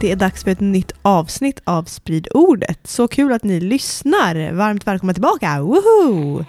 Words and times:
Det 0.00 0.12
är 0.12 0.16
dags 0.16 0.44
för 0.44 0.50
ett 0.50 0.60
nytt 0.60 0.92
avsnitt 1.02 1.60
av 1.64 1.84
Sprid 1.84 2.28
ordet. 2.34 2.80
Så 2.86 3.08
kul 3.08 3.32
att 3.32 3.44
ni 3.44 3.60
lyssnar. 3.60 4.52
Varmt 4.52 4.86
välkomna 4.86 5.12
tillbaka. 5.12 5.62
Woho! 5.62 6.44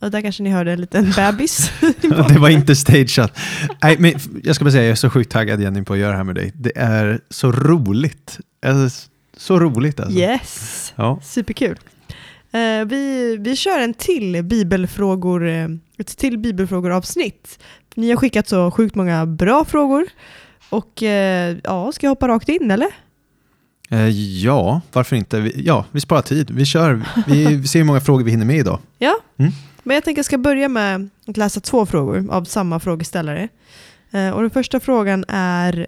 Och 0.00 0.10
där 0.10 0.20
kanske 0.20 0.42
ni 0.42 0.50
hörde 0.50 0.72
en 0.72 0.80
liten 0.80 1.10
bebis. 1.16 1.70
det 2.28 2.38
var 2.38 2.48
inte 2.48 2.76
stageat. 2.76 3.38
Nej, 3.82 3.96
men 3.98 4.12
jag 4.42 4.56
ska 4.56 4.64
bara 4.64 4.72
säga, 4.72 4.82
jag 4.84 4.90
är 4.90 4.94
så 4.94 5.10
sjukt 5.10 5.32
taggad 5.32 5.60
Jenny 5.62 5.84
på 5.84 5.92
att 5.92 5.98
göra 5.98 6.10
det 6.10 6.16
här 6.16 6.24
med 6.24 6.34
dig. 6.34 6.52
Det 6.54 6.72
är 6.76 7.20
så 7.30 7.52
roligt. 7.52 8.38
Alltså, 8.66 9.08
så 9.36 9.60
roligt 9.60 10.00
alltså. 10.00 10.18
Yes, 10.18 10.92
Ja. 10.96 11.20
superkul. 11.22 11.78
Eh, 12.52 12.84
vi, 12.86 13.36
vi 13.40 13.56
kör 13.56 13.80
en 13.80 13.94
till 13.94 14.42
bibelfrågor, 14.42 15.48
eh, 15.48 15.68
ett 15.98 16.16
till 16.18 16.38
bibelfrågor-avsnitt. 16.38 17.58
Ni 17.94 18.10
har 18.10 18.16
skickat 18.16 18.48
så 18.48 18.70
sjukt 18.70 18.94
många 18.94 19.26
bra 19.26 19.64
frågor. 19.64 20.06
Och 20.74 21.02
eh, 21.02 21.56
ja, 21.64 21.92
ska 21.92 22.06
jag 22.06 22.10
hoppa 22.10 22.28
rakt 22.28 22.48
in 22.48 22.70
eller? 22.70 22.88
Eh, 23.90 24.08
ja, 24.44 24.80
varför 24.92 25.16
inte? 25.16 25.52
Ja, 25.56 25.84
vi 25.92 26.00
sparar 26.00 26.22
tid. 26.22 26.50
Vi 26.50 26.64
kör. 26.64 27.02
Vi, 27.26 27.62
ser 27.68 27.78
hur 27.78 27.84
många 27.86 28.00
frågor 28.00 28.24
vi 28.24 28.30
hinner 28.30 28.46
med 28.46 28.56
idag. 28.56 28.78
Ja, 28.98 29.14
Mm. 29.38 29.52
men 29.82 29.94
jag 29.94 30.04
tänker 30.04 30.18
jag 30.18 30.26
ska 30.26 30.38
börja 30.38 30.68
med 30.68 31.08
att 31.26 31.36
läsa 31.36 31.60
två 31.60 31.86
frågor 31.86 32.26
av 32.30 32.44
samma 32.44 32.80
frågeställare. 32.80 33.48
Eh, 34.10 34.30
och 34.30 34.40
den 34.40 34.50
första 34.50 34.80
frågan 34.80 35.24
är 35.28 35.86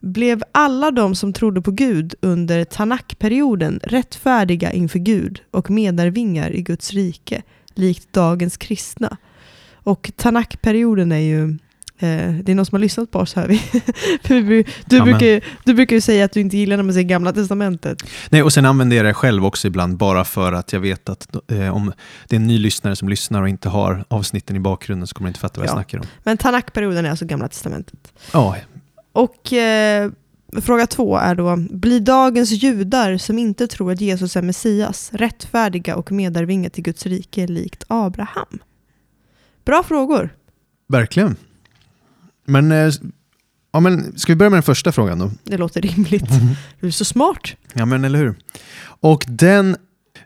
Blev 0.00 0.42
alla 0.52 0.90
de 0.90 1.14
som 1.14 1.32
trodde 1.32 1.62
på 1.62 1.70
Gud 1.70 2.14
under 2.20 2.64
Tanakperioden 2.64 3.80
rättfärdiga 3.82 4.72
inför 4.72 4.98
Gud 4.98 5.40
och 5.50 5.70
medarvingar 5.70 6.50
i 6.50 6.62
Guds 6.62 6.92
rike, 6.92 7.42
likt 7.74 8.12
dagens 8.12 8.56
kristna? 8.56 9.16
Och 9.74 10.10
Tanakperioden 10.16 11.12
är 11.12 11.18
ju 11.18 11.58
det 11.98 12.48
är 12.48 12.54
någon 12.54 12.66
som 12.66 12.76
har 12.76 12.80
lyssnat 12.80 13.10
på 13.10 13.18
oss 13.18 13.36
vi- 13.48 13.62
du, 14.86 15.00
brukar, 15.02 15.44
du 15.64 15.74
brukar 15.74 15.96
ju 15.96 16.00
säga 16.00 16.24
att 16.24 16.32
du 16.32 16.40
inte 16.40 16.56
gillar 16.56 16.76
när 16.76 16.84
man 16.84 16.92
säger 16.94 17.08
Gamla 17.08 17.32
Testamentet. 17.32 18.02
Nej, 18.30 18.42
och 18.42 18.52
sen 18.52 18.66
använder 18.66 18.96
jag 18.96 19.06
det 19.06 19.14
själv 19.14 19.44
också 19.46 19.66
ibland, 19.68 19.96
bara 19.96 20.24
för 20.24 20.52
att 20.52 20.72
jag 20.72 20.80
vet 20.80 21.08
att 21.08 21.50
eh, 21.50 21.74
om 21.76 21.92
det 22.28 22.36
är 22.36 22.40
en 22.40 22.46
ny 22.46 22.58
lyssnare 22.58 22.96
som 22.96 23.08
lyssnar 23.08 23.42
och 23.42 23.48
inte 23.48 23.68
har 23.68 24.04
avsnitten 24.08 24.56
i 24.56 24.60
bakgrunden 24.60 25.06
så 25.06 25.14
kommer 25.14 25.28
de 25.28 25.30
inte 25.30 25.40
fatta 25.40 25.60
vad 25.60 25.68
jag 25.68 25.72
Ja. 25.72 25.76
snackar 25.76 25.98
om. 25.98 26.04
Men 26.22 26.36
Tanakperioden 26.36 27.06
är 27.06 27.10
alltså 27.10 27.24
Gamla 27.24 27.48
Testamentet. 27.48 28.12
Ja, 28.32 28.56
Och 29.12 29.52
eh, 29.52 30.10
fråga 30.62 30.86
två 30.86 31.16
är 31.16 31.34
då, 31.34 31.56
blir 31.70 32.00
dagens 32.00 32.50
judar 32.50 33.16
som 33.16 33.38
inte 33.38 33.66
tror 33.66 33.92
att 33.92 34.00
Jesus 34.00 34.36
är 34.36 34.42
Messias 34.42 35.10
rättfärdiga 35.12 35.96
och 35.96 36.12
medarvingar 36.12 36.70
till 36.70 36.82
Guds 36.84 37.06
rike 37.06 37.46
likt 37.46 37.84
Abraham? 37.88 38.58
Bra 39.64 39.82
frågor. 39.82 40.30
verkligen. 40.88 41.36
Men, 42.44 42.72
eh, 42.72 42.92
ja, 43.72 43.80
men 43.80 44.18
ska 44.18 44.32
vi 44.32 44.36
börja 44.36 44.50
med 44.50 44.56
den 44.56 44.62
första 44.62 44.92
frågan 44.92 45.18
då? 45.18 45.30
Det 45.44 45.56
låter 45.56 45.80
rimligt. 45.80 46.28
Du 46.80 46.86
är 46.86 46.90
så 46.90 47.04
smart. 47.04 47.54
Ja, 47.72 47.84
men 47.84 48.04
eller 48.04 48.18
hur? 48.18 48.34
Och 48.84 49.24
den, 49.28 49.76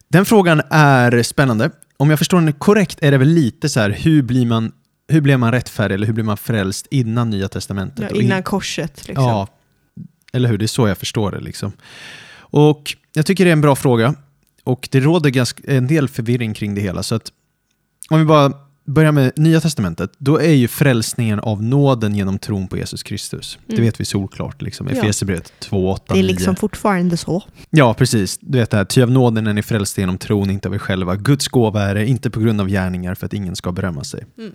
den 0.09 0.25
frågan 0.25 0.63
är 0.71 1.23
spännande. 1.23 1.71
Om 1.97 2.11
jag 2.11 2.19
förstår 2.19 2.41
den 2.41 2.53
korrekt 2.53 2.99
är 3.03 3.11
det 3.11 3.19
väl 3.19 3.29
lite 3.29 3.69
så 3.69 3.81
här, 3.81 3.91
hur 3.91 4.23
blir 4.23 4.47
man, 4.47 4.73
hur 5.09 5.21
blir 5.21 5.37
man 5.37 5.53
rättfärdig 5.53 5.95
eller 5.95 6.07
hur 6.07 6.15
blir 6.15 6.25
man 6.25 6.37
frälst 6.37 6.87
innan 6.91 7.31
Nya 7.31 7.49
Testamentet? 7.49 8.11
Ja, 8.15 8.21
innan 8.23 8.43
korset. 8.43 9.09
Liksom. 9.09 9.25
Ja, 9.25 9.49
eller 10.33 10.49
hur? 10.49 10.59
Det 10.59 10.65
är 10.65 10.67
så 10.67 10.89
jag 10.89 10.99
förstår 10.99 11.31
det. 11.31 11.41
Liksom. 11.41 11.73
Och 12.51 12.97
jag 13.13 13.27
tycker 13.27 13.45
det 13.45 13.51
är 13.51 13.53
en 13.53 13.61
bra 13.61 13.77
fråga. 13.77 14.15
Och 14.65 14.89
det 14.93 15.01
råder 15.01 15.31
ganska, 15.31 15.63
en 15.73 15.87
del 15.87 16.09
förvirring 16.09 16.55
kring 16.55 16.75
det 16.75 16.81
hela. 16.81 17.03
Så 17.03 17.15
att 17.15 17.33
om 18.11 18.19
vi 18.19 18.25
bara 18.25 18.53
börjar 18.89 19.13
med 19.13 19.33
Nya 19.37 19.61
Testamentet, 19.61 20.13
då 20.19 20.41
är 20.41 20.53
ju 20.53 20.69
frälsningen 20.69 21.41
av 21.41 21.63
nåden 21.63 22.15
genom 22.15 22.39
tron 22.39 22.69
på 22.69 22.77
Jesus 22.77 23.03
Kristus. 23.03 23.59
Det 23.67 23.73
Mm. 23.73 23.85
vet 23.85 24.01
vi 24.01 24.05
solklart. 24.05 24.63
Liksom. 24.63 24.89
Ja. 24.89 24.93
Efesierbrevet 25.03 25.53
2, 25.61 25.91
8, 25.91 26.15
Det 26.15 26.21
är 26.21 26.23
9. 26.23 26.33
liksom 26.33 26.57
fortfarande 26.57 27.17
så. 27.17 27.43
Ja, 27.71 27.95
precis. 27.95 28.39
Du 28.41 28.59
vet 28.59 28.71
det 28.71 28.77
här, 28.77 28.85
ty 28.85 29.03
av 29.03 29.11
nåden 29.11 29.47
är 29.47 29.53
ni 29.55 29.63
frälsta 29.63 30.01
genom 30.01 30.19
tron, 30.19 30.51
inte 30.51 30.69
av 30.69 30.75
er 30.75 30.79
själva. 30.79 31.17
Guds 31.17 31.49
gåva 31.49 31.83
är 31.83 31.95
det, 31.95 32.07
inte 32.07 32.31
på 32.31 32.41
grund 32.41 32.61
av 32.61 32.69
gärningar 32.69 33.15
för 33.15 33.27
att 33.27 33.33
ingen 33.33 33.57
ska 33.57 33.73
berömma 33.73 34.05
sig. 34.05 34.25
Mm. 34.39 34.53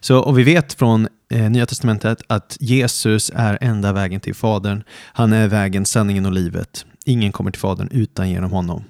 Så, 0.00 0.18
och 0.18 0.38
vi 0.38 0.42
vet 0.42 0.72
från 0.72 1.08
eh, 1.30 1.50
Nya 1.50 1.66
Testamentet 1.66 2.18
att 2.26 2.56
Jesus 2.60 3.32
är 3.34 3.58
enda 3.60 3.92
vägen 3.92 4.20
till 4.20 4.34
Fadern. 4.34 4.82
Han 5.12 5.32
är 5.32 5.48
vägen, 5.48 5.86
sanningen 5.86 6.26
och 6.26 6.32
livet. 6.32 6.86
Ingen 7.04 7.32
kommer 7.32 7.50
till 7.50 7.60
Fadern 7.60 7.88
utan 7.90 8.30
genom 8.30 8.50
honom. 8.50 8.84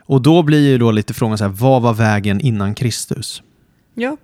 Och 0.00 0.22
då 0.22 0.42
blir 0.42 0.68
ju 0.68 0.78
då 0.78 0.90
lite 0.90 1.14
frågan 1.14 1.38
så 1.38 1.44
här, 1.44 1.50
vad 1.52 1.82
var 1.82 1.94
vägen 1.94 2.40
innan 2.40 2.74
Kristus? 2.74 3.42
Ja. 3.94 4.16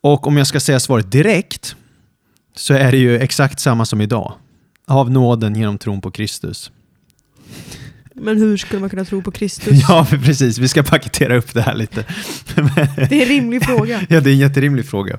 Och 0.00 0.26
om 0.26 0.36
jag 0.36 0.46
ska 0.46 0.60
säga 0.60 0.80
svaret 0.80 1.12
direkt 1.12 1.76
så 2.54 2.74
är 2.74 2.92
det 2.92 2.98
ju 2.98 3.18
exakt 3.18 3.60
samma 3.60 3.84
som 3.84 4.00
idag. 4.00 4.34
Av 4.86 5.10
nåden 5.10 5.54
genom 5.56 5.78
tron 5.78 6.00
på 6.00 6.10
Kristus. 6.10 6.70
Men 8.14 8.38
hur 8.38 8.56
skulle 8.56 8.80
man 8.80 8.90
kunna 8.90 9.04
tro 9.04 9.22
på 9.22 9.30
Kristus? 9.30 9.84
Ja, 9.88 10.06
precis. 10.10 10.58
Vi 10.58 10.68
ska 10.68 10.82
paketera 10.82 11.36
upp 11.36 11.54
det 11.54 11.62
här 11.62 11.74
lite. 11.74 12.04
Det 12.96 13.00
är 13.00 13.22
en 13.22 13.28
rimlig 13.28 13.64
fråga. 13.64 14.00
ja, 14.08 14.20
det 14.20 14.30
är 14.30 14.32
en 14.32 14.38
jätterimlig 14.38 14.86
fråga. 14.86 15.18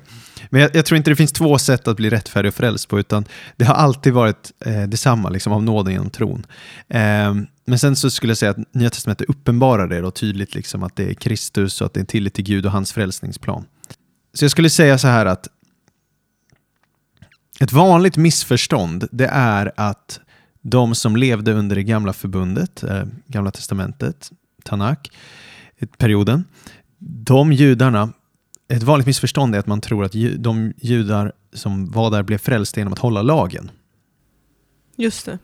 Men 0.53 0.62
jag, 0.62 0.75
jag 0.75 0.86
tror 0.86 0.97
inte 0.97 1.12
det 1.12 1.16
finns 1.16 1.31
två 1.31 1.58
sätt 1.58 1.88
att 1.88 1.97
bli 1.97 2.09
rättfärdig 2.09 2.50
och 2.50 2.56
frälst 2.56 2.88
på, 2.88 3.00
utan 3.00 3.25
det 3.56 3.66
har 3.66 3.74
alltid 3.74 4.14
varit 4.14 4.52
eh, 4.66 4.84
detsamma, 4.84 5.30
liksom, 5.30 5.53
av 5.53 5.64
nåden 5.64 5.94
genom 5.94 6.09
tron. 6.09 6.46
Eh, 6.90 7.34
men 7.66 7.80
sen 7.80 7.96
så 7.96 8.09
skulle 8.09 8.31
jag 8.31 8.38
säga 8.38 8.52
att 8.52 8.74
Nya 8.74 8.90
Testamentet 8.90 9.30
uppenbarar 9.30 9.88
det 9.88 10.02
då 10.02 10.12
tydligt, 10.12 10.56
liksom, 10.56 10.84
att 10.84 10.96
det 10.96 11.09
är 11.09 11.13
Kristus 11.13 11.81
och 11.81 11.86
att 11.86 11.94
det 11.94 11.97
är 11.97 12.02
en 12.02 12.06
tillit 12.06 12.34
till 12.34 12.44
Gud 12.44 12.66
och 12.66 12.72
hans 12.72 12.94
frälsningsplan. 12.94 13.66
Så 14.34 14.44
jag 14.44 14.52
skulle 14.52 14.69
säga 14.69 14.97
så 14.97 15.08
här 15.08 15.25
att 15.25 15.47
ett 17.59 17.72
vanligt 17.72 18.18
missförstånd, 18.18 19.08
det 19.12 19.30
är 19.31 19.72
att 19.75 20.19
de 20.62 20.96
som 20.96 21.16
levde 21.16 21.53
under 21.53 21.75
det 21.75 21.84
gamla 21.84 22.13
förbundet, 22.13 22.84
eh, 22.84 23.03
gamla 23.28 23.52
testamentet, 23.52 24.31
Tanak, 24.63 25.12
perioden, 25.97 26.46
de 27.00 27.53
judarna, 27.53 28.09
ett 28.68 28.84
vanligt 28.84 29.07
missförstånd 29.07 29.56
är 29.56 29.59
att 29.59 29.68
man 29.68 29.81
tror 29.81 30.06
att 30.06 30.16
ju, 30.16 30.38
de 30.38 30.74
judar 30.78 31.31
som 31.53 31.91
var 31.91 32.12
där 32.12 32.24
blev 32.24 32.38
frälsta 32.38 32.79
genom 32.79 32.94
att 32.94 33.00
hålla 33.00 33.22
lagen. 33.22 33.72
Just 34.96 35.25
det. 35.25 35.40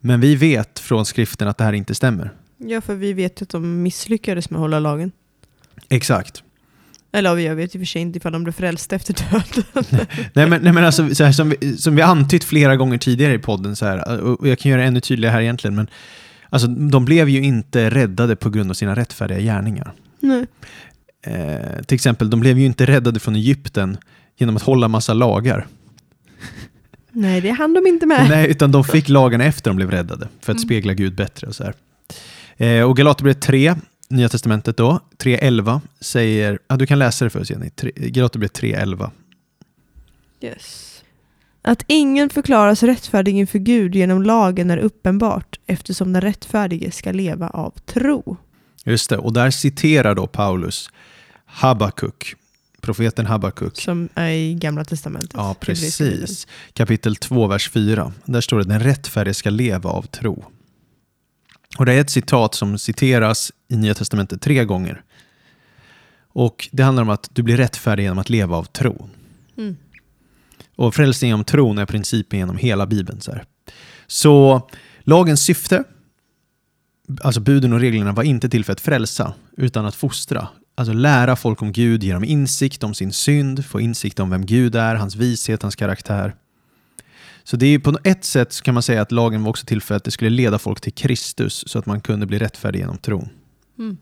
Men 0.00 0.20
vi 0.20 0.36
vet 0.36 0.78
från 0.78 1.06
skriften 1.06 1.48
att 1.48 1.58
det 1.58 1.64
här 1.64 1.72
inte 1.72 1.94
stämmer. 1.94 2.32
Ja, 2.58 2.80
för 2.80 2.94
vi 2.94 3.12
vet 3.12 3.42
att 3.42 3.48
de 3.48 3.82
misslyckades 3.82 4.50
med 4.50 4.58
att 4.58 4.60
hålla 4.60 4.78
lagen. 4.78 5.12
Exakt. 5.88 6.42
Eller 7.12 7.30
ja, 7.30 7.40
jag 7.40 7.56
vet 7.56 7.74
i 7.74 7.78
och 7.78 7.80
för 7.80 7.86
sig 7.86 8.02
inte 8.02 8.16
ifall 8.16 8.32
de 8.32 8.44
blev 8.44 8.52
frälsta 8.52 8.96
efter 8.96 9.14
döden. 9.14 10.06
Nej 10.32 10.46
men, 10.46 10.62
nej, 10.62 10.72
men 10.72 10.84
alltså, 10.84 11.14
så 11.14 11.24
här, 11.24 11.32
som, 11.32 11.54
vi, 11.60 11.76
som 11.76 11.96
vi 11.96 12.02
antytt 12.02 12.44
flera 12.44 12.76
gånger 12.76 12.98
tidigare 12.98 13.34
i 13.34 13.38
podden, 13.38 13.76
så 13.76 13.86
här, 13.86 14.20
och 14.20 14.48
jag 14.48 14.58
kan 14.58 14.70
göra 14.70 14.80
det 14.80 14.86
ännu 14.86 15.00
tydligare 15.00 15.32
här 15.32 15.40
egentligen, 15.40 15.74
men 15.74 15.86
alltså, 16.50 16.68
de 16.68 17.04
blev 17.04 17.28
ju 17.28 17.42
inte 17.42 17.90
räddade 17.90 18.36
på 18.36 18.50
grund 18.50 18.70
av 18.70 18.74
sina 18.74 18.96
rättfärdiga 18.96 19.40
gärningar. 19.40 19.92
Nej. 20.20 20.46
Eh, 21.26 21.82
till 21.86 21.94
exempel, 21.94 22.30
de 22.30 22.40
blev 22.40 22.58
ju 22.58 22.66
inte 22.66 22.86
räddade 22.86 23.20
från 23.20 23.36
Egypten 23.36 23.96
genom 24.36 24.56
att 24.56 24.62
hålla 24.62 24.88
massa 24.88 25.14
lagar. 25.14 25.66
Nej, 27.10 27.40
det 27.40 27.50
hann 27.50 27.74
de 27.74 27.86
inte 27.86 28.06
med. 28.06 28.26
Nej, 28.28 28.50
utan 28.50 28.72
de 28.72 28.84
fick 28.84 29.08
lagarna 29.08 29.44
efter 29.44 29.70
de 29.70 29.76
blev 29.76 29.90
räddade 29.90 30.28
för 30.40 30.52
att 30.52 30.58
Mm. 30.58 30.66
spegla 30.68 30.94
Gud 30.94 31.14
bättre. 31.14 31.46
Och 31.46 31.54
så 31.54 31.64
här. 31.64 31.74
Eh, 32.56 32.84
och 32.84 32.96
Galaterbrevet 32.96 33.40
3, 33.42 33.74
Nya 34.08 34.28
Testamentet 34.28 34.76
då, 34.76 35.00
3.11 35.18 35.80
säger, 36.00 36.58
ja 36.68 36.76
du 36.76 36.86
kan 36.86 36.98
läsa 36.98 37.24
det 37.24 37.30
för 37.30 37.40
oss 37.40 37.50
Jenny, 37.50 37.70
Galaterbrevet 37.96 38.60
3.11. 38.60 39.10
Yes. 40.40 40.88
Att 41.62 41.84
ingen 41.86 42.30
förklaras 42.30 42.82
rättfärdig 42.82 43.36
inför 43.38 43.58
Gud 43.58 43.94
genom 43.94 44.22
lagen 44.22 44.70
är 44.70 44.78
uppenbart 44.78 45.58
eftersom 45.66 46.12
den 46.12 46.22
rättfärdige 46.22 46.90
ska 46.90 47.12
leva 47.12 47.48
av 47.48 47.70
tro. 47.86 48.36
Just 48.84 49.10
det, 49.10 49.18
och 49.18 49.32
där 49.32 49.50
citerar 49.50 50.14
då 50.14 50.26
Paulus 50.26 50.90
Habakuk, 51.52 52.34
profeten 52.80 53.26
Habakuk. 53.26 53.80
Som 53.80 54.08
är 54.14 54.30
i 54.30 54.54
Gamla 54.54 54.84
Testamentet. 54.84 55.34
Ja, 55.34 55.56
precis. 55.60 56.46
Kapitel 56.72 57.16
2, 57.16 57.46
vers 57.46 57.70
4. 57.70 58.12
Där 58.24 58.40
står 58.40 58.58
det 58.58 58.64
den 58.64 58.80
rättfärdige 58.80 59.34
ska 59.34 59.50
leva 59.50 59.90
av 59.90 60.02
tro. 60.02 60.44
Och 61.78 61.86
det 61.86 61.92
är 61.92 62.00
ett 62.00 62.10
citat 62.10 62.54
som 62.54 62.78
citeras 62.78 63.52
i 63.68 63.76
Nya 63.76 63.94
Testamentet 63.94 64.42
tre 64.42 64.64
gånger. 64.64 65.02
Och 66.28 66.68
det 66.72 66.82
handlar 66.82 67.02
om 67.02 67.10
att 67.10 67.28
du 67.32 67.42
blir 67.42 67.56
rättfärdig 67.56 68.02
genom 68.02 68.18
att 68.18 68.30
leva 68.30 68.56
av 68.56 68.64
tro. 68.64 69.08
Mm. 69.58 69.76
Och 70.76 70.94
frälsning 70.94 71.28
genom 71.28 71.44
tron 71.44 71.78
är 71.78 71.86
principen 71.86 72.38
genom 72.38 72.56
hela 72.56 72.86
Bibeln. 72.86 73.20
Så, 73.20 73.32
här. 73.32 73.44
så 74.06 74.62
lagens 75.00 75.42
syfte, 75.42 75.84
alltså 77.20 77.40
buden 77.40 77.72
och 77.72 77.80
reglerna, 77.80 78.12
var 78.12 78.22
inte 78.22 78.48
till 78.48 78.64
för 78.64 78.72
att 78.72 78.80
frälsa, 78.80 79.34
utan 79.56 79.86
att 79.86 79.94
fostra. 79.94 80.48
Alltså 80.74 80.92
lära 80.92 81.36
folk 81.36 81.62
om 81.62 81.72
Gud, 81.72 82.04
ge 82.04 82.12
dem 82.12 82.24
insikt 82.24 82.84
om 82.84 82.94
sin 82.94 83.12
synd, 83.12 83.64
få 83.64 83.80
insikt 83.80 84.20
om 84.20 84.30
vem 84.30 84.46
Gud 84.46 84.74
är, 84.74 84.94
hans 84.94 85.16
vishet, 85.16 85.62
hans 85.62 85.76
karaktär. 85.76 86.34
Så 87.44 87.56
det 87.56 87.66
är 87.66 87.78
på 87.78 87.98
ett 88.04 88.24
sätt 88.24 88.62
kan 88.62 88.74
man 88.74 88.82
säga 88.82 89.02
att 89.02 89.12
lagen 89.12 89.42
var 89.42 89.50
också 89.50 89.66
till 89.66 89.82
för 89.82 89.94
att 89.94 90.04
det 90.04 90.10
skulle 90.10 90.30
leda 90.30 90.58
folk 90.58 90.80
till 90.80 90.92
Kristus 90.92 91.64
så 91.66 91.78
att 91.78 91.86
man 91.86 92.00
kunde 92.00 92.26
bli 92.26 92.38
rättfärdig 92.38 92.78
genom 92.78 92.98
tron. 92.98 93.28
Mm. 93.78 93.96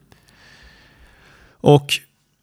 Och 1.53 1.95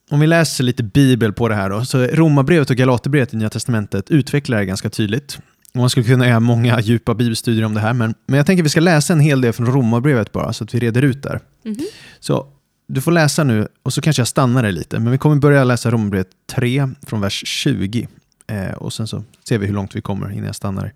om 0.09 0.19
vi 0.19 0.27
läser 0.27 0.63
lite 0.63 0.83
bibel 0.83 1.33
på 1.33 1.47
det 1.47 1.55
här 1.55 1.69
då, 1.69 1.85
så 1.85 2.07
Romarbrevet 2.07 2.69
och 2.69 2.75
Galaterbrevet 2.75 3.33
i 3.33 3.37
Nya 3.37 3.49
Testamentet 3.49 4.11
utvecklar 4.11 4.57
det 4.57 4.65
ganska 4.65 4.89
tydligt. 4.89 5.39
Och 5.73 5.79
man 5.79 5.89
skulle 5.89 6.05
kunna 6.05 6.27
göra 6.27 6.39
många 6.39 6.81
djupa 6.81 7.13
bibelstudier 7.13 7.65
om 7.65 7.73
det 7.73 7.79
här, 7.79 7.93
men, 7.93 8.13
men 8.25 8.37
jag 8.37 8.45
tänker 8.45 8.63
att 8.63 8.65
vi 8.65 8.69
ska 8.69 8.79
läsa 8.79 9.13
en 9.13 9.19
hel 9.19 9.41
del 9.41 9.53
från 9.53 9.65
Romarbrevet 9.65 10.31
bara, 10.31 10.53
så 10.53 10.63
att 10.63 10.73
vi 10.73 10.79
reder 10.79 11.01
ut 11.01 11.23
där. 11.23 11.39
Mhm. 11.63 11.85
Så 12.19 12.47
du 12.87 13.01
får 13.01 13.11
läsa 13.11 13.43
nu, 13.43 13.67
och 13.83 13.93
så 13.93 14.01
kanske 14.01 14.19
jag 14.19 14.27
stannar 14.27 14.63
dig 14.63 14.71
lite, 14.71 14.99
men 14.99 15.11
vi 15.11 15.17
kommer 15.17 15.35
börja 15.35 15.63
läsa 15.63 15.91
Romarbrevet 15.91 16.29
3 16.55 16.89
från 17.01 17.21
vers 17.21 17.43
20. 17.45 18.07
Eh, 18.47 18.71
och 18.71 18.93
sen 18.93 19.07
så 19.07 19.23
ser 19.43 19.57
vi 19.57 19.67
hur 19.67 19.73
långt 19.73 19.95
vi 19.95 20.01
kommer 20.01 20.31
innan 20.31 20.45
jag 20.45 20.55
stannar. 20.55 20.93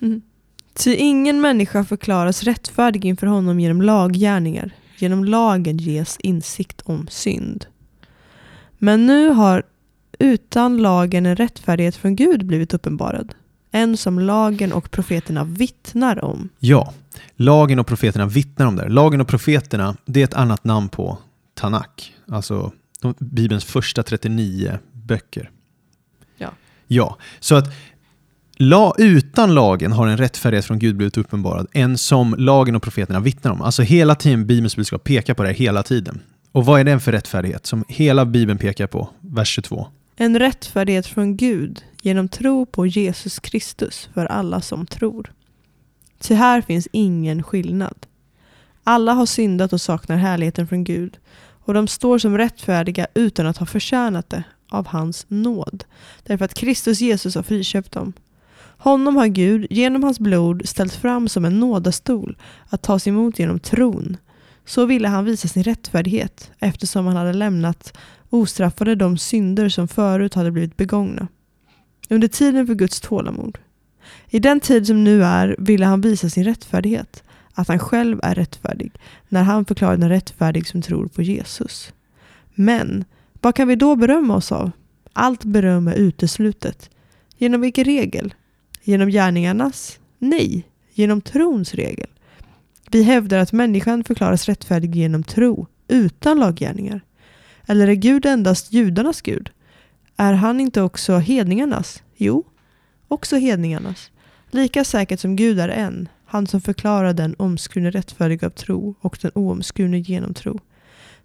Mm. 0.00 0.22
Ty 0.74 0.94
ingen 0.94 1.40
människa 1.40 1.84
förklaras 1.84 2.42
rättfärdig 2.42 3.04
inför 3.04 3.26
honom 3.26 3.60
genom 3.60 3.82
laggärningar. 3.82 4.70
Genom 4.98 5.24
lagen 5.24 5.76
ges 5.76 6.16
insikt 6.16 6.82
om 6.84 7.06
synd. 7.10 7.66
Men 8.78 9.06
nu 9.06 9.28
har 9.28 9.62
utan 10.18 10.76
lagen 10.76 11.26
en 11.26 11.36
rättfärdighet 11.36 11.96
från 11.96 12.16
Gud 12.16 12.46
blivit 12.46 12.74
uppenbarad. 12.74 13.34
En 13.70 13.96
som 13.96 14.18
lagen 14.18 14.72
och 14.72 14.90
profeterna 14.90 15.44
vittnar 15.44 16.24
om. 16.24 16.48
Ja, 16.58 16.92
lagen 17.36 17.78
och 17.78 17.86
profeterna 17.86 18.26
vittnar 18.26 18.66
om 18.66 18.76
det. 18.76 18.88
Lagen 18.88 19.20
och 19.20 19.28
profeterna, 19.28 19.96
det 20.04 20.20
är 20.20 20.24
ett 20.24 20.34
annat 20.34 20.64
namn 20.64 20.88
på 20.88 21.18
Tanak, 21.62 22.14
alltså 22.28 22.72
de, 23.00 23.14
Bibelns 23.18 23.64
första 23.64 24.02
39 24.02 24.78
böcker. 24.92 25.50
Ja. 26.36 26.50
Ja, 26.86 27.18
så 27.40 27.54
att 27.54 27.74
la, 28.56 28.94
utan 28.98 29.54
lagen 29.54 29.92
har 29.92 30.06
en 30.06 30.16
rättfärdighet 30.16 30.64
från 30.64 30.78
Gud 30.78 30.96
blivit 30.96 31.16
uppenbarad, 31.16 31.66
en 31.72 31.98
som 31.98 32.34
lagen 32.38 32.76
och 32.76 32.82
profeterna 32.82 33.20
vittnar 33.20 33.50
om. 33.52 33.62
Alltså 33.62 33.82
hela 33.82 34.14
tiden 34.14 34.46
Bibelns 34.46 34.76
budskap 34.76 35.04
pekar 35.04 35.34
på 35.34 35.42
det 35.42 35.48
här 35.48 35.56
hela 35.56 35.82
tiden. 35.82 36.20
Och 36.52 36.66
vad 36.66 36.80
är 36.80 36.84
det 36.84 37.00
för 37.00 37.12
rättfärdighet 37.12 37.66
som 37.66 37.84
hela 37.88 38.24
Bibeln 38.24 38.58
pekar 38.58 38.86
på? 38.86 39.08
Vers 39.20 39.48
22. 39.48 39.86
En 40.16 40.38
rättfärdighet 40.38 41.06
från 41.06 41.36
Gud 41.36 41.84
genom 42.02 42.28
tro 42.28 42.66
på 42.66 42.86
Jesus 42.86 43.38
Kristus 43.38 44.08
för 44.14 44.26
alla 44.26 44.60
som 44.60 44.86
tror. 44.86 45.32
Ty 46.18 46.34
här 46.34 46.60
finns 46.60 46.88
ingen 46.92 47.42
skillnad. 47.42 48.06
Alla 48.84 49.12
har 49.12 49.26
syndat 49.26 49.72
och 49.72 49.80
saknar 49.80 50.16
härligheten 50.16 50.68
från 50.68 50.84
Gud 50.84 51.18
och 51.64 51.74
de 51.74 51.88
står 51.88 52.18
som 52.18 52.38
rättfärdiga 52.38 53.06
utan 53.14 53.46
att 53.46 53.58
ha 53.58 53.66
förtjänat 53.66 54.30
det 54.30 54.44
av 54.70 54.86
hans 54.86 55.26
nåd, 55.28 55.84
därför 56.22 56.44
att 56.44 56.54
Kristus 56.54 57.00
Jesus 57.00 57.34
har 57.34 57.42
friköpt 57.42 57.92
dem. 57.92 58.12
Honom 58.82 59.16
har 59.16 59.26
Gud 59.26 59.66
genom 59.70 60.04
hans 60.04 60.20
blod 60.20 60.62
ställt 60.68 60.94
fram 60.94 61.28
som 61.28 61.44
en 61.44 61.60
nådastol 61.60 62.36
att 62.68 62.82
tas 62.82 63.06
emot 63.06 63.38
genom 63.38 63.58
tron. 63.58 64.16
Så 64.66 64.86
ville 64.86 65.08
han 65.08 65.24
visa 65.24 65.48
sin 65.48 65.62
rättfärdighet 65.62 66.50
eftersom 66.58 67.06
han 67.06 67.16
hade 67.16 67.32
lämnat 67.32 67.98
ostraffade 68.30 68.94
de 68.94 69.18
synder 69.18 69.68
som 69.68 69.88
förut 69.88 70.34
hade 70.34 70.50
blivit 70.50 70.76
begångna. 70.76 71.28
Under 72.10 72.28
tiden 72.28 72.66
för 72.66 72.74
Guds 72.74 73.00
tålamod. 73.00 73.58
I 74.28 74.38
den 74.38 74.60
tid 74.60 74.86
som 74.86 75.04
nu 75.04 75.24
är 75.24 75.56
ville 75.58 75.86
han 75.86 76.00
visa 76.00 76.30
sin 76.30 76.44
rättfärdighet, 76.44 77.22
att 77.54 77.68
han 77.68 77.78
själv 77.78 78.20
är 78.22 78.34
rättfärdig, 78.34 78.92
när 79.28 79.42
han 79.42 79.64
förklarade 79.64 79.96
den 79.96 80.08
rättfärdig 80.08 80.66
som 80.66 80.82
tror 80.82 81.06
på 81.06 81.22
Jesus. 81.22 81.92
Men 82.54 83.04
vad 83.40 83.54
kan 83.54 83.68
vi 83.68 83.76
då 83.76 83.96
berömma 83.96 84.36
oss 84.36 84.52
av? 84.52 84.70
Allt 85.12 85.44
beröm 85.44 85.88
är 85.88 85.94
uteslutet. 85.94 86.90
Genom 87.36 87.60
vilken 87.60 87.84
regel? 87.84 88.34
Genom 88.82 89.08
gärningarnas? 89.08 89.98
Nej, 90.18 90.66
genom 90.94 91.20
trons 91.20 91.74
regel. 91.74 92.08
Vi 92.90 93.02
hävdar 93.02 93.38
att 93.38 93.52
människan 93.52 94.04
förklaras 94.04 94.46
rättfärdig 94.46 94.94
genom 94.94 95.22
tro, 95.22 95.66
utan 95.88 96.40
laggärningar. 96.40 97.00
Eller 97.66 97.88
är 97.88 97.94
Gud 97.94 98.26
endast 98.26 98.72
judarnas 98.72 99.22
Gud? 99.22 99.50
Är 100.16 100.32
han 100.32 100.60
inte 100.60 100.82
också 100.82 101.18
hedningarnas? 101.18 102.02
Jo, 102.16 102.44
också 103.08 103.36
hedningarnas. 103.36 104.10
Lika 104.50 104.84
säkert 104.84 105.20
som 105.20 105.36
Gud 105.36 105.60
är 105.60 105.68
en, 105.68 106.08
han 106.32 106.46
som 106.46 106.60
förklarar 106.60 107.12
den 107.12 107.34
omskurne 107.38 107.90
rättfärdig 107.90 108.44
av 108.44 108.50
tro 108.50 108.94
och 109.00 109.18
den 109.22 109.30
oomskurne 109.34 109.98
genom 109.98 110.34
tro. 110.34 110.60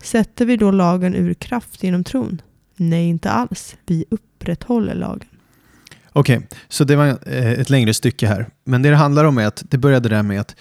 Sätter 0.03 0.45
vi 0.45 0.57
då 0.57 0.71
lagen 0.71 1.15
ur 1.15 1.33
kraft 1.33 1.83
genom 1.83 2.03
tron? 2.03 2.41
Nej, 2.75 3.09
inte 3.09 3.29
alls. 3.29 3.75
Vi 3.85 4.05
upprätthåller 4.09 4.95
lagen. 4.95 5.27
Okej, 6.09 6.37
okay, 6.37 6.47
så 6.67 6.83
det 6.83 6.95
var 6.95 7.07
eh, 7.07 7.51
ett 7.51 7.69
längre 7.69 7.93
stycke 7.93 8.27
här. 8.27 8.47
Men 8.63 8.81
det 8.81 8.89
det 8.89 8.95
handlar 8.95 9.25
om 9.25 9.37
är 9.37 9.45
att 9.45 9.63
det 9.69 9.77
började 9.77 10.09
där 10.09 10.23
med 10.23 10.41
att 10.41 10.55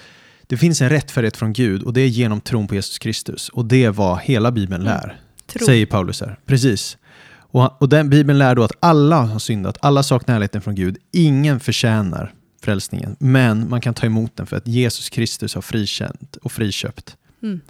det 0.46 0.56
finns 0.56 0.80
en 0.80 0.88
rättfärdighet 0.88 1.36
från 1.36 1.52
Gud 1.52 1.82
och 1.82 1.92
det 1.92 2.00
är 2.00 2.08
genom 2.08 2.40
tron 2.40 2.66
på 2.66 2.74
Jesus 2.74 2.98
Kristus. 2.98 3.48
Och 3.48 3.64
det 3.64 3.84
är 3.84 3.90
vad 3.90 4.20
hela 4.20 4.52
Bibeln 4.52 4.82
Mm. 4.82 4.94
lär, 4.94 5.20
Tro. 5.46 5.66
säger 5.66 5.86
Paulus 5.86 6.20
här. 6.20 6.38
Precis. 6.46 6.98
Och, 7.36 7.82
och 7.82 7.88
den 7.88 8.10
Bibeln 8.10 8.38
lär 8.38 8.54
då 8.54 8.62
att 8.62 8.72
alla 8.80 9.20
har 9.20 9.38
syndat, 9.38 9.78
alla 9.80 10.02
saknar 10.02 10.34
härligheten 10.34 10.62
från 10.62 10.74
Gud. 10.74 10.96
Ingen 11.12 11.60
förtjänar 11.60 12.32
frälsningen, 12.66 13.16
men 13.18 13.68
man 13.68 13.80
kan 13.80 13.94
ta 13.94 14.06
emot 14.06 14.36
den 14.36 14.46
för 14.46 14.56
att 14.56 14.66
Jesus 14.66 15.10
Kristus 15.10 15.54
har 15.54 15.62
frikänt 15.62 16.36
och 16.36 16.52
friköpt. 16.52 17.16
Mm. 17.42 17.60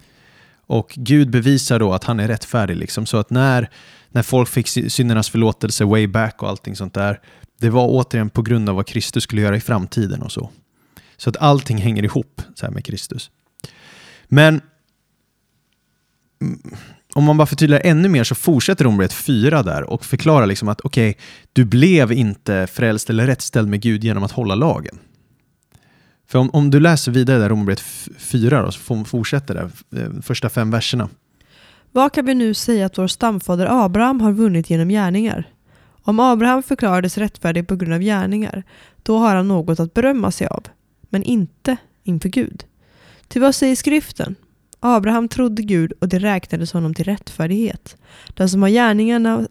Och 0.67 0.93
Gud 0.95 1.29
bevisar 1.29 1.79
då 1.79 1.93
att 1.93 2.03
han 2.03 2.19
är 2.19 2.27
rättfärdig. 2.27 2.77
Liksom, 2.77 3.05
så 3.05 3.17
att 3.17 3.29
när, 3.29 3.69
när 4.09 4.23
folk 4.23 4.49
fick 4.49 4.67
sy- 4.67 4.89
syndernas 4.89 5.29
förlåtelse 5.29 5.85
way 5.85 6.07
back 6.07 6.43
och 6.43 6.49
allting 6.49 6.75
sånt 6.75 6.93
där, 6.93 7.19
det 7.59 7.69
var 7.69 7.87
återigen 7.87 8.29
på 8.29 8.41
grund 8.41 8.69
av 8.69 8.75
vad 8.75 8.87
Kristus 8.87 9.23
skulle 9.23 9.41
göra 9.41 9.55
i 9.55 9.59
framtiden 9.59 10.21
och 10.21 10.31
så. 10.31 10.49
Så 11.17 11.29
att 11.29 11.37
allting 11.37 11.77
hänger 11.77 12.03
ihop 12.03 12.41
så 12.55 12.71
med 12.71 12.85
Kristus. 12.85 13.31
Men 14.27 14.61
mm, 16.41 16.61
om 17.17 17.23
man 17.23 17.37
bara 17.37 17.45
förtydligar 17.45 17.81
ännu 17.83 18.09
mer 18.09 18.23
så 18.23 18.35
fortsätter 18.35 18.85
Romarbrevet 18.85 19.13
4 19.13 19.63
där 19.63 19.83
och 19.83 20.05
förklarar 20.05 20.45
liksom 20.45 20.67
att 20.67 20.81
okej, 20.81 21.17
du 21.53 21.65
blev 21.65 22.11
inte 22.11 22.67
frälst 22.67 23.09
eller 23.09 23.25
rättställd 23.25 23.69
med 23.69 23.81
Gud 23.81 24.03
genom 24.03 24.23
att 24.23 24.31
hålla 24.31 24.55
lagen. 24.55 24.99
För 26.27 26.39
om, 26.39 26.49
om 26.49 26.71
du 26.71 26.79
läser 26.79 27.11
vidare 27.11 27.39
där 27.39 27.49
Romarbrevet 27.49 27.83
4 28.17 28.61
då, 28.61 28.71
så 28.71 29.05
fortsätter 29.05 29.53
där, 29.53 29.69
eh, 30.01 30.21
första 30.21 30.49
fem 30.49 30.71
verserna. 30.71 31.09
Vad 31.91 32.13
kan 32.13 32.25
vi 32.25 32.33
nu 32.33 32.53
säga 32.53 32.85
att 32.85 32.97
vår 32.97 33.07
stamfader 33.07 33.85
Abraham 33.85 34.21
har 34.21 34.31
vunnit 34.31 34.69
genom 34.69 34.89
gärningar? 34.89 35.49
Om 36.03 36.19
Abraham 36.19 36.63
förklarades 36.63 37.17
rättfärdig 37.17 37.67
på 37.67 37.75
grund 37.75 37.93
av 37.93 38.01
gärningar, 38.01 38.63
då 39.03 39.17
har 39.17 39.35
han 39.35 39.47
något 39.47 39.79
att 39.79 39.93
berömma 39.93 40.31
sig 40.31 40.47
av, 40.47 40.63
men 41.09 41.23
inte 41.23 41.77
inför 42.03 42.29
Gud. 42.29 42.63
Till 43.27 43.41
vad 43.41 43.55
säger 43.55 43.75
skriften? 43.75 44.35
Abraham 44.79 45.27
trodde 45.27 45.61
Gud 45.61 45.93
och 46.01 46.09
det 46.09 46.19
räknades 46.19 46.73
honom 46.73 46.93
till 46.93 47.05
rättfärdighet. 47.05 47.97
Den 48.33 48.49
som 48.49 48.61
har 48.61 48.69
gärningarna 48.69 49.47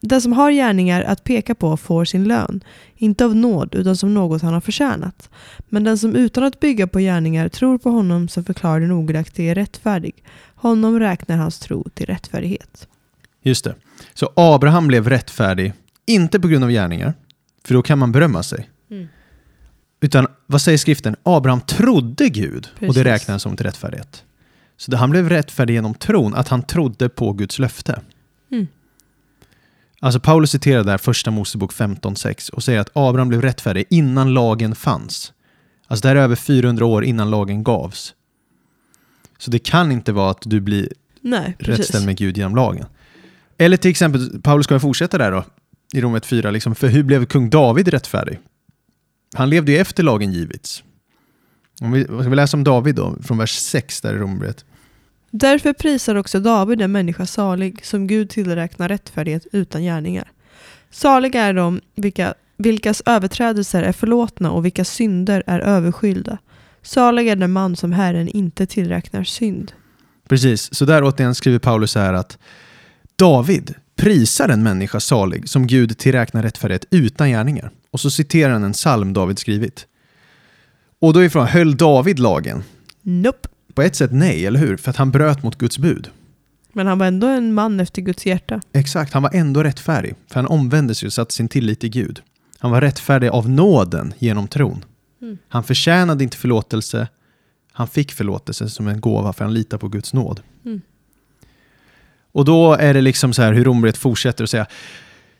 den 0.00 0.20
som 0.20 0.32
har 0.32 0.50
gärningar 0.52 1.02
att 1.02 1.24
peka 1.24 1.54
på 1.54 1.76
får 1.76 2.04
sin 2.04 2.24
lön, 2.24 2.64
inte 2.96 3.24
av 3.24 3.36
nåd 3.36 3.74
utan 3.74 3.96
som 3.96 4.14
något 4.14 4.42
han 4.42 4.54
har 4.54 4.60
förtjänat. 4.60 5.30
Men 5.68 5.84
den 5.84 5.98
som 5.98 6.16
utan 6.16 6.44
att 6.44 6.60
bygga 6.60 6.86
på 6.86 6.98
gärningar 6.98 7.48
tror 7.48 7.78
på 7.78 7.90
honom 7.90 8.28
som 8.28 8.44
förklarar 8.44 8.80
den 8.80 8.92
ogudaktige 8.92 9.54
rättfärdig, 9.54 10.24
honom 10.54 11.00
räknar 11.00 11.36
hans 11.36 11.58
tro 11.58 11.84
till 11.94 12.06
rättfärdighet. 12.06 12.88
Just 13.42 13.64
det. 13.64 13.74
Så 14.14 14.32
Abraham 14.36 14.86
blev 14.86 15.08
rättfärdig, 15.08 15.72
inte 16.06 16.40
på 16.40 16.48
grund 16.48 16.64
av 16.64 16.70
gärningar, 16.70 17.14
för 17.64 17.74
då 17.74 17.82
kan 17.82 17.98
man 17.98 18.12
berömma 18.12 18.42
sig. 18.42 18.70
Mm. 18.90 19.08
Utan 20.00 20.26
vad 20.46 20.60
säger 20.60 20.78
skriften? 20.78 21.16
Abraham 21.22 21.60
trodde 21.60 22.28
Gud 22.28 22.68
och 22.72 22.78
Precis. 22.78 22.96
det 22.96 23.04
räknades 23.04 23.42
som 23.42 23.56
till 23.56 23.66
rättfärdighet. 23.66 24.24
Så 24.78 24.90
det, 24.90 24.96
han 24.96 25.10
blev 25.10 25.28
rättfärdig 25.28 25.74
genom 25.74 25.94
tron, 25.94 26.34
att 26.34 26.48
han 26.48 26.62
trodde 26.62 27.08
på 27.08 27.32
Guds 27.32 27.58
löfte. 27.58 28.00
Mm. 28.52 28.66
Alltså 30.00 30.20
Paulus 30.20 30.50
citerar 30.50 30.84
där 30.84 30.98
första 30.98 31.30
Mosebok 31.30 31.72
15.6 31.72 32.50
och 32.50 32.62
säger 32.62 32.80
att 32.80 32.90
Abraham 32.92 33.28
blev 33.28 33.42
rättfärdig 33.42 33.84
innan 33.90 34.34
lagen 34.34 34.74
fanns. 34.74 35.32
Alltså 35.86 36.02
det 36.02 36.08
här 36.08 36.16
är 36.16 36.20
över 36.20 36.36
400 36.36 36.86
år 36.86 37.04
innan 37.04 37.30
lagen 37.30 37.64
gavs. 37.64 38.14
Så 39.38 39.50
det 39.50 39.58
kan 39.58 39.92
inte 39.92 40.12
vara 40.12 40.30
att 40.30 40.42
du 40.42 40.60
blir 40.60 40.88
Nej, 41.20 41.56
rättställd 41.58 42.06
med 42.06 42.16
Gud 42.16 42.36
genom 42.36 42.56
lagen. 42.56 42.86
Eller 43.58 43.76
till 43.76 43.90
exempel, 43.90 44.42
Paulus 44.42 44.64
ska 44.64 44.80
fortsätta 44.80 45.18
där 45.18 45.32
då, 45.32 45.44
i 45.92 46.00
Romarbrevet 46.00 46.26
4, 46.26 46.50
liksom, 46.50 46.74
för 46.74 46.88
hur 46.88 47.02
blev 47.02 47.26
kung 47.26 47.50
David 47.50 47.88
rättfärdig? 47.88 48.38
Han 49.34 49.50
levde 49.50 49.72
ju 49.72 49.78
efter 49.78 50.02
lagen 50.02 50.32
givits. 50.32 50.82
Om 51.80 51.92
vi, 51.92 52.04
ska 52.04 52.16
vi 52.16 52.36
läsa 52.36 52.56
om 52.56 52.64
David 52.64 52.94
då, 52.94 53.16
från 53.22 53.38
vers 53.38 53.52
6 53.58 54.00
där 54.00 54.14
i 54.14 54.18
Romarbrevet. 54.18 54.64
Därför 55.30 55.72
prisar 55.72 56.14
också 56.14 56.40
David 56.40 56.82
en 56.82 56.92
människa 56.92 57.26
salig 57.26 57.86
som 57.86 58.06
Gud 58.06 58.30
tillräknar 58.30 58.88
rättfärdighet 58.88 59.46
utan 59.52 59.82
gärningar. 59.82 60.32
Saliga 60.90 61.42
är 61.42 61.54
de 61.54 61.80
vilka 61.94 62.34
vilkas 62.56 63.02
överträdelser 63.06 63.82
är 63.82 63.92
förlåtna 63.92 64.50
och 64.50 64.64
vilka 64.64 64.84
synder 64.84 65.42
är 65.46 65.60
överskyllda. 65.60 66.38
Salig 66.82 67.28
är 67.28 67.36
den 67.36 67.52
man 67.52 67.76
som 67.76 67.92
Herren 67.92 68.28
inte 68.28 68.66
tillräknar 68.66 69.24
synd. 69.24 69.72
Precis, 70.28 70.74
så 70.74 70.84
där 70.84 71.04
återigen 71.04 71.34
skriver 71.34 71.58
Paulus 71.58 71.94
här 71.94 72.12
att 72.12 72.38
David 73.16 73.74
prisar 73.96 74.48
en 74.48 74.62
människa 74.62 75.00
salig 75.00 75.48
som 75.48 75.66
Gud 75.66 75.98
tillräknar 75.98 76.42
rättfärdighet 76.42 76.84
utan 76.90 77.28
gärningar. 77.28 77.70
Och 77.90 78.00
så 78.00 78.10
citerar 78.10 78.52
han 78.52 78.64
en 78.64 78.72
psalm 78.72 79.12
David 79.12 79.38
skrivit. 79.38 79.86
Och 81.00 81.12
då 81.12 81.20
är 81.20 81.28
frågan, 81.28 81.48
höll 81.48 81.76
David 81.76 82.18
lagen? 82.18 82.62
Nope. 83.02 83.48
På 83.78 83.82
ett 83.82 83.96
sätt 83.96 84.12
nej, 84.12 84.46
eller 84.46 84.60
hur? 84.60 84.76
För 84.76 84.90
att 84.90 84.96
han 84.96 85.10
bröt 85.10 85.42
mot 85.42 85.58
Guds 85.58 85.78
bud. 85.78 86.10
Men 86.72 86.86
han 86.86 86.98
var 86.98 87.06
ändå 87.06 87.26
en 87.26 87.54
man 87.54 87.80
efter 87.80 88.02
Guds 88.02 88.26
hjärta. 88.26 88.60
Exakt, 88.72 89.12
han 89.12 89.22
var 89.22 89.30
ändå 89.34 89.62
rättfärdig. 89.62 90.14
För 90.28 90.34
han 90.34 90.46
omvände 90.46 90.94
sig 90.94 91.06
och 91.06 91.12
satte 91.12 91.34
sin 91.34 91.48
tillit 91.48 91.80
till 91.80 91.90
Gud. 91.90 92.22
Han 92.58 92.70
var 92.70 92.80
rättfärdig 92.80 93.28
av 93.28 93.50
nåden 93.50 94.14
genom 94.18 94.48
tron. 94.48 94.84
Mm. 95.22 95.38
Han 95.48 95.64
förtjänade 95.64 96.24
inte 96.24 96.36
förlåtelse. 96.36 97.08
Han 97.72 97.88
fick 97.88 98.12
förlåtelse 98.12 98.68
som 98.68 98.88
en 98.88 99.00
gåva 99.00 99.32
för 99.32 99.44
han 99.44 99.54
litar 99.54 99.78
på 99.78 99.88
Guds 99.88 100.12
nåd. 100.12 100.40
Mm. 100.64 100.80
Och 102.32 102.44
då 102.44 102.74
är 102.74 102.94
det 102.94 103.00
liksom 103.00 103.32
så 103.32 103.42
här 103.42 103.52
hur 103.52 103.64
Romarbrevet 103.64 103.96
fortsätter 103.96 104.44
att 104.44 104.50
säga 104.50 104.66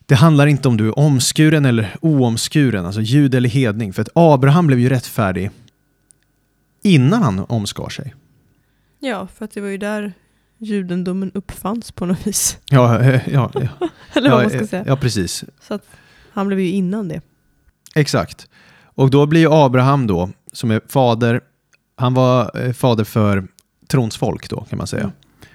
det 0.07 0.15
handlar 0.15 0.47
inte 0.47 0.69
om 0.69 0.77
du 0.77 0.89
är 0.89 0.99
omskuren 0.99 1.65
eller 1.65 1.97
oomskuren, 2.01 2.87
alltså 2.87 3.01
jud 3.01 3.35
eller 3.35 3.49
hedning. 3.49 3.93
För 3.93 4.03
att 4.03 4.11
Abraham 4.15 4.67
blev 4.67 4.79
ju 4.79 4.89
rättfärdig 4.89 5.51
innan 6.83 7.23
han 7.23 7.45
omskar 7.49 7.89
sig. 7.89 8.15
Ja, 8.99 9.27
för 9.35 9.45
att 9.45 9.51
det 9.51 9.61
var 9.61 9.69
ju 9.69 9.79
där 9.79 10.13
judendomen 10.59 11.31
uppfanns 11.35 11.93
på 11.93 12.07
något 12.07 12.27
vis. 12.27 12.59
Ja, 12.71 13.01
eh, 13.01 13.29
ja, 13.29 13.51
ja, 13.55 13.89
Eller 14.15 14.31
vad 14.31 14.39
ja, 14.39 14.43
man 14.43 14.51
ska 14.51 14.61
eh, 14.61 14.67
säga. 14.67 14.85
ja 14.87 14.97
precis. 14.97 15.45
Så 15.61 15.75
att 15.75 15.87
han 16.33 16.47
blev 16.47 16.61
ju 16.61 16.69
innan 16.71 17.09
det. 17.09 17.21
Exakt. 17.95 18.49
Och 18.85 19.11
då 19.11 19.27
blir 19.27 19.41
ju 19.41 19.49
Abraham 19.53 20.07
då, 20.07 20.31
som 20.53 20.71
är 20.71 20.81
fader, 20.89 21.41
han 21.97 22.15
var 22.15 22.67
eh, 22.67 22.73
fader 22.73 23.05
för 23.05 23.49
trons 23.89 24.17
folk 24.17 24.49
då 24.51 24.61
kan 24.61 24.77
man 24.79 24.87
säga. 24.87 25.03
Mm. 25.03 25.15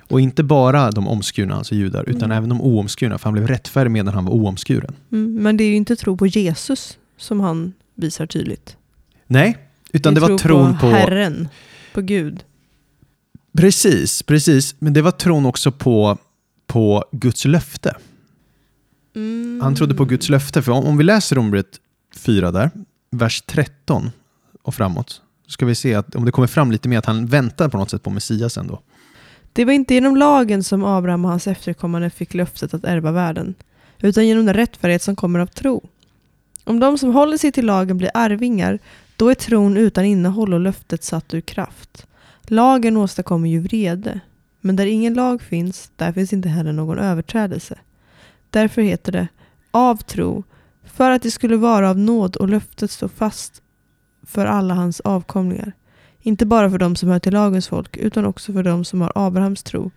Och 0.10 0.22
inte 0.22 0.44
bara 0.44 0.92
de 0.92 1.08
omskurna, 1.08 1.56
alltså 1.56 1.76
judar, 1.76 2.04
utan 2.10 2.24
Mm. 2.24 2.38
även 2.38 2.50
de 2.50 2.62
oomskurna, 2.62 3.18
för 3.18 3.24
han 3.24 3.34
blev 3.34 3.48
rättfärdig 3.48 3.92
medan 3.92 4.14
han 4.14 4.26
var 4.26 4.34
oomskuren. 4.34 4.96
Mm, 5.12 5.34
men 5.44 5.58
det 5.58 5.64
är 5.64 5.68
ju 5.68 5.76
inte 5.76 5.96
tro 5.96 6.18
på 6.18 6.28
Jesus 6.28 6.98
som 7.18 7.40
han 7.40 7.74
visar 7.96 8.26
tydligt. 8.26 8.78
Nej, 9.28 9.58
utan 9.92 10.14
det, 10.14 10.20
är 10.20 10.22
var 10.22 10.28
tro 10.28 10.38
tron 10.38 10.78
på... 10.80 10.88
Herren, 10.88 11.48
på 11.94 12.02
Gud. 12.02 12.44
Precis, 13.58 14.24
precis. 14.24 14.76
Men 14.80 14.94
det 14.94 15.02
var 15.02 15.12
tron 15.12 15.46
också 15.46 15.72
på, 15.72 16.18
på 16.68 17.06
Guds 17.12 17.46
löfte. 17.46 17.96
Mm. 19.16 19.60
Han 19.62 19.76
trodde 19.76 19.96
på 19.96 20.06
Guds 20.06 20.30
löfte. 20.30 20.62
För 20.62 20.72
om, 20.72 20.86
om 20.86 20.98
vi 20.98 21.04
läser 21.04 21.36
Romarbrevet 21.36 21.80
4 22.16 22.52
där, 22.52 22.72
vers 23.12 23.42
13 23.42 24.12
och 24.62 24.76
framåt, 24.76 25.22
så 25.46 25.52
ska 25.52 25.66
vi 25.66 25.76
se 25.76 25.96
att 25.96 26.16
om 26.16 26.26
det 26.26 26.32
kommer 26.32 26.48
fram 26.48 26.72
lite 26.72 26.90
mer 26.90 26.98
att 26.98 27.06
han 27.06 27.26
väntar 27.26 27.70
på 27.70 27.78
något 27.78 27.90
sätt 27.90 28.04
på 28.04 28.10
Messias 28.10 28.58
ändå. 28.58 28.82
Det 29.54 29.66
var 29.66 29.74
inte 29.74 29.94
genom 29.94 30.18
lagen 30.18 30.64
som 30.64 30.84
Abraham 30.84 31.26
och 31.26 31.32
hans 31.32 31.48
efterkommande 31.48 32.10
fick 32.10 32.34
löftet 32.34 32.74
att 32.74 32.84
ärva 32.84 33.12
världen, 33.12 33.56
utan 34.00 34.28
genom 34.28 34.46
den 34.46 34.56
rättfärdighet 34.56 35.02
som 35.02 35.16
kommer 35.16 35.40
av 35.40 35.48
tro. 35.48 35.90
Om 36.64 36.80
de 36.80 36.98
som 36.98 37.14
håller 37.14 37.38
sig 37.38 37.52
till 37.52 37.66
lagen 37.66 37.98
blir 37.98 38.12
arvingar, 38.14 38.80
då 39.18 39.30
är 39.30 39.36
tron 39.36 39.78
utan 39.78 40.06
innehåll 40.06 40.54
och 40.54 40.60
löftet 40.60 41.04
satt 41.04 41.34
ur 41.34 41.42
kraft. 41.42 42.06
Lagen 42.48 42.98
åstadkommer 42.98 43.50
ju 43.50 43.60
vrede, 43.60 44.20
men 44.62 44.76
där 44.76 44.86
ingen 44.86 45.14
lag 45.14 45.42
finns, 45.42 45.92
där 45.96 46.12
finns 46.12 46.34
inte 46.34 46.50
heller 46.50 46.74
någon 46.74 47.00
överträdelse. 47.00 47.80
Därför 48.50 48.82
heter 48.82 49.12
det 49.12 49.28
av 49.72 49.96
tro, 49.98 50.44
för 50.84 51.12
att 51.12 51.22
det 51.22 51.32
skulle 51.32 51.58
vara 51.58 51.90
av 51.90 51.98
nåd 51.98 52.36
och 52.36 52.50
löftet 52.50 52.92
står 52.92 53.08
fast 53.08 53.62
för 54.24 54.46
alla 54.46 54.74
hans 54.74 55.00
avkomlingar. 55.00 55.74
Inte 56.22 56.46
bara 56.46 56.70
för 56.70 56.78
de 56.78 56.96
som 56.96 57.10
hör 57.10 57.20
till 57.20 57.34
lagens 57.34 57.68
folk, 57.68 57.98
utan 57.98 58.26
också 58.26 58.54
för 58.54 58.64
de 58.64 58.86
som 58.86 59.02
har 59.02 59.12
Abrahams 59.16 59.64
tro. 59.64 59.92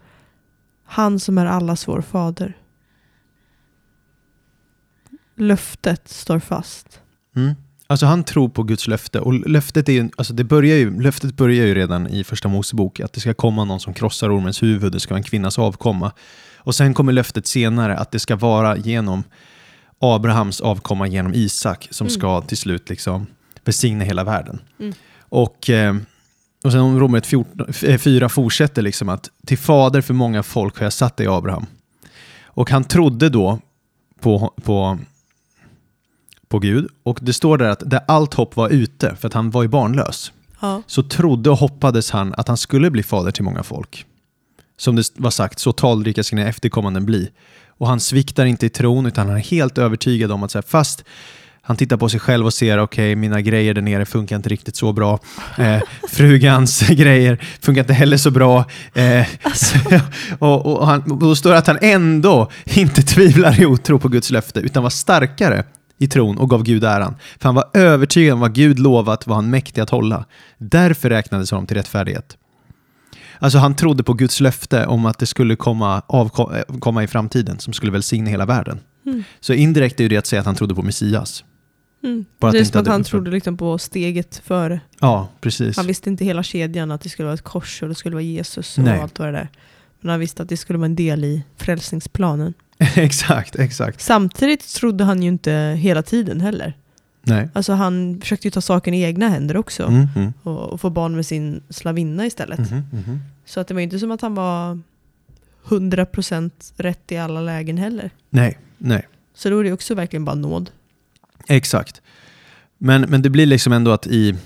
Han 0.85 1.21
som 1.21 1.39
är 1.39 1.47
allas 1.47 1.89
vår 1.89 2.01
fader. 2.01 2.57
Löftet 5.35 6.09
står 6.09 6.39
fast. 6.39 7.01
Mm. 7.37 7.55
Alltså 7.87 8.07
han 8.07 8.25
tror 8.25 8.49
på 8.49 8.63
Guds 8.63 8.89
löfte 8.89 9.21
och 9.21 9.35
löftet, 9.49 9.89
är, 9.89 9.93
ju- 9.93 10.11
alltså 10.17 10.33
det 10.33 10.45
börjar 10.45 10.77
ju, 10.77 11.01
löftet 11.03 11.37
börjar 11.37 11.67
ju 11.67 11.75
redan 11.75 12.07
i 12.09 12.25
första 12.25 12.49
Mosebok 12.49 13.01
att 13.01 13.13
det 13.13 13.21
ska 13.21 13.35
komma 13.35 13.65
någon 13.65 13.81
som 13.81 13.95
krossar 13.95 14.37
ormens 14.39 14.63
huvud, 14.63 14.93
det 14.93 15.01
ska 15.01 15.15
vara 15.15 15.19
en 15.19 15.23
kvinnas 15.25 15.59
avkomma. 15.59 16.13
Och 16.57 16.75
sen 16.75 16.95
kommer 16.95 17.13
löftet 17.13 17.47
senare 17.47 17.97
att 17.99 18.11
det 18.11 18.19
ska 18.19 18.37
vara 18.37 18.77
genom 18.77 19.25
Abrahams 19.99 20.61
avkomma 20.61 21.07
genom 21.07 21.35
Isak 21.35 21.89
som 21.91 22.07
Mm. 22.07 22.15
ska 22.19 22.41
till 22.41 22.57
slut 22.57 22.89
liksom 22.89 23.27
välsigna 23.65 24.05
hela 24.05 24.25
världen. 24.25 24.59
Mm. 24.81 24.93
Och, 25.19 25.71
eh, 25.71 25.97
och 26.65 26.73
sen 26.73 26.81
om 26.81 27.01
Romarbrevet 27.01 27.27
14 27.27 27.67
eh, 27.83 27.99
4 27.99 28.29
fortsätter 28.29 28.83
liksom 28.83 29.09
att 29.09 29.31
till 29.47 29.59
fader 29.59 30.01
för 30.01 30.15
många 30.15 30.43
folk 30.43 30.79
har 30.79 30.87
jag 30.87 30.93
satt 30.93 31.17
dig 31.17 31.27
Abraham. 31.27 31.67
Och 32.45 32.71
han 32.71 32.85
trodde 32.85 33.29
då 33.29 33.59
på, 34.21 34.53
på 34.65 34.99
på 36.57 36.61
Gud. 36.61 36.89
Och 37.03 37.19
det 37.23 37.33
står 37.33 37.59
där 37.59 37.69
att 37.69 37.83
där 37.91 38.01
allt 38.09 38.35
hopp 38.35 38.57
var 38.57 38.69
ute, 38.69 39.17
för 39.17 39.29
att 39.29 39.35
han 39.35 39.51
var 39.51 39.63
ju 39.63 39.69
barnlös, 39.69 40.33
Ja. 40.61 40.83
så 40.87 41.03
trodde 41.03 41.51
och 41.51 41.59
hoppades 41.59 42.11
han 42.11 42.35
att 42.37 42.49
han 42.49 42.57
skulle 42.57 42.91
bli 42.91 43.03
fader 43.03 43.31
till 43.31 43.45
många 43.45 43.63
folk. 43.63 44.05
Som 44.79 44.97
det 44.97 45.03
var 45.17 45.31
sagt, 45.31 45.59
så 45.59 45.73
talrika 45.73 46.23
ska 46.23 46.37
dina 46.37 46.49
efterkommanden 46.49 47.07
bli. 47.07 47.31
Och 47.79 47.89
han 47.89 48.01
sviktar 48.01 48.47
inte 48.47 48.67
i 48.67 48.69
tron, 48.69 49.07
utan 49.07 49.27
han 49.29 49.37
är 49.37 49.41
helt 49.41 49.79
övertygad 49.79 50.33
om 50.33 50.43
att 50.43 50.51
så 50.51 50.59
här, 50.59 50.65
fast 50.69 51.05
han 51.63 51.77
tittar 51.77 51.97
på 51.97 52.09
sig 52.09 52.21
själv 52.21 52.47
och 52.47 52.55
ser, 52.55 52.79
okej, 52.79 53.17
mina 53.17 53.41
grejer 53.41 53.75
där 53.75 53.83
nere 53.83 54.05
funkar 54.05 54.37
inte 54.37 54.49
riktigt 54.49 54.77
så 54.77 54.93
bra. 54.93 55.19
Eh, 55.59 55.81
frugans 56.11 56.89
grejer 56.89 57.39
funkar 57.61 57.83
inte 57.83 57.93
heller 57.93 58.17
så 58.17 58.31
bra. 58.31 58.65
Eh, 58.95 59.27
och, 60.39 60.67
och, 60.67 60.87
han, 60.87 61.03
och 61.11 61.19
då 61.19 61.37
står 61.37 61.51
det 61.51 61.59
att 61.59 61.67
han 61.67 61.79
ändå 61.83 62.51
inte 62.65 63.03
tvivlar 63.03 63.61
i 63.61 63.67
otro 63.67 63.99
på 63.99 64.09
Guds 64.09 64.31
löfte, 64.31 64.61
utan 64.61 64.83
var 64.83 64.91
starkare 64.91 65.65
i 65.99 66.07
tron 66.09 66.39
och 66.39 66.51
gav 66.51 66.63
Gud 66.63 66.85
äran. 66.85 67.17
För 67.39 67.49
han 67.49 67.55
var 67.55 67.71
övertygad 67.75 68.35
om 68.35 68.41
vad 68.41 68.55
Gud 68.55 68.79
lovat 68.79 69.27
var 69.27 69.35
han 69.35 69.51
mäktig 69.51 69.81
att 69.81 69.91
hålla. 69.91 70.25
Därför 70.59 71.11
räknades 71.11 71.51
honom 71.51 71.67
till 71.67 71.77
rättfärdighet. 71.77 72.37
Alltså 73.39 73.59
han 73.59 73.77
trodde 73.77 74.03
på 74.03 74.13
Guds 74.13 74.41
löfte 74.41 74.87
om 74.87 75.07
att 75.07 75.19
det 75.19 75.27
skulle 75.27 75.57
komma, 75.57 76.03
avko- 76.09 76.57
eh, 76.57 76.79
komma 76.79 77.03
i 77.03 77.07
framtiden 77.07 77.59
som 77.59 77.73
skulle 77.73 77.93
välsigna 77.93 78.31
hela 78.31 78.47
världen. 78.47 78.81
Mm. 79.07 79.25
Så 79.41 79.53
indirekt 79.53 80.01
är 80.01 80.09
det 80.09 80.17
att 80.17 80.27
säga 80.27 80.41
att 80.41 80.47
han 80.47 80.55
trodde 80.55 80.75
på 80.75 80.83
Messias. 80.83 81.45
Mm. 82.05 82.25
Bara 82.41 82.53
det 82.53 82.59
är 82.59 82.65
som 82.65 82.81
att 82.81 82.87
han 82.87 83.05
trodde 83.05 83.31
liksom 83.31 83.57
på 83.57 83.79
steget 83.79 84.43
före. 84.45 84.81
Ja, 85.01 85.29
precis. 85.41 85.77
Han 85.77 85.87
visste 85.87 86.11
inte 86.11 86.25
hela 86.25 86.43
kedjan, 86.43 86.91
att 86.91 87.01
det 87.01 87.09
skulle 87.09 87.27
vara 87.27 87.35
ett 87.35 87.43
kors 87.43 87.83
och 87.83 87.89
det 87.89 87.95
skulle 87.95 88.15
vara 88.15 88.23
Jesus 88.23 88.79
och 88.79 88.85
Nej. 88.85 89.01
allt 89.01 89.19
vad 89.19 89.29
det 89.29 89.33
där. 89.33 89.49
Men 90.01 90.11
han 90.11 90.21
visste 90.21 90.43
att 90.43 90.49
det 90.49 90.57
skulle 90.57 90.79
vara 90.79 90.87
en 90.87 90.97
del 90.97 91.25
i 91.25 91.43
frälsningsplanen. 91.57 92.55
exakt, 92.95 93.57
exakt. 93.57 94.01
Samtidigt 94.01 94.75
trodde 94.75 95.05
han 95.05 95.23
ju 95.23 95.29
inte 95.29 95.53
hela 95.81 96.03
tiden 96.03 96.41
heller. 96.41 96.75
Nej. 97.23 97.49
Alltså 97.53 97.73
han 97.73 98.21
försökte 98.21 98.47
ju 98.47 98.51
ta 98.51 98.61
saken 98.61 98.95
i 98.95 99.03
egna 99.03 99.29
händer 99.29 99.57
också. 99.57 99.83
Mm, 99.83 100.09
mm, 100.17 100.33
Och, 100.43 100.73
och 100.73 100.81
få 100.81 100.91
barn 100.91 101.17
med 101.17 101.27
sin 101.27 101.63
slavinna 101.71 102.27
istället. 102.27 102.59
mhm. 102.71 103.21
Så 103.45 103.61
att 103.61 103.69
det 103.69 103.75
var 103.75 103.81
ju 103.81 103.85
inte 103.85 103.99
som 103.99 104.11
att 104.11 104.21
han 104.21 104.35
var 104.35 104.81
100% 105.65 106.51
rätt 106.77 107.13
i 107.13 107.17
alla 107.17 107.41
lägen 107.41 107.79
heller. 107.79 108.11
Nej, 108.31 108.59
nej. 108.79 109.09
Så 109.35 109.51
då 109.51 109.59
är 109.59 109.65
det 109.65 109.73
också 109.73 109.95
verkligen 109.95 110.25
bara 110.25 110.35
nåd. 110.37 110.71
Exakt. 111.49 112.03
Men, 112.79 113.01
men 113.03 113.23
det 113.23 113.31
blir 113.31 113.47
liksom 113.47 113.73
ändå 113.73 113.91
att 113.91 114.07
i 114.07 114.37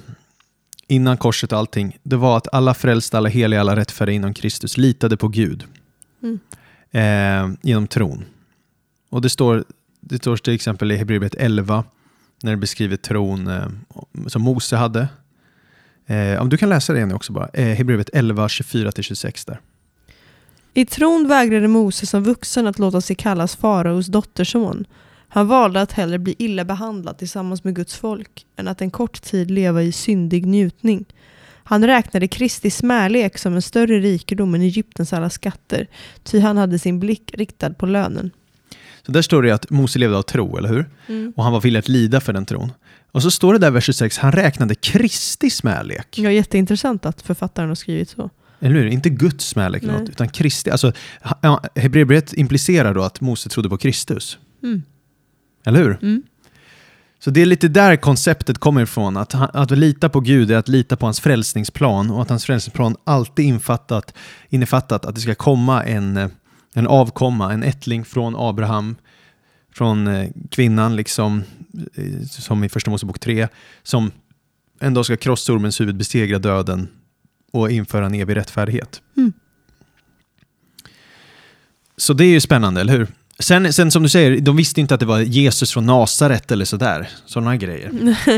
innan 0.87 1.17
korset 1.17 1.53
och 1.53 1.59
allting, 1.59 1.99
det 2.03 2.17
var 2.17 2.37
att 2.37 2.55
alla 2.55 2.75
frälsta, 2.75 3.19
alla 3.19 3.29
heliga, 3.29 3.61
alla 3.61 3.77
rättfärdiga 3.77 4.17
inom 4.17 4.35
Kristus 4.35 4.77
litade 4.77 5.17
på 5.17 5.29
Gud 5.29 5.65
Mm 6.23 6.39
eh, 6.91 7.51
genom 7.63 7.87
tron. 7.87 8.25
Och 9.11 9.23
det 9.23 9.31
står, 9.31 9.65
det 10.01 10.17
står 10.17 10.37
till 10.37 10.55
exempel 10.55 10.93
i 10.93 10.97
Hebreerbrevet 10.97 11.35
11 11.35 11.85
när 12.43 12.51
det 12.51 12.57
beskriver 12.57 12.97
tron 12.97 13.47
eh, 13.47 13.67
som 14.27 14.43
Mose 14.43 14.77
hade. 14.77 15.09
Eh, 16.07 16.45
du 16.45 16.57
kan 16.57 16.69
läsa 16.69 16.93
det 16.93 17.07
nu 17.07 17.15
också 17.15 17.33
bara. 17.33 17.49
Eh, 17.53 17.65
Hebreerbrevet 17.65 18.11
11, 18.13 18.47
24-26 18.47 19.47
där. 19.47 19.61
I 20.75 20.87
tron 20.87 21.29
vägrade 21.29 21.69
Mose 21.69 22.07
som 22.07 22.23
vuxen 22.23 22.67
att 22.67 22.79
låta 22.79 23.01
sig 23.01 23.17
kallas 23.17 23.57
faraos 23.57 24.07
dotterson. 24.07 24.85
Han 25.29 25.49
valde 25.49 25.81
att 25.81 25.93
hellre 25.93 26.19
bli 26.19 26.35
illa 26.39 26.65
behandlad 26.65 27.19
tillsammans 27.19 27.65
med 27.65 27.75
Guds 27.77 27.97
folk 27.97 28.47
än 28.57 28.69
att 28.69 28.81
en 28.81 28.91
kort 28.91 29.23
tid 29.23 29.51
leva 29.51 29.83
i 29.83 29.93
syndig 29.93 30.47
njutning. 30.47 31.05
Han 31.71 31.87
räknade 31.87 32.29
Kristi 32.29 32.71
smärlek 32.71 33.39
som 33.39 33.55
en 33.55 33.62
större 33.62 34.00
rikedom 34.00 34.55
än 34.55 34.62
Egyptens 34.62 35.12
alla 35.12 35.31
skatter, 35.31 35.87
ty 36.23 36.41
han 36.41 36.57
hade 36.57 36.79
sin 36.79 37.00
blick 37.00 37.31
riktad 37.35 37.75
på 37.75 37.87
lönen. 37.87 38.31
Så 39.07 39.12
där 39.12 39.23
står 39.23 39.43
det 39.43 39.50
att 39.50 39.71
Mose 39.71 39.99
levde 39.99 40.17
av 40.17 40.23
tro, 40.23 40.57
eller 40.57 40.69
hur? 40.69 40.91
Och 41.37 41.45
han 41.45 41.53
var 41.53 41.61
villig 41.61 41.79
att 41.79 41.89
lida 41.89 42.21
för 42.21 42.33
den 42.33 42.47
tron. 42.47 42.73
Och 43.12 43.23
så 43.23 43.31
står 43.31 43.53
det 43.53 43.59
där 43.59 43.71
vers 43.71 43.85
26, 43.85 44.19
han 44.19 44.33
räknade 44.33 44.75
Kristi 44.75 45.50
smärlek. 45.50 46.19
Ja, 46.19 46.31
jätteintressant 46.31 47.07
att 47.07 47.23
författaren 47.23 47.69
har 47.69 47.75
skrivit 47.75 48.09
så. 48.09 48.31
Eller 48.61 48.75
hur? 48.75 48.87
Inte 48.87 49.11
Guds 49.11 49.49
smärlek 49.49 49.83
något, 49.83 50.09
utan 50.09 50.29
Kristi. 50.29 50.71
Alltså, 50.71 50.93
Hebreerbrevet 51.75 52.33
implicerar 52.33 52.95
då 52.95 53.03
att 53.03 53.21
Mose 53.21 53.49
trodde 53.49 53.69
på 53.69 53.79
Kristus. 53.79 54.39
Mm. 54.62 54.83
Eller 55.67 55.79
hur? 55.79 55.99
Mm. 56.03 56.23
Så 57.21 57.31
det 57.31 57.43
är 57.43 57.47
lite 57.47 57.69
där 57.69 57.97
konceptet 57.97 58.59
kommer 58.59 58.83
ifrån. 58.83 59.17
Att, 59.17 59.35
att 59.35 59.71
lita 59.71 60.09
på 60.09 60.21
Gud 60.21 60.50
är 60.50 60.57
att 60.57 60.69
lita 60.69 60.97
på 60.97 61.07
hans 61.07 61.21
frälsningsplan 61.21 62.11
och 62.11 62.23
att 62.23 62.29
hans 62.29 62.45
frälsningsplan 62.45 62.97
alltid 63.05 63.45
infattat, 63.45 64.15
innefattat 64.49 65.05
att 65.05 65.15
det 65.15 65.21
ska 65.21 65.35
komma 65.35 65.85
en, 65.85 66.31
en 66.75 66.87
avkomma, 66.87 67.53
en 67.53 67.62
ättling 67.62 68.05
från 68.05 68.37
Abraham, 68.37 68.97
från 69.73 70.07
eh, 70.07 70.31
kvinnan, 70.50 70.97
liksom, 70.97 71.43
eh, 71.95 72.23
som 72.27 72.65
i 72.65 72.69
Första 72.69 72.91
Mosebok 72.91 73.19
3, 73.19 73.49
som 73.83 74.11
en 74.81 74.95
dag 74.95 75.05
ska 75.05 75.17
krossa 75.17 75.53
ormens 75.53 75.81
huvud, 75.81 75.97
besegra 75.97 76.39
döden 76.39 76.89
och 77.53 77.71
införa 77.71 78.07
en 78.07 78.15
evig 78.15 78.37
rättfärdighet. 78.37 79.03
Mm. 79.17 79.33
Så 81.97 82.12
det 82.12 82.25
är 82.25 82.31
ju 82.31 82.41
spännande, 82.41 82.81
eller 82.81 82.99
hur? 82.99 83.09
Sen, 83.41 83.73
sen 83.73 83.91
som 83.91 84.03
du 84.03 84.09
säger, 84.09 84.41
de 84.41 84.57
visste 84.57 84.81
inte 84.81 84.95
att 84.95 85.01
det 85.01 85.07
var 85.07 85.21
Jesus 85.21 85.73
från 85.73 85.87
Nasaret 85.87 86.51
eller 86.51 86.65
sådär. 86.65 87.09
Sådana 87.27 87.57
grejer. 87.57 87.91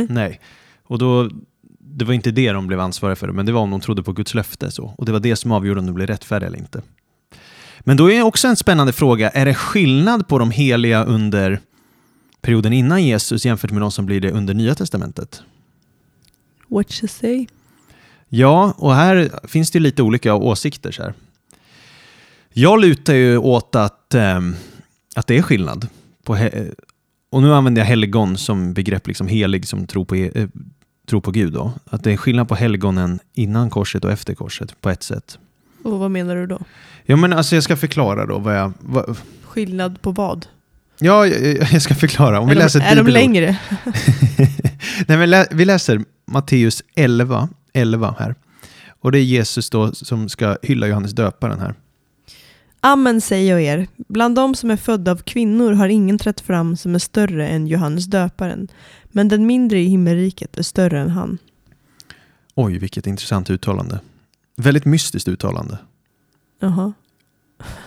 Nej. 0.08 0.40
Och 0.84 0.98
då, 0.98 1.30
det 1.78 2.04
var 2.04 2.14
inte 2.14 2.30
det 2.30 2.52
de 2.52 2.66
blev 2.66 2.80
ansvariga 2.80 3.16
för, 3.16 3.28
men 3.28 3.46
det 3.46 3.52
var 3.52 3.60
om 3.60 3.70
de 3.70 3.80
trodde 3.80 4.02
på 4.02 4.12
Guds 4.12 4.34
löfte. 4.34 4.70
Så. 4.70 4.94
Och 4.98 5.04
det 5.04 5.12
var 5.12 5.20
det 5.20 5.36
som 5.36 5.52
avgjorde 5.52 5.80
om 5.80 5.86
de 5.86 5.92
blev 5.92 6.06
rättfärdiga 6.06 6.46
eller 6.46 6.58
inte. 6.58 6.82
Men 7.80 7.96
då 7.96 8.10
är 8.10 8.22
också 8.22 8.48
en 8.48 8.56
spännande 8.56 8.92
fråga, 8.92 9.30
är 9.30 9.46
det 9.46 9.54
skillnad 9.54 10.28
på 10.28 10.38
de 10.38 10.50
heliga 10.50 11.04
under 11.04 11.60
perioden 12.40 12.72
innan 12.72 13.04
Jesus 13.04 13.44
jämfört 13.44 13.70
med 13.70 13.82
de 13.82 13.92
som 13.92 14.06
blir 14.06 14.20
det 14.20 14.30
under 14.30 14.54
Nya 14.54 14.74
Testamentet? 14.74 15.42
What 16.68 17.02
you 17.02 17.08
say? 17.08 17.46
Ja, 18.28 18.74
och 18.78 18.94
här 18.94 19.30
finns 19.48 19.70
det 19.70 19.78
lite 19.78 20.02
olika 20.02 20.34
åsikter. 20.34 20.92
Så 20.92 21.02
här. 21.02 21.14
Jag 22.52 22.80
lutar 22.80 23.14
ju 23.14 23.38
åt 23.38 23.74
att, 23.74 24.14
ehm, 24.14 24.56
att 25.14 25.26
det 25.26 25.38
är 25.38 25.42
skillnad. 25.42 25.88
På 26.24 26.38
och 27.32 27.42
nu 27.42 27.54
använder 27.54 27.80
jag 27.82 27.86
helgon 27.86 28.36
som 28.38 28.74
begrepp, 28.74 29.06
liksom 29.06 29.28
helig 29.28 29.66
som 29.66 29.86
tror 29.86 30.04
på, 30.04 30.14
eh, 30.14 30.48
tror 31.08 31.20
på 31.20 31.30
Gud. 31.30 31.52
Då. 31.52 31.72
Att 31.90 32.04
det 32.04 32.12
är 32.12 32.16
skillnad 32.16 32.48
på 32.48 32.54
helgonen 32.54 33.18
innan 33.32 33.70
korset 33.70 34.04
och 34.04 34.12
efter 34.12 34.34
korset 34.34 34.80
på 34.80 34.90
ett 34.90 35.02
sätt. 35.02 35.38
Och 35.84 35.98
vad 35.98 36.10
menar 36.10 36.36
du 36.36 36.46
då? 36.46 36.58
Ja, 37.04 37.16
men 37.16 37.32
alltså 37.32 37.54
jag 37.56 37.62
ska 37.64 37.76
förklara 37.76 38.26
då 38.26 38.38
vad 38.38 38.56
jag... 38.58 38.72
Vad, 38.80 39.16
Skillnad 39.44 40.02
på 40.02 40.10
vad? 40.10 40.46
ja, 40.98 41.26
jag, 41.26 41.56
jag 41.72 41.82
ska 41.82 41.94
förklara. 41.94 42.40
Om 42.40 42.46
vi 42.46 42.52
är 42.52 42.56
de, 42.56 42.62
läser 42.62 42.80
ett 42.80 42.86
är 42.86 42.96
de 43.04 43.10
längre? 43.10 43.56
Nej, 45.06 45.18
men 45.18 45.30
lä- 45.30 45.46
vi 45.50 45.64
läser 45.64 46.04
Matteus 46.26 46.82
11, 46.94 47.48
11 47.72 48.14
här. 48.18 48.34
Och 49.00 49.12
det 49.12 49.18
är 49.18 49.22
Jesus 49.22 49.70
då 49.70 49.92
som 49.92 50.28
ska 50.28 50.56
hylla 50.62 50.86
Johannes 50.86 51.12
döparen 51.12 51.60
här. 51.60 51.74
Amen 52.84 53.20
säger 53.20 53.52
jag 53.52 53.62
er, 53.62 53.86
bland 53.96 54.34
de 54.34 54.54
som 54.54 54.70
är 54.70 54.76
födda 54.76 55.10
av 55.10 55.16
kvinnor 55.16 55.72
har 55.72 55.88
ingen 55.88 56.18
trätt 56.18 56.40
fram 56.40 56.76
som 56.76 56.94
är 56.94 56.98
större 56.98 57.48
än 57.48 57.66
Johannes 57.66 58.06
döparen, 58.06 58.68
men 59.04 59.28
den 59.28 59.46
mindre 59.46 59.78
i 59.78 59.84
himmelriket 59.84 60.58
är 60.58 60.62
större 60.62 61.00
än 61.00 61.10
han. 61.10 61.38
Oj, 62.54 62.78
vilket 62.78 63.06
intressant 63.06 63.50
uttalande. 63.50 64.00
Väldigt 64.56 64.84
mystiskt 64.84 65.28
uttalande. 65.28 65.78
Jaha, 66.60 66.92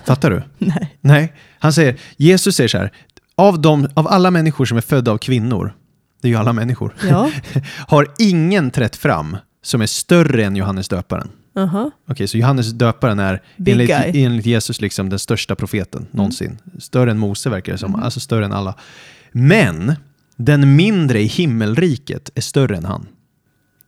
Fattar 0.06 0.30
du? 0.30 0.44
nej. 0.66 0.98
Nej, 1.02 1.34
han 1.60 1.74
säger, 1.74 2.00
Jesus 2.18 2.56
säger 2.56 2.68
så 2.68 2.78
här, 2.78 2.92
av, 3.36 3.62
de, 3.62 3.88
av 3.94 4.08
alla 4.08 4.32
människor 4.32 4.66
som 4.66 4.78
är 4.78 4.82
födda 4.82 5.12
av 5.12 5.18
kvinnor, 5.18 5.74
det 6.22 6.28
är 6.28 6.30
ju 6.30 6.38
alla 6.38 6.54
människor, 6.54 6.96
Ja, 7.10 7.32
har 7.88 8.08
ingen 8.20 8.72
trätt 8.72 8.96
fram 8.96 9.38
som 9.62 9.82
är 9.82 9.86
större 9.86 10.46
än 10.46 10.56
Johannes 10.56 10.88
döparen. 10.88 11.30
Aha. 11.56 11.92
Okej, 12.08 12.28
så 12.28 12.38
Johannes 12.38 12.72
döparen 12.72 13.20
är 13.20 13.42
Big 13.58 13.72
enligt, 13.72 13.88
guy. 13.88 14.10
Mm. 14.10 14.26
enligt 14.32 14.46
Jesus 14.46 14.82
liksom 14.82 15.10
den 15.10 15.20
största 15.20 15.56
profeten 15.56 16.08
någonsin. 16.12 16.58
Större 16.80 17.12
än 17.12 17.18
Mose 17.18 17.50
verkar 17.50 17.72
det 17.72 17.78
som, 17.78 17.92
Mhm. 17.92 18.04
alltså 18.04 18.20
större 18.20 18.46
än 18.46 18.54
alla. 18.54 18.76
Men 19.32 19.94
den 20.36 20.76
mindre 20.76 21.22
i 21.22 21.26
himmelriket 21.26 22.30
är 22.36 22.42
större 22.42 22.78
än 22.78 22.86
han. 22.86 23.08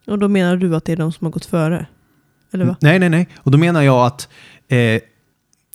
Och 0.08 0.20
då 0.20 0.28
menar 0.28 0.58
du 0.58 0.76
att 0.76 0.86
det 0.86 0.92
är 0.92 0.98
de 0.98 1.12
som 1.12 1.26
har 1.26 1.32
gått 1.32 1.46
före? 1.46 1.86
Eller 2.54 2.66
va? 2.66 2.76
Nej, 2.82 3.00
nej, 3.00 3.10
nej. 3.10 3.28
Och 3.38 3.52
då 3.52 3.58
menar 3.58 3.82
jag 3.82 4.06
att, 4.06 4.30
eh, 4.68 4.78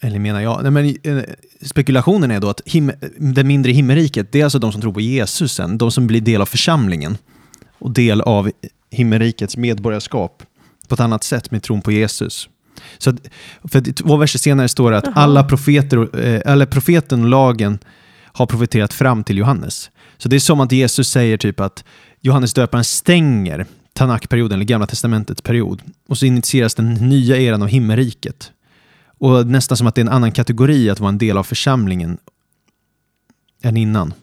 eller 0.03 0.19
menar 0.19 0.40
jag, 0.40 0.62
nej, 0.62 0.71
men, 0.71 1.19
eh, 1.19 1.25
spekulationen 1.62 2.31
är 2.31 2.40
då 2.40 2.49
att 2.49 2.61
him, 2.64 2.93
den 3.19 3.47
mindre 3.47 3.73
i 3.73 3.75
himmelriket, 3.75 4.33
det 4.33 4.40
är 4.40 4.45
alltså 4.45 4.59
de 4.59 4.73
som 4.73 4.81
tror 4.81 4.93
på 4.93 5.01
Jesus 5.01 5.53
sen, 5.53 5.79
de 5.79 5.90
som 5.90 6.07
blir 6.07 6.21
del 6.21 6.40
av 6.43 6.47
församlingen 6.47 7.16
och 7.79 7.90
del 7.90 8.21
av 8.21 8.51
himmelrikets 8.90 9.57
medborgarskap 9.57 10.43
på 10.88 10.95
ett 10.95 11.01
annat 11.01 11.25
sätt 11.25 11.51
med 11.51 11.62
tron 11.62 11.83
på 11.83 11.92
Jesus. 11.92 12.49
Så 12.99 13.11
att, 13.11 13.16
för 13.64 13.92
två 13.92 14.16
verser 14.16 14.38
senare 14.38 14.68
står 14.68 14.90
det 14.90 14.99
att 14.99 15.07
Jaha. 15.07 15.14
alla 15.14 15.45
profeter, 15.45 16.18
eh, 16.27 16.53
eller 16.53 16.66
profeten 16.66 17.23
och 17.23 17.29
lagen 17.29 17.79
har 18.25 18.47
profeterat 18.47 18.92
fram 18.92 19.25
till 19.25 19.38
Johannes. 19.38 19.90
Så 20.18 20.29
det 20.29 20.37
är 20.37 20.40
som 20.40 20.61
att 20.61 20.73
Jesus 20.73 21.09
säger 21.09 21.37
typ 21.37 21.61
att 21.61 21.85
Johannes 22.21 22.55
döparen 22.55 22.85
stänger 22.85 23.66
Tanakperioden, 23.92 24.55
eller 24.55 24.64
Gamla 24.64 24.87
Testamentets 24.87 25.40
period. 25.42 25.83
Och 26.09 26.18
så 26.18 26.27
initieras 26.27 26.75
den 26.75 26.95
nya 26.95 27.37
eran 27.37 27.62
av 27.62 27.68
himmelriket. 27.68 28.53
Och 29.18 29.47
nästan 29.47 29.77
som 29.77 29.87
att 29.87 29.95
det 29.95 30.01
är 30.01 30.05
en 30.05 30.12
annan 30.12 30.33
kategori 30.33 30.90
att 30.90 31.01
vara 31.01 31.09
en 31.09 31.18
del 31.18 31.38
av 31.38 31.45
församlingen 31.45 32.18
än 33.62 33.77
innan. 33.77 34.14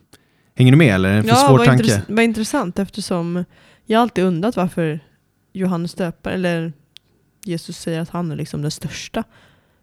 Hänger 0.55 0.71
du 0.71 0.77
med 0.77 0.95
eller 0.95 1.09
är 1.09 1.13
det 1.13 1.19
en 1.19 1.23
för 1.23 1.35
svår 1.35 1.57
vad, 1.57 1.65
tanke? 1.65 1.83
intress- 1.83 2.05
vad 2.07 2.23
intressant 2.23 2.79
eftersom 2.79 3.45
jag 3.85 4.01
alltid 4.01 4.23
undrat 4.23 4.55
varför 4.55 4.99
Johannes 5.53 5.93
döpare, 5.93 6.33
eller 6.33 6.73
Jesus 7.45 7.77
säger 7.77 7.99
att 8.01 8.09
han 8.09 8.31
är 8.31 8.35
liksom 8.35 8.61
den 8.61 8.71
största. 8.71 9.23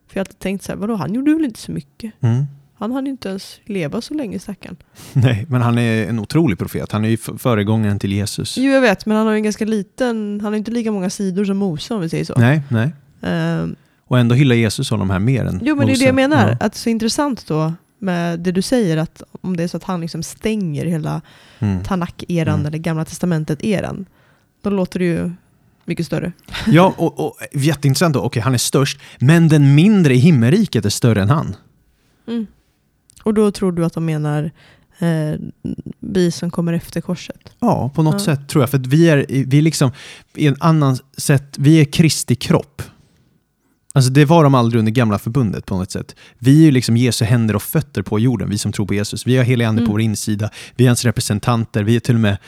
För 0.09 0.17
jag 0.17 0.21
har 0.21 0.23
alltid 0.23 0.39
tänkt 0.39 0.65
så 0.65 0.73
här, 0.73 0.79
vadå 0.79 0.95
han 0.95 1.15
gjorde 1.15 1.35
väl 1.35 1.45
inte 1.45 1.61
så 1.61 1.73
mycket? 1.73 2.13
Mm. 2.21 2.45
Han 2.79 2.93
hann 2.93 3.07
inte 3.07 3.29
ens 3.29 3.61
leva 3.65 4.01
så 4.01 4.15
länge 4.15 4.39
stackarn. 4.39 4.77
Nej, 5.13 5.47
men 5.49 5.63
han 5.63 5.79
är 5.79 6.09
en 6.09 6.19
otrolig 6.19 6.59
profet. 6.59 6.93
Han 6.93 7.05
är 7.05 7.09
ju 7.09 7.17
föregångaren 7.17 7.99
till 7.99 8.13
Jesus. 8.13 8.59
Jo 8.59 8.73
jag 8.73 8.81
vet, 8.81 9.07
men 9.07 9.17
han 9.17 9.27
har 9.27 9.33
ju 9.33 9.37
en 9.37 9.43
ganska 9.45 9.65
liten, 9.65 10.41
han 10.43 10.53
har 10.53 10.59
inte 10.59 10.71
lika 10.71 10.93
många 10.93 11.11
sidor 11.11 11.45
som 11.45 11.57
Mose 11.57 11.95
om 11.95 12.01
vi 12.01 12.09
säger 12.09 12.25
så. 12.25 12.35
Nej, 12.37 12.63
nej. 12.71 12.91
Ehm, 13.23 13.77
Och 14.05 14.19
ändå 14.19 14.35
hyllar 14.35 14.57
Jesus 14.57 14.91
honom 14.91 15.11
här 15.11 15.19
mer 15.19 15.45
än 15.45 15.61
jo 15.65 15.77
men 15.77 15.87
det 15.87 15.93
är 15.93 15.95
Mose. 15.95 16.01
det 16.03 16.07
jag 16.07 16.15
menar, 16.15 16.49
Ja. 16.49 16.53
att 16.53 16.73
det 16.73 16.77
är 16.77 16.79
så 16.79 16.91
intressant 16.91 17.47
då 17.47 17.73
med 17.99 18.41
det 18.41 18.53
du 18.53 18.63
säger 18.63 18.97
att 18.97 19.23
om 19.41 19.57
det 19.57 19.63
är 19.63 19.69
så 19.69 19.77
att 19.77 19.85
han 19.85 20.01
liksom 20.01 20.23
stänger 20.23 20.87
hela 20.87 21.23
Mm. 21.59 21.83
Tanak-eran 21.85 22.55
Mm. 22.55 22.67
eller 22.67 22.79
Gamla 22.79 23.05
Testamentet-eran, 23.05 24.07
då 24.63 24.71
låter 24.71 24.99
det 24.99 25.05
ju 25.05 25.31
mycket 25.87 26.07
större. 26.07 26.33
Ja, 26.66 26.94
och, 26.96 27.20
och 27.27 27.37
jätteintressant 27.53 28.14
då. 28.14 28.20
Okej, 28.20 28.42
han 28.42 28.55
är 28.55 28.59
störst, 28.59 28.99
men 29.18 29.49
den 29.49 29.75
mindre 29.75 30.14
i 30.14 30.18
himmelriket 30.18 30.85
är 30.85 30.90
större 30.90 31.22
än 31.22 31.31
han. 31.31 31.57
Mm. 32.29 32.46
Och 33.22 33.35
då 33.35 33.51
tror 33.51 33.72
du 33.72 33.85
att 33.85 33.92
de 33.94 34.05
menar 34.05 34.51
eh, 34.99 35.35
vi 36.01 36.31
som 36.31 36.51
kommer 36.51 36.72
efter 36.72 37.01
korset? 37.01 37.38
Ja, 37.61 37.90
på 37.94 38.03
något 38.03 38.14
Ja. 38.14 38.18
sätt 38.37 38.49
tror 38.49 38.62
jag. 38.62 38.70
För 38.70 38.79
vi 38.79 39.09
är, 39.09 39.27
vi 39.29 39.61
liksom, 39.61 39.90
i 40.35 40.46
en 40.46 40.57
annan 40.61 40.99
sätt, 41.16 41.55
vi 41.59 41.81
är 41.81 41.85
Kristi 41.85 42.35
kropp. 42.35 42.83
Alltså 43.94 44.11
det 44.11 44.25
var 44.25 44.44
de 44.44 44.55
aldrig 44.55 44.79
under 44.79 44.92
gamla 44.92 45.18
förbundet 45.18 45.66
på 45.66 45.77
något 45.79 45.90
sätt. 45.90 46.14
Vi 46.38 46.61
är 46.61 46.64
ju 46.64 46.70
liksom 46.70 46.96
Jesu 46.96 47.25
händer 47.25 47.57
och 47.57 47.62
fötter 47.62 48.03
på 48.03 48.18
jorden, 48.18 48.51
vi 48.51 48.59
som 48.59 48.72
tror 48.72 48.87
på 48.87 48.94
Jesus. 48.94 49.27
Vi 49.27 49.37
har 49.37 49.44
helig 49.44 49.64
ande 49.64 49.81
Mm. 49.81 49.87
på 49.87 49.92
vår 49.92 50.01
insida, 50.01 50.51
vi 50.77 50.85
är 50.85 50.88
hans 50.88 51.05
representanter, 51.05 51.83
vi 51.83 51.96
är 51.96 52.01
till 52.01 52.14
och 52.14 52.20
med, 52.20 52.38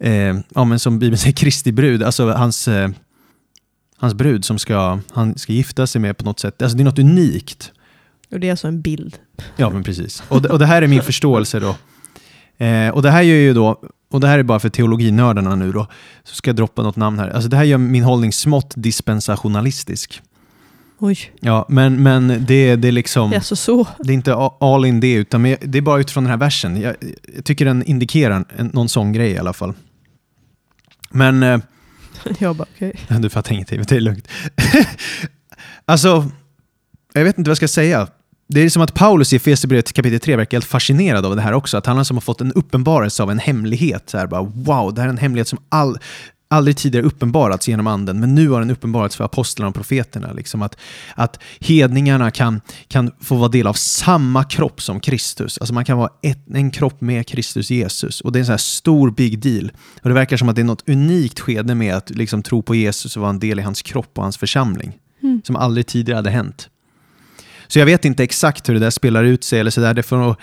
eh, 0.00 0.36
ja 0.54 0.64
men 0.64 0.78
som 0.78 0.98
Bibeln 0.98 1.18
säger, 1.18 1.32
Kristi 1.36 1.72
brud, 1.72 2.02
alltså 2.02 2.30
hans, 2.32 2.68
eh, 2.68 2.90
hans 3.96 4.14
brud 4.14 4.44
som 4.44 4.58
ska, 4.58 4.98
han 5.12 5.38
ska 5.38 5.52
gifta 5.52 5.86
sig 5.86 6.00
med 6.00 6.16
på 6.18 6.24
något 6.24 6.40
sätt. 6.40 6.62
Alltså 6.62 6.76
det 6.76 6.82
är 6.82 6.84
något 6.84 6.98
unikt. 6.98 7.72
Och 8.30 8.40
det 8.40 8.46
är 8.46 8.50
alltså 8.50 8.68
en 8.68 8.80
bild. 8.80 9.16
Ja, 9.56 9.70
men 9.70 9.82
precis. 9.84 10.22
Och, 10.28 10.44
och 10.46 10.58
det 10.58 10.66
här 10.66 10.82
är 10.82 10.86
min 10.86 11.02
förståelse 11.02 11.60
då. 11.60 11.76
Eh, 12.64 12.88
och 12.88 13.02
det 13.02 13.10
här 13.10 13.22
gör 13.22 13.36
ju 13.36 13.54
då, 13.54 13.80
och 14.10 14.20
det 14.20 14.28
här 14.28 14.38
är 14.38 14.42
bara 14.42 14.60
för 14.60 14.68
teologinördarna 14.68 15.54
nu 15.54 15.72
då, 15.72 15.86
så 16.24 16.34
ska 16.34 16.48
jag 16.48 16.56
droppa 16.56 16.82
något 16.82 16.96
namn 16.96 17.18
här. 17.18 17.28
Alltså 17.28 17.48
det 17.48 17.56
här 17.56 17.64
gör 17.64 17.78
min 17.78 18.04
hållning 18.04 18.32
smått 18.32 18.72
dispensationalistisk. 18.76 20.22
Oj, 20.98 21.18
Ja, 21.40 21.66
men, 21.68 22.02
men 22.02 22.28
det, 22.28 22.76
det 22.76 22.88
är 22.88 22.92
liksom, 22.92 23.30
det 23.30 23.36
är 23.36 23.38
alltså 23.38 23.56
så. 23.56 23.86
det 23.98 24.12
är 24.12 24.14
inte 24.14 24.34
all 24.60 24.84
in 24.84 25.00
det, 25.00 25.12
utan 25.12 25.42
det 25.42 25.78
är 25.78 25.80
bara 25.82 26.00
utifrån 26.00 26.24
den 26.24 26.30
här 26.30 26.38
versen. 26.38 26.80
Jag, 26.80 26.94
jag 27.34 27.44
tycker 27.44 27.64
den 27.64 27.82
indikerar 27.82 28.44
en, 28.56 28.66
någon 28.66 28.88
sån 28.88 29.12
grej 29.12 29.30
i 29.30 29.38
alla 29.38 29.52
fall. 29.52 29.74
Men, 31.10 31.42
eh, 31.42 31.60
Jag 32.38 32.56
bara 32.56 32.68
okej. 32.76 32.92
du 33.08 33.30
fattar 33.30 33.52
ingenting, 33.52 33.82
det 33.88 33.96
är 33.96 34.00
lugnt. 34.00 34.28
alltså, 35.84 36.30
jag 37.12 37.24
vet 37.24 37.38
inte 37.38 37.48
vad 37.48 37.52
jag 37.52 37.56
ska 37.56 37.68
säga. 37.68 38.08
Det 38.48 38.60
är 38.60 38.70
som 38.70 38.82
att 38.82 38.94
Paulus 38.94 39.32
i 39.32 39.36
Efesierbrevet 39.36 39.92
kapitel 39.92 40.20
3 40.20 40.36
verkar 40.36 40.56
helt 40.56 40.64
fascinerad 40.64 41.26
av 41.26 41.36
det 41.36 41.42
här 41.42 41.52
också. 41.52 41.76
Att 41.76 41.86
han 41.86 42.04
som 42.04 42.16
har 42.16 42.20
fått 42.20 42.40
en 42.40 42.52
uppenbarelse 42.52 43.22
av 43.22 43.30
en 43.30 43.38
hemlighet. 43.38 44.10
Så 44.10 44.18
här 44.18 44.26
bara, 44.26 44.42
wow, 44.42 44.94
det 44.94 45.00
här 45.00 45.08
är 45.08 45.12
en 45.12 45.18
hemlighet 45.18 45.48
som 45.48 45.58
all, 45.68 45.98
aldrig 46.50 46.76
tidigare 46.76 47.06
uppenbarats 47.06 47.68
genom 47.68 47.86
anden, 47.86 48.20
men 48.20 48.34
nu 48.34 48.48
har 48.48 48.60
den 48.60 48.70
uppenbarats 48.70 49.16
för 49.16 49.24
apostlarna 49.24 49.68
och 49.68 49.74
profeterna. 49.74 50.32
Liksom 50.32 50.62
att, 50.62 50.76
att 51.14 51.42
hedningarna 51.60 52.30
kan, 52.30 52.60
kan 52.88 53.10
få 53.20 53.36
vara 53.36 53.48
del 53.48 53.66
av 53.66 53.72
samma 53.72 54.44
kropp 54.44 54.82
som 54.82 55.00
Kristus. 55.00 55.58
Alltså 55.58 55.74
man 55.74 55.84
kan 55.84 55.98
vara 55.98 56.10
ett, 56.22 56.38
en 56.54 56.70
kropp 56.70 57.00
med 57.00 57.26
Kristus 57.26 57.70
Jesus. 57.70 58.20
Och 58.20 58.32
det 58.32 58.38
är 58.38 58.40
en 58.40 58.46
sån 58.46 58.52
här 58.52 58.58
stor 58.58 59.10
big 59.10 59.38
deal. 59.38 59.72
Och 60.02 60.08
det 60.08 60.14
verkar 60.14 60.36
som 60.36 60.48
att 60.48 60.56
det 60.56 60.62
är 60.62 60.64
något 60.64 60.88
unikt 60.88 61.40
skede 61.40 61.74
med 61.74 61.94
att 61.94 62.10
liksom 62.10 62.42
tro 62.42 62.62
på 62.62 62.74
Jesus 62.74 63.16
och 63.16 63.20
vara 63.20 63.30
en 63.30 63.38
del 63.38 63.58
i 63.58 63.62
hans 63.62 63.82
kropp 63.82 64.10
och 64.14 64.22
hans 64.22 64.36
församling. 64.36 64.92
Mm. 65.22 65.40
Som 65.44 65.56
aldrig 65.56 65.86
tidigare 65.86 66.16
hade 66.16 66.30
hänt. 66.30 66.68
Så 67.68 67.78
jag 67.78 67.86
vet 67.86 68.04
inte 68.04 68.24
exakt 68.24 68.68
hur 68.68 68.74
det 68.74 68.80
där 68.80 68.90
spelar 68.90 69.24
ut 69.24 69.44
sig 69.44 69.60
eller 69.60 69.70
sådär. 69.70 69.94
Det 69.94 70.02
får 70.02 70.16
nog, 70.16 70.36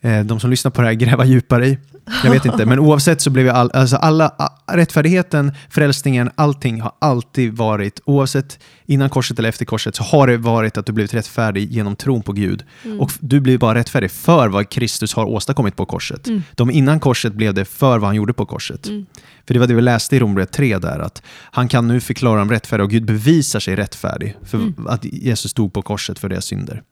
eh, 0.00 0.24
de 0.24 0.40
som 0.40 0.50
lyssnar 0.50 0.70
på 0.70 0.80
det 0.80 0.86
här 0.86 0.94
gräva 0.94 1.24
djupare 1.24 1.66
i. 1.66 1.78
Jag 2.24 2.30
vet 2.30 2.44
inte, 2.44 2.66
men 2.66 2.78
oavsett 2.78 3.20
så 3.20 3.30
blev 3.30 3.46
jag 3.46 3.56
all, 3.56 3.70
alltså 3.74 3.96
alla, 3.96 4.32
rättfärdigheten, 4.72 5.52
frälsningen, 5.70 6.30
allting 6.34 6.80
har 6.80 6.92
alltid 6.98 7.56
varit, 7.56 8.00
oavsett 8.04 8.58
innan 8.86 9.10
korset 9.10 9.38
eller 9.38 9.48
efter 9.48 9.64
korset, 9.64 9.96
så 9.96 10.02
har 10.02 10.26
det 10.26 10.36
varit 10.36 10.78
att 10.78 10.86
du 10.86 10.92
blivit 10.92 11.14
rättfärdig 11.14 11.70
genom 11.72 11.96
tron 11.96 12.22
på 12.22 12.32
Gud. 12.32 12.64
Mm. 12.84 13.00
Och 13.00 13.12
du 13.20 13.40
blir 13.40 13.58
bara 13.58 13.74
rättfärdig 13.78 14.10
för 14.10 14.48
vad 14.48 14.68
Kristus 14.68 15.14
har 15.14 15.24
åstadkommit 15.24 15.76
på 15.76 15.86
korset. 15.86 16.26
Mm. 16.26 16.42
De 16.54 16.70
innan 16.70 17.00
korset 17.00 17.32
blev 17.32 17.54
det 17.54 17.64
för 17.64 17.98
vad 17.98 18.08
han 18.08 18.16
gjorde 18.16 18.32
på 18.32 18.46
korset. 18.46 18.86
Mm. 18.86 19.06
För 19.46 19.54
det 19.54 19.60
var 19.60 19.66
det 19.66 19.74
vi 19.74 19.82
läste 19.82 20.16
i 20.16 20.18
Romarbrevet 20.18 20.52
3 20.52 20.78
där, 20.78 20.98
att 20.98 21.22
han 21.42 21.68
kan 21.68 21.88
nu 21.88 22.00
förklara 22.00 22.38
dem 22.38 22.50
rättfärdiga 22.50 22.84
och 22.84 22.90
Gud 22.90 23.04
bevisar 23.04 23.60
sig 23.60 23.76
rättfärdig 23.76 24.36
för 24.44 24.60
Mm. 24.60 24.86
att 24.86 25.04
Jesus 25.04 25.50
stod 25.50 25.72
på 25.72 25.82
korset 25.82 26.18
för 26.18 26.28
deras 26.28 26.44
synder. 26.44 26.82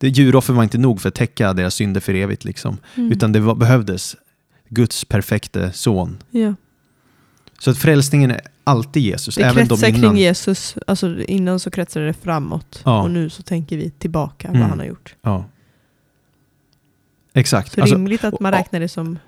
Det 0.00 0.08
djuroffer 0.08 0.52
var 0.54 0.62
inte 0.62 0.78
nog 0.78 1.00
för 1.00 1.08
att 1.08 1.14
täcka 1.14 1.52
deras 1.52 1.74
synder 1.74 2.00
för 2.00 2.14
evigt, 2.14 2.44
liksom. 2.44 2.78
Mm. 2.96 3.12
utan 3.12 3.32
det 3.32 3.40
var, 3.40 3.54
behövdes 3.54 4.16
Guds 4.68 5.04
perfekte 5.04 5.72
son. 5.72 6.18
Ja. 6.30 6.54
Så 7.58 7.70
att 7.70 7.78
frälsningen 7.78 8.30
är 8.30 8.40
alltid 8.64 9.02
Jesus, 9.02 9.34
Det 9.34 9.42
även 9.42 9.56
de 9.56 9.68
kretsar 9.68 9.88
innan. 9.88 10.00
kring 10.00 10.16
Jesus, 10.22 10.76
alltså 10.86 11.22
innan 11.22 11.60
så 11.60 11.70
kretsade 11.70 12.06
det 12.06 12.12
framåt 12.12 12.82
Ja. 12.84 13.02
och 13.02 13.10
nu 13.10 13.30
så 13.30 13.42
tänker 13.42 13.76
vi 13.76 13.90
tillbaka 13.90 14.48
Mm. 14.48 14.60
vad 14.60 14.70
han 14.70 14.78
har 14.78 14.86
gjort. 14.86 15.14
Ja. 15.22 15.44
Exakt. 17.34 17.72
Så 17.72 17.80
Alltså, 17.80 17.96
rimligt 17.96 18.24
att 18.24 18.40
man 18.40 18.52
räknar 18.52 18.80
det 18.80 18.88
som 18.88 19.18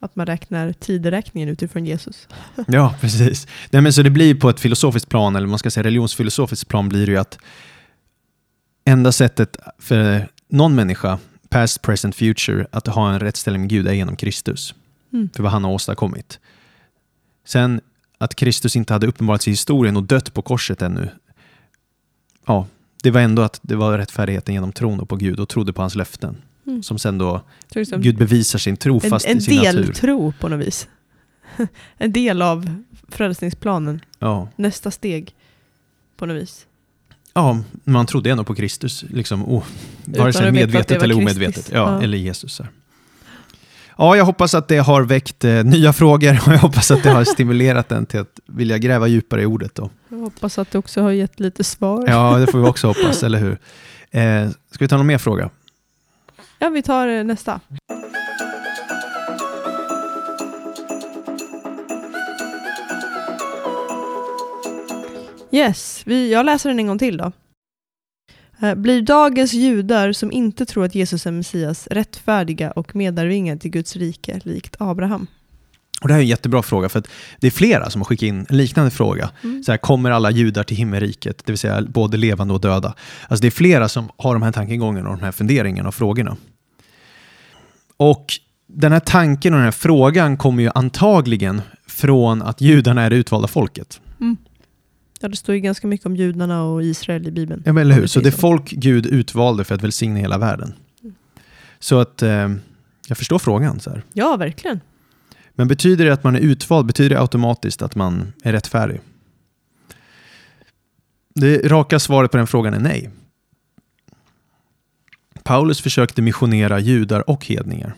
att 0.00 0.16
man 0.16 0.26
räknar 0.26 0.72
tideräkningen 0.72 1.48
utifrån 1.48 1.84
Jesus. 1.86 2.28
Ja, 2.66 2.94
precis. 3.00 3.46
Nej, 3.70 3.82
men 3.82 3.92
så 3.92 4.02
det 4.02 4.10
blir 4.10 4.34
på 4.34 4.48
ett 4.50 4.60
filosofiskt 4.60 5.08
plan, 5.08 5.36
eller 5.36 5.46
man 5.46 5.58
ska 5.58 5.70
säga 5.70 5.84
religionsfilosofiskt 5.84 6.68
plan, 6.68 6.88
blir 6.88 7.06
det 7.06 7.12
ju 7.12 7.18
att 7.18 7.38
enda 8.84 9.12
sättet 9.12 9.56
för 9.78 10.28
någon 10.48 10.74
människa, 10.74 11.18
past, 11.48 11.82
present, 11.82 12.16
future, 12.16 12.66
att 12.72 12.86
ha 12.86 13.12
en 13.12 13.20
rättställning 13.20 13.60
med 13.62 13.70
Gud 13.70 13.88
är 13.88 13.92
genom 13.92 14.16
Kristus. 14.16 14.74
Mm. 15.12 15.28
För 15.34 15.42
vad 15.42 15.52
han 15.52 15.64
har 15.64 15.70
åstadkommit. 15.72 16.40
Sen 17.44 17.80
att 18.18 18.34
Kristus 18.34 18.76
inte 18.76 18.92
hade 18.92 19.06
uppenbarats 19.06 19.48
i 19.48 19.50
historien 19.50 19.96
och 19.96 20.02
dött 20.02 20.34
på 20.34 20.42
korset 20.42 20.82
ännu. 20.82 21.08
Ja, 22.46 22.66
det 23.02 23.10
var 23.10 23.20
ändå 23.20 23.42
att 23.42 23.60
det 23.62 23.76
var 23.76 23.98
rättfärdigheten 23.98 24.54
genom 24.54 24.72
tron 24.72 25.06
på 25.06 25.16
Gud 25.16 25.40
och 25.40 25.48
trodde 25.48 25.72
på 25.72 25.82
hans 25.82 25.94
löften. 25.94 26.36
Mm. 26.66 26.82
Som 26.82 26.98
sen 26.98 27.18
då, 27.18 27.40
Så 27.72 27.78
liksom 27.78 28.02
Gud 28.02 28.16
bevisar 28.16 28.58
sin 28.58 28.76
tro 28.76 29.00
en, 29.04 29.12
en 29.26 29.38
i 29.38 29.40
sin 29.40 29.56
natur. 29.56 29.82
deltro 29.82 30.32
på 30.40 30.48
något 30.48 30.66
vis. 30.66 30.88
en 31.96 32.12
del 32.12 32.42
av 32.42 32.82
frälsningsplanen, 33.08 34.00
Ja. 34.18 34.48
nästa 34.56 34.90
steg 34.90 35.34
på 36.16 36.26
något 36.26 36.42
vis. 36.42 36.66
Ja, 37.34 37.58
man 37.84 38.06
trodde 38.06 38.30
ändå 38.30 38.44
på 38.44 38.54
Kristus. 38.54 39.04
Liksom, 39.08 39.48
oh, 39.48 39.64
vare 40.04 40.32
sig 40.32 40.52
medvetet 40.52 41.02
eller 41.02 41.16
omedvetet. 41.16 41.70
Ja, 41.72 41.78
Ja. 41.78 42.02
Eller 42.02 42.18
Jesus. 42.18 42.58
här. 42.58 42.68
Ja, 43.98 44.16
jag 44.16 44.24
hoppas 44.24 44.54
att 44.54 44.68
det 44.68 44.78
har 44.78 45.02
väckt 45.02 45.44
eh, 45.44 45.64
nya 45.64 45.92
frågor 45.92 46.40
och 46.46 46.52
jag 46.52 46.58
hoppas 46.58 46.90
att 46.90 47.02
det 47.02 47.10
har 47.10 47.24
stimulerat 47.34 47.88
den 47.88 48.06
till 48.06 48.20
att 48.20 48.40
vilja 48.46 48.78
gräva 48.78 49.06
djupare 49.08 49.42
i 49.42 49.46
ordet. 49.46 49.74
Då. 49.74 49.90
Jag 50.08 50.18
hoppas 50.18 50.58
att 50.58 50.70
det 50.70 50.78
också 50.78 51.02
har 51.02 51.10
gett 51.10 51.40
lite 51.40 51.64
svar. 51.64 52.04
Ja, 52.08 52.38
det 52.38 52.46
får 52.46 52.58
vi 52.58 52.66
också 52.68 52.86
hoppas, 52.86 53.22
eller 53.22 53.38
hur? 53.38 53.58
Eh, 54.10 54.50
ska 54.70 54.84
vi 54.84 54.88
ta 54.88 54.96
någon 54.96 55.06
mer 55.06 55.18
fråga? 55.18 55.50
Ja, 56.58 56.68
vi 56.68 56.82
tar 56.82 57.08
eh, 57.08 57.24
nästa. 57.24 57.60
Yes, 65.52 66.02
vi, 66.04 66.32
jag 66.32 66.46
läser 66.46 66.68
den 66.68 66.78
en 66.78 66.86
gång 66.86 66.98
till 66.98 67.16
då. 67.16 67.32
Eh, 68.62 68.74
Blir 68.74 69.02
dagens 69.02 69.52
judar 69.52 70.12
som 70.12 70.32
inte 70.32 70.66
tror 70.66 70.84
att 70.84 70.94
Jesus 70.94 71.26
är 71.26 71.30
Messias 71.30 71.86
rättfärdiga 71.86 72.70
och 72.70 72.96
medarvingar 72.96 73.56
till 73.56 73.70
Guds 73.70 73.96
rike 73.96 74.40
likt 74.44 74.76
Abraham? 74.78 75.26
Och 76.00 76.08
det 76.08 76.14
här 76.14 76.20
är 76.20 76.22
en 76.22 76.28
jättebra 76.28 76.62
fråga, 76.62 76.88
för 76.88 77.02
det 77.40 77.46
är 77.46 77.50
flera 77.50 77.90
som 77.90 78.00
har 78.00 78.06
skickat 78.06 78.22
in 78.22 78.46
en 78.48 78.56
liknande 78.56 78.90
fråga. 78.90 79.30
Mm. 79.44 79.62
Så 79.62 79.72
här, 79.72 79.78
kommer 79.78 80.10
alla 80.10 80.30
judar 80.30 80.64
till 80.64 80.76
himmelriket? 80.76 81.42
Det 81.44 81.52
vill 81.52 81.58
säga 81.58 81.82
både 81.82 82.16
levande 82.16 82.54
och 82.54 82.60
döda. 82.60 82.94
Alltså 83.28 83.42
det 83.42 83.48
är 83.48 83.50
flera 83.50 83.88
som 83.88 84.08
har 84.16 84.34
de 84.34 84.42
här 84.42 84.52
tankegångarna 84.52 85.10
och 85.10 85.16
de 85.16 85.24
här 85.24 85.32
funderingarna 85.32 85.88
och 85.88 85.94
frågorna. 85.94 86.36
Och 87.96 88.26
den 88.66 88.92
här 88.92 89.00
tanken 89.00 89.54
och 89.54 89.58
den 89.58 89.64
här 89.64 89.72
frågan 89.72 90.36
kommer 90.36 90.62
ju 90.62 90.70
antagligen 90.74 91.62
från 91.86 92.42
att 92.42 92.60
judarna 92.60 93.02
är 93.02 93.10
det 93.10 93.16
utvalda 93.16 93.48
folket. 93.48 94.00
Ja, 95.22 95.28
det 95.28 95.36
står 95.36 95.54
ju 95.54 95.60
ganska 95.60 95.86
mycket 95.86 96.06
om 96.06 96.16
judarna 96.16 96.64
och 96.64 96.82
Israel 96.82 97.28
i 97.28 97.30
Bibeln. 97.30 97.62
Ja, 97.66 97.72
men 97.72 97.80
eller 97.80 97.94
hur? 97.94 98.06
Så 98.06 98.20
det 98.20 98.28
är 98.28 98.30
folk 98.30 98.70
Gud 98.70 99.06
utvalde 99.06 99.64
för 99.64 99.74
att 99.74 99.82
välsigna 99.82 100.18
hela 100.18 100.38
världen. 100.38 100.74
Mm. 101.02 101.14
Så 101.78 102.00
att 102.00 102.22
eh, 102.22 102.50
jag 103.08 103.18
förstår 103.18 103.38
frågan. 103.38 103.80
Så 103.80 103.90
här. 103.90 104.02
Ja, 104.12 104.36
verkligen. 104.36 104.80
Men 105.54 105.68
betyder 105.68 106.04
det 106.04 106.12
att 106.12 106.24
man 106.24 106.36
är 106.36 106.40
utvald, 106.40 106.86
betyder 106.86 107.10
det 107.10 107.20
automatiskt 107.20 107.82
att 107.82 107.94
man 107.94 108.32
är 108.42 108.52
rättfärdig? 108.52 109.00
Det 111.34 111.70
raka 111.70 111.98
svaret 111.98 112.30
på 112.30 112.36
den 112.36 112.46
frågan 112.46 112.74
är 112.74 112.80
nej. 112.80 113.10
Paulus 115.42 115.80
försökte 115.80 116.22
missionera 116.22 116.78
judar 116.78 117.30
och 117.30 117.46
hedningar. 117.46 117.94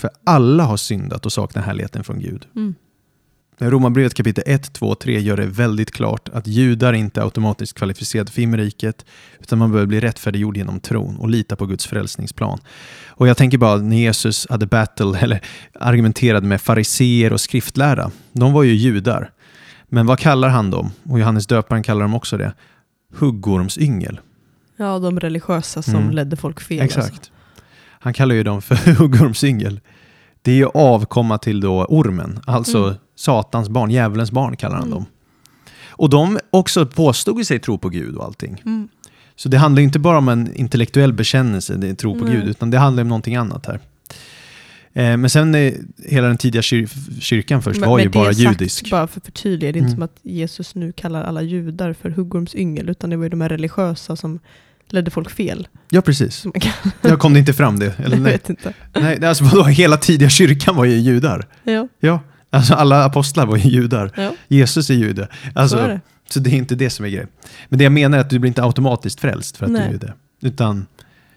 För 0.00 0.10
alla 0.24 0.64
har 0.64 0.76
syndat 0.76 1.26
och 1.26 1.32
saknar 1.32 1.62
härligheten 1.62 2.04
från 2.04 2.20
Gud. 2.20 2.46
Mm. 2.56 2.74
Romarbrevet 3.60 4.14
kapitel 4.14 4.44
1, 4.46 4.72
2 4.72 4.86
och 4.88 5.00
3 5.00 5.20
gör 5.20 5.36
det 5.36 5.46
väldigt 5.46 5.90
klart 5.90 6.28
att 6.28 6.46
judar 6.46 6.92
inte 6.92 7.20
är 7.20 7.24
automatiskt 7.24 7.78
kvalificerade 7.78 8.30
för 8.32 8.40
himmelriket 8.40 9.04
utan 9.40 9.58
man 9.58 9.70
behöver 9.70 9.86
bli 9.86 10.00
rättfärdiggjord 10.00 10.56
genom 10.56 10.80
tron 10.80 11.16
och 11.16 11.28
lita 11.30 11.56
på 11.56 11.66
Guds 11.66 11.86
frälsningsplan. 11.86 12.58
Och 13.08 13.28
jag 13.28 13.36
tänker 13.36 13.58
bara 13.58 13.76
när 13.76 13.96
Jesus 13.96 14.46
hade 14.50 14.66
battle 14.66 15.18
eller 15.20 15.40
argumenterade 15.80 16.46
med 16.46 16.60
fariseer 16.60 17.32
och 17.32 17.40
skriftlära. 17.40 18.10
De 18.32 18.52
var 18.52 18.62
ju 18.62 18.72
judar. 18.74 19.30
Men 19.88 20.06
vad 20.06 20.18
kallar 20.18 20.48
han 20.48 20.70
dem? 20.70 20.90
Och 21.02 21.18
Johannes 21.18 21.46
döparen 21.46 21.82
kallar 21.82 22.00
dem 22.02 22.14
också 22.14 22.36
det. 22.38 22.52
Huggormsyngel. 23.14 24.20
Ja, 24.76 24.98
de 24.98 25.20
religiösa 25.20 25.82
som 25.82 25.94
Mm. 25.94 26.10
ledde 26.10 26.36
folk 26.36 26.60
fel. 26.60 26.80
Exakt. 26.80 27.06
Alltså. 27.12 27.32
Han 28.02 28.12
kallar 28.14 28.34
ju 28.34 28.42
dem 28.42 28.62
för 28.62 28.74
huggormsyngel. 28.98 29.80
Det 30.42 30.50
är 30.52 30.56
ju 30.56 30.66
avkomma 30.66 31.38
till 31.38 31.60
då 31.60 31.84
ormen, 31.88 32.40
alltså 32.46 32.78
Mm. 32.78 32.94
Satans 33.20 33.68
barn, 33.68 33.90
djävulens 33.90 34.30
barn 34.32 34.56
kallar 34.56 34.74
han 34.76 34.82
Mm. 34.86 34.94
dem. 34.94 35.06
Och 35.88 36.10
de 36.10 36.38
också 36.50 36.86
påstod 36.86 37.38
ju 37.38 37.44
sig 37.44 37.58
tro 37.58 37.78
på 37.78 37.88
Gud 37.88 38.16
och 38.16 38.24
allting. 38.24 38.62
Mm. 38.66 38.88
Så 39.36 39.48
det 39.48 39.58
handlar 39.58 39.82
inte 39.82 39.98
bara 39.98 40.18
om 40.18 40.28
en 40.28 40.54
intellektuell 40.54 41.12
bekännelse, 41.12 41.74
det 41.74 41.88
är 41.88 41.94
tro 41.94 42.18
på 42.18 42.24
Nej. 42.24 42.34
Gud, 42.34 42.48
utan 42.48 42.70
det 42.70 42.78
handlar 42.78 43.02
om 43.02 43.08
någonting 43.08 43.36
annat 43.36 43.66
här. 43.66 43.80
Eh, 44.92 45.16
men 45.16 45.30
sen 45.30 45.54
eh, 45.54 45.72
hela 46.06 46.26
den 46.28 46.36
tidiga 46.38 46.62
kyr- 46.62 47.20
kyrkan 47.20 47.62
först 47.62 47.80
Men- 47.80 47.88
var 47.90 47.98
ju 47.98 48.04
men 48.04 48.12
det 48.12 48.18
bara 48.18 48.32
judisk. 48.32 48.90
Bara 48.90 49.06
för 49.06 49.20
att 49.20 49.24
förtydliga, 49.26 49.72
det 49.72 49.78
är 49.78 49.80
inte 49.80 49.86
Mm. 49.88 49.96
som 49.96 50.02
att 50.02 50.16
Jesus 50.22 50.74
nu 50.74 50.92
kallar 50.92 51.24
alla 51.24 51.42
judar 51.42 51.92
för 51.92 52.10
huggormsyngel, 52.10 52.88
utan 52.88 53.10
det 53.10 53.16
var 53.16 53.24
ju 53.24 53.28
de 53.30 53.40
här 53.40 53.48
religiösa 53.48 54.16
som 54.16 54.38
ledde 54.88 55.10
folk 55.10 55.30
fel. 55.30 55.68
Ja, 55.90 56.00
precis. 56.00 56.44
Jag 57.02 57.18
kom 57.18 57.32
det 57.32 57.38
inte 57.38 57.52
fram 57.52 57.78
det? 57.78 57.98
Eller 57.98 58.16
jag 58.16 58.22
nej, 58.22 58.32
vet 58.32 58.50
inte. 58.50 58.72
nej, 58.94 59.24
alltså 59.24 59.44
vadå, 59.44 59.64
hela 59.64 59.96
tidiga 59.96 60.28
kyrkan 60.28 60.76
var 60.76 60.84
ju 60.84 60.96
judar. 60.98 61.46
Ja, 61.64 61.88
Ja, 62.00 62.20
alltså 62.50 62.74
alla 62.74 63.04
apostlar 63.04 63.46
var 63.46 63.56
ju 63.56 63.70
judar. 63.70 64.12
ja 64.16 64.32
Jesus 64.48 64.90
är 64.90 64.94
jude. 64.94 65.28
Alltså, 65.54 65.76
så 65.76 65.82
är 65.82 65.88
det. 65.88 66.00
Så 66.28 66.40
det 66.40 66.50
är 66.50 66.54
inte 66.54 66.74
det 66.74 66.90
som 66.90 67.04
är 67.04 67.08
grejen. 67.10 67.28
Men 67.68 67.78
det 67.78 67.84
jag 67.84 67.92
menar 67.92 68.18
är 68.18 68.20
att 68.22 68.30
du 68.30 68.38
blir 68.38 68.48
inte 68.48 68.62
automatiskt 68.64 69.20
frälst 69.20 69.56
för 69.56 69.66
att 69.66 69.72
Nej. 69.72 69.80
du 69.82 69.86
är 69.86 69.92
jude. 69.92 70.14
Utan 70.42 70.86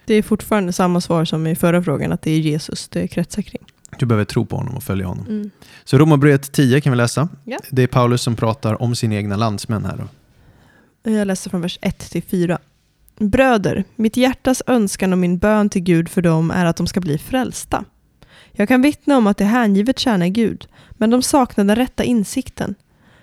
Det 0.04 0.14
är 0.14 0.22
fortfarande 0.22 0.72
samma 0.72 1.00
svar 1.00 1.24
som 1.24 1.46
i 1.46 1.56
förra 1.56 1.82
frågan, 1.82 2.12
att 2.12 2.22
det 2.22 2.30
är 2.30 2.38
Jesus 2.38 2.88
det 2.88 3.08
kretsar 3.08 3.42
kring. 3.42 3.62
du 3.98 4.06
behöver 4.06 4.24
tro 4.24 4.46
på 4.46 4.56
honom 4.56 4.74
och 4.76 4.82
följa 4.82 5.06
honom. 5.06 5.26
Mm. 5.26 5.50
Så 5.84 5.98
Romarbrevet 5.98 6.52
10 6.52 6.80
kan 6.80 6.92
vi 6.92 6.96
läsa. 6.96 7.28
Ja. 7.44 7.58
Det 7.70 7.82
är 7.82 7.86
Paulus 7.86 8.22
som 8.22 8.36
pratar 8.36 8.82
om 8.82 8.96
sina 8.96 9.14
egna 9.14 9.36
landsmän 9.36 9.84
här. 9.84 9.96
Då. 9.96 11.10
Jag 11.10 11.26
läser 11.26 11.50
från 11.50 11.60
vers 11.60 11.78
1 11.82 11.98
till 12.10 12.22
4. 12.22 12.58
Bröder, 13.18 13.84
mitt 13.96 14.16
hjärtas 14.16 14.62
önskan 14.66 15.12
och 15.12 15.18
min 15.18 15.38
bön 15.38 15.68
till 15.68 15.82
Gud 15.82 16.08
för 16.08 16.22
dem 16.22 16.50
är 16.50 16.64
att 16.64 16.76
de 16.76 16.86
ska 16.86 17.00
bli 17.00 17.18
frälsta. 17.18 17.84
Jag 18.56 18.68
kan 18.68 18.82
vittna 18.82 19.16
om 19.16 19.26
att 19.26 19.36
det 19.36 19.44
hängivet 19.44 19.98
tjänar 19.98 20.26
Gud, 20.26 20.68
men 20.90 21.10
de 21.10 21.22
saknar 21.22 21.64
den 21.64 21.76
rätta 21.76 22.04
insikten. 22.04 22.74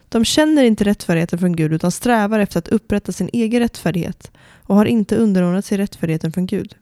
De 0.10 0.26
känner 0.26 0.64
inte 0.64 0.84
rättfärdigheten 0.84 1.40
från 1.40 1.56
Gud 1.56 1.74
utan 1.74 1.92
strävar 1.92 2.40
efter 2.40 2.60
att 2.60 2.68
upprätta 2.68 3.12
sin 3.12 3.30
egen 3.34 3.60
rättfärdighet 3.60 4.32
och 4.64 4.76
har 4.76 4.86
inte 4.86 5.16
underordnat 5.16 5.66
sig 5.66 5.78
rättfärdigheten 5.78 6.32
från 6.32 6.46
Gud. 6.46 6.76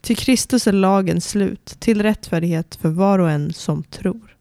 Till 0.00 0.16
Kristus 0.16 0.66
är 0.66 0.72
lagen 0.72 1.20
slut, 1.20 1.76
till 1.78 2.02
rättfärdighet 2.02 2.78
för 2.80 2.88
var 2.88 3.18
och 3.18 3.30
en 3.30 3.52
som 3.52 3.82
tror. 3.82 4.36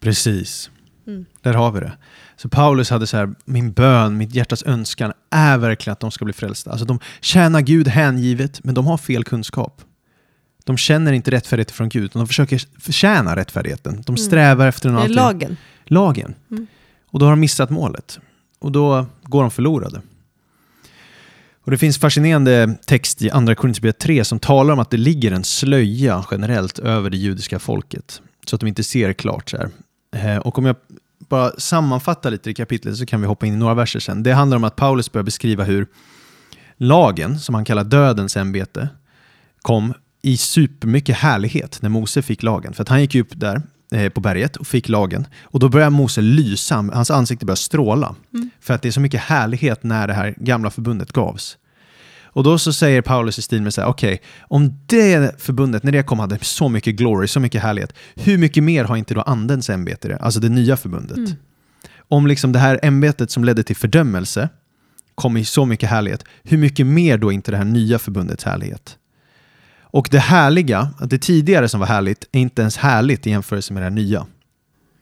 Precis. 0.00 0.70
Mm. 1.06 1.24
Där 1.40 1.54
har 1.54 1.72
vi 1.72 1.80
det. 1.80 1.92
Så 2.36 2.48
Paulus 2.48 2.90
hade 2.90 3.06
så 3.06 3.16
här, 3.16 3.34
min 3.44 3.72
bön, 3.72 4.16
mitt 4.16 4.34
hjärtas 4.34 4.62
önskan 4.66 5.12
är 5.30 5.58
verkligen 5.58 5.92
att 5.92 6.00
de 6.00 6.10
ska 6.10 6.24
bli 6.24 6.34
frälsta. 6.34 6.70
Alltså 6.70 6.86
de 6.86 6.98
tjänar 7.20 7.60
Gud 7.60 7.88
hängivet, 7.88 8.64
men 8.64 8.74
de 8.74 8.86
har 8.86 8.98
fel 8.98 9.24
kunskap. 9.24 9.82
De 10.64 10.76
känner 10.76 11.12
inte 11.12 11.30
rättfärdighet 11.30 11.70
från 11.70 11.88
Gud, 11.88 12.04
utan 12.04 12.20
de 12.20 12.26
försöker 12.28 12.62
förtjäna 12.80 13.36
rättfärdigheten. 13.36 14.02
De 14.06 14.12
Mm. 14.12 14.16
strävar 14.16 14.66
efter 14.66 14.88
Det 14.88 15.00
är 15.02 15.08
lagen. 15.08 15.56
lagen. 15.84 16.34
Mm. 16.50 16.66
Och 17.06 17.18
då 17.18 17.26
har 17.26 17.32
de 17.32 17.40
missat 17.40 17.70
målet. 17.70 18.18
Och 18.58 18.72
då 18.72 19.06
går 19.22 19.42
de 19.42 19.50
förlorade. 19.50 20.00
Och 21.64 21.70
Det 21.70 21.78
finns 21.78 21.98
fascinerande 21.98 22.76
text 22.86 23.22
i 23.22 23.30
Andra 23.30 23.54
Korinthierbrevet 23.54 23.98
3 23.98 24.24
som 24.24 24.38
talar 24.38 24.72
om 24.72 24.78
att 24.78 24.90
det 24.90 24.96
ligger 24.96 25.32
en 25.32 25.44
slöja 25.44 26.24
generellt 26.30 26.78
över 26.78 27.10
det 27.10 27.16
judiska 27.16 27.58
folket. 27.58 28.22
Så 28.46 28.56
att 28.56 28.60
de 28.60 28.66
inte 28.66 28.82
ser 28.82 29.12
klart. 29.12 29.50
Så 29.50 29.56
här. 29.56 29.70
Eh, 30.34 30.36
Och 30.38 30.58
om 30.58 30.64
jag 30.66 30.76
bara 31.18 31.50
sammanfattar 31.58 32.30
lite 32.30 32.50
i 32.50 32.54
kapitlet 32.54 32.96
så 32.96 33.06
kan 33.06 33.20
vi 33.20 33.26
hoppa 33.26 33.46
in 33.46 33.54
i 33.54 33.56
några 33.56 33.74
verser 33.74 34.00
sen. 34.00 34.22
Det 34.22 34.32
handlar 34.32 34.56
om 34.56 34.64
att 34.64 34.76
Paulus 34.76 35.12
börjar 35.12 35.24
beskriva 35.24 35.64
hur 35.64 35.86
lagen, 36.76 37.38
som 37.40 37.54
han 37.54 37.64
kallar 37.64 37.84
dödens 37.84 38.36
ämbete, 38.36 38.88
kom 39.62 39.94
i 40.22 40.36
supermycket 40.36 41.16
härlighet 41.16 41.78
när 41.82 41.88
Mose 41.88 42.22
fick 42.22 42.42
lagen. 42.42 42.72
För 42.72 42.82
att 42.82 42.88
han 42.88 43.00
gick 43.00 43.14
upp 43.14 43.28
där 43.34 43.62
eh, 43.92 44.08
på 44.08 44.20
berget 44.20 44.56
och 44.56 44.66
fick 44.66 44.88
lagen. 44.88 45.26
Och 45.42 45.60
då 45.60 45.68
börjar 45.68 45.90
Mose 45.90 46.20
lysa, 46.20 46.76
hans 46.92 47.10
ansikte 47.10 47.46
börjar 47.46 47.56
stråla. 47.56 48.14
För 48.60 48.74
att 48.74 48.82
det 48.82 48.88
är 48.88 48.92
så 48.92 49.00
mycket 49.00 49.20
härlighet 49.20 49.82
när 49.82 50.06
det 50.08 50.14
här 50.14 50.34
gamla 50.38 50.70
förbundet 50.70 51.12
gavs. 51.12 51.56
Och 52.34 52.44
då 52.44 52.58
så 52.58 52.72
säger 52.72 53.02
Paulus 53.02 53.38
i 53.38 53.42
stil 53.42 53.62
med 53.62 53.74
så 53.74 53.80
här, 53.80 53.88
okej, 53.88 54.22
om 54.40 54.78
det 54.86 55.40
förbundet, 55.42 55.82
när 55.82 55.92
det 55.92 56.02
kom, 56.02 56.18
hade 56.18 56.38
så 56.38 56.68
mycket 56.68 56.94
glory, 56.94 57.26
så 57.26 57.40
mycket 57.40 57.62
härlighet, 57.62 57.94
hur 58.14 58.38
mycket 58.38 58.64
mer 58.64 58.84
har 58.84 58.96
inte 58.96 59.14
då 59.14 59.20
andens 59.20 59.70
ämbete 59.70 60.08
det? 60.08 60.16
Alltså 60.16 60.40
det 60.40 60.48
nya 60.48 60.76
förbundet. 60.76 61.18
Om 62.08 62.26
liksom 62.26 62.52
det 62.52 62.58
här 62.58 62.80
ämbetet 62.82 63.30
som 63.30 63.44
ledde 63.44 63.62
till 63.62 63.76
fördömelse 63.76 64.48
kom 65.14 65.36
i 65.36 65.44
så 65.44 65.66
mycket 65.66 65.90
härlighet, 65.90 66.24
hur 66.42 66.58
mycket 66.58 66.86
mer 66.86 67.18
då 67.18 67.32
inte 67.32 67.50
det 67.50 67.56
här 67.56 67.64
nya 67.64 67.98
förbundets 67.98 68.44
härlighet? 68.44 68.98
Och 69.92 70.08
det 70.10 70.18
härliga, 70.18 70.90
att 70.98 71.10
det 71.10 71.18
tidigare 71.18 71.68
som 71.68 71.80
var 71.80 71.86
härligt, 71.86 72.28
är 72.32 72.40
inte 72.40 72.62
ens 72.62 72.76
härligt 72.76 73.26
i 73.26 73.30
jämförelse 73.30 73.72
med 73.72 73.82
det 73.82 73.90
nya. 73.90 74.26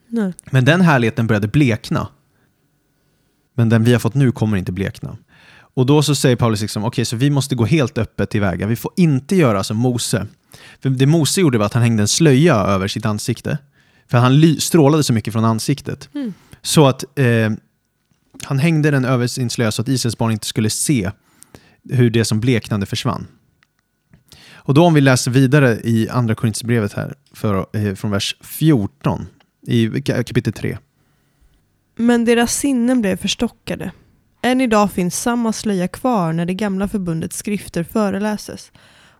Nej. 0.07 0.33
Men 0.51 0.65
den 0.65 0.81
härligheten 0.81 1.27
började 1.27 1.47
blekna. 1.47 2.07
Men 3.55 3.69
den 3.69 3.83
vi 3.83 3.93
har 3.93 3.99
fått 3.99 4.13
nu 4.13 4.31
kommer 4.31 4.57
inte 4.57 4.71
blekna. 4.71 5.17
Och 5.73 5.85
då 5.85 6.03
så 6.03 6.15
säger 6.15 6.35
Paulus 6.35 6.61
liksom, 6.61 6.85
okej, 6.85 7.05
så 7.05 7.15
vi 7.15 7.29
måste 7.29 7.55
gå 7.55 7.65
helt 7.65 7.97
öppet 7.97 8.29
tillväga. 8.29 8.67
Vi 8.67 8.75
får 8.75 8.91
inte 8.95 9.35
göra 9.35 9.63
som 9.63 9.77
Mose. 9.77 10.27
För 10.81 10.89
det 10.89 11.05
Mose 11.05 11.41
gjorde 11.41 11.57
var 11.57 11.65
att 11.65 11.73
han 11.73 11.83
hängde 11.83 12.03
en 12.03 12.07
slöja 12.07 12.55
över 12.55 12.87
sitt 12.87 13.05
ansikte. 13.05 13.57
För 14.07 14.17
han 14.17 14.55
strålade 14.59 15.03
så 15.03 15.13
mycket 15.13 15.33
från 15.33 15.45
ansiktet. 15.45 16.09
Mm. 16.13 16.33
Så 16.61 16.87
att 16.87 17.19
eh, 17.19 17.51
han 18.43 18.59
hängde 18.59 18.91
den 18.91 19.05
över 19.05 19.27
sin 19.27 19.49
slöja 19.49 19.71
så 19.71 19.81
att 19.81 19.87
Israels 19.87 20.17
barn 20.17 20.31
inte 20.31 20.47
skulle 20.47 20.69
se 20.69 21.11
hur 21.89 22.09
det 22.09 22.25
som 22.25 22.39
bleknade 22.39 22.85
försvann. 22.85 23.27
Och 24.63 24.73
då 24.73 24.85
om 24.85 24.93
vi 24.93 25.01
läser 25.01 25.31
vidare 25.31 25.79
i 25.83 26.09
andra 26.09 26.35
Korinthierbrevet 26.35 26.93
här, 26.93 27.13
för, 27.33 27.65
eh, 27.73 27.95
från 27.95 28.11
vers 28.11 28.35
14 28.41 29.27
i 29.67 30.01
kapitel 30.01 30.53
3. 30.53 30.77
Men 31.95 32.25
deras 32.25 32.55
sinnen 32.55 33.01
blev 33.01 33.17
förstockade. 33.17 33.91
Än 34.41 34.61
idag 34.61 34.91
finns 34.91 35.21
samma 35.21 35.53
slöja 35.53 35.87
kvar 35.87 36.33
när 36.33 36.45
det 36.45 36.53
gamla 36.53 36.87
förbundets 36.87 37.37
skrifter 37.37 37.83
föreläses. 37.83 38.71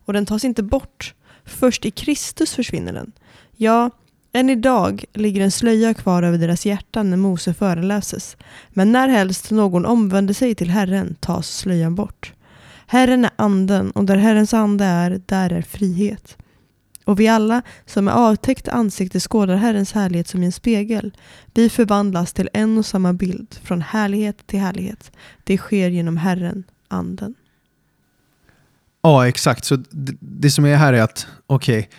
Och 0.06 0.14
den 0.14 0.26
tas 0.26 0.46
inte 0.46 0.64
bort. 0.64 1.14
Först 1.46 1.86
i 1.86 1.92
Kristus 1.92 2.54
försvinner 2.54 2.94
den. 2.94 3.12
Ja, 3.56 3.90
än 4.34 4.50
idag 4.50 5.06
ligger 5.14 5.42
en 5.42 5.52
slöja 5.52 5.94
kvar 5.94 6.24
över 6.24 6.38
deras 6.38 6.66
hjärtan 6.66 7.10
när 7.10 7.18
Mose 7.18 7.54
föreläses. 7.54 8.38
Men 8.70 8.92
närhelst 8.92 9.52
någon 9.52 9.86
omvänder 9.86 10.34
sig 10.34 10.56
till 10.56 10.70
Herren 10.70 11.16
tas 11.20 11.58
slöjan 11.58 11.96
bort. 11.96 12.34
Herren 12.92 13.26
är 13.26 13.32
anden 13.36 13.92
och 13.92 14.06
där 14.06 14.18
Herrens 14.18 14.54
ande 14.54 14.86
är, 14.86 15.22
där 15.26 15.54
är 15.54 15.62
frihet. 15.62 16.38
Och 17.06 17.20
vi 17.20 17.28
alla 17.28 17.62
som 17.86 18.06
med 18.06 18.14
avtäckt 18.14 18.68
ansikte 18.68 19.20
skådar 19.20 19.56
Herrens 19.56 19.92
härlighet 19.92 20.28
som 20.28 20.44
i 20.44 20.46
en 20.46 20.52
spegel, 20.52 21.18
vi 21.54 21.70
förvandlas 21.70 22.34
till 22.34 22.50
en 22.54 22.78
och 22.78 22.86
samma 22.86 23.14
bild, 23.14 23.56
från 23.64 23.82
härlighet 23.82 24.48
till 24.48 24.60
härlighet. 24.60 25.12
Det 25.44 25.58
sker 25.58 25.90
genom 25.90 26.18
Herren, 26.18 26.64
anden. 26.88 27.36
Ja, 29.02 29.28
exakt. 29.28 29.66
Så 29.66 29.76
det, 29.76 30.16
det 30.20 30.52
som 30.52 30.66
är 30.66 30.76
här 30.76 30.94
är 30.94 31.02
att, 31.02 31.28
okej, 31.48 31.90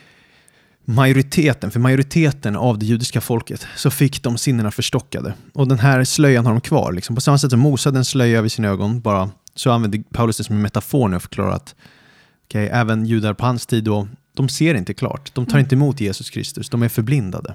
majoriteten, 0.84 1.70
för 1.70 1.80
majoriteten 1.80 2.56
av 2.56 2.78
det 2.78 2.86
judiska 2.86 3.20
folket, 3.20 3.66
så 3.76 3.90
fick 3.90 4.22
de 4.22 4.38
sinnena 4.38 4.70
förstockade. 4.70 5.34
Och 5.52 5.68
den 5.68 5.78
här 5.78 6.04
slöjan 6.04 6.46
har 6.46 6.52
de 6.52 6.60
kvar. 6.60 6.92
Liksom. 6.92 7.14
På 7.14 7.20
samma 7.20 7.38
sätt 7.38 7.50
som 7.50 7.60
Mose 7.60 7.88
hade 7.88 7.98
en 7.98 8.04
slöja 8.04 8.38
över 8.38 8.48
sina 8.48 8.68
ögon, 8.68 9.00
bara, 9.00 9.30
så 9.54 9.70
använder 9.70 10.02
Paulus 10.10 10.36
det 10.36 10.44
som 10.44 10.56
en 10.56 10.62
metafor 10.62 11.08
nu 11.08 11.16
och 11.16 11.22
förklarar 11.22 11.50
att 11.50 11.74
okej, 12.44 12.68
även 12.72 13.06
judar 13.06 13.34
på 13.34 13.46
hans 13.46 13.66
tid, 13.66 13.84
då, 13.84 14.08
de 14.34 14.48
ser 14.48 14.74
inte 14.74 14.94
klart. 14.94 15.34
De 15.34 15.46
tar 15.46 15.52
Mm. 15.52 15.64
inte 15.64 15.74
emot 15.74 16.00
Jesus 16.00 16.30
Kristus, 16.30 16.68
de 16.70 16.82
är 16.82 16.88
förblindade. 16.88 17.54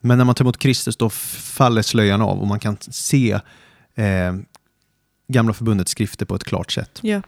Men 0.00 0.18
när 0.18 0.24
man 0.24 0.34
tar 0.34 0.44
emot 0.44 0.58
Kristus, 0.58 0.96
då 0.96 1.10
faller 1.10 1.82
slöjan 1.82 2.22
av 2.22 2.40
och 2.40 2.46
man 2.46 2.60
kan 2.60 2.76
se 2.80 3.40
eh, 3.94 4.34
gamla 5.28 5.52
förbundets 5.52 5.90
skrifter 5.90 6.26
på 6.26 6.34
ett 6.34 6.44
klart 6.44 6.72
sätt. 6.72 6.98
Ja. 7.02 7.22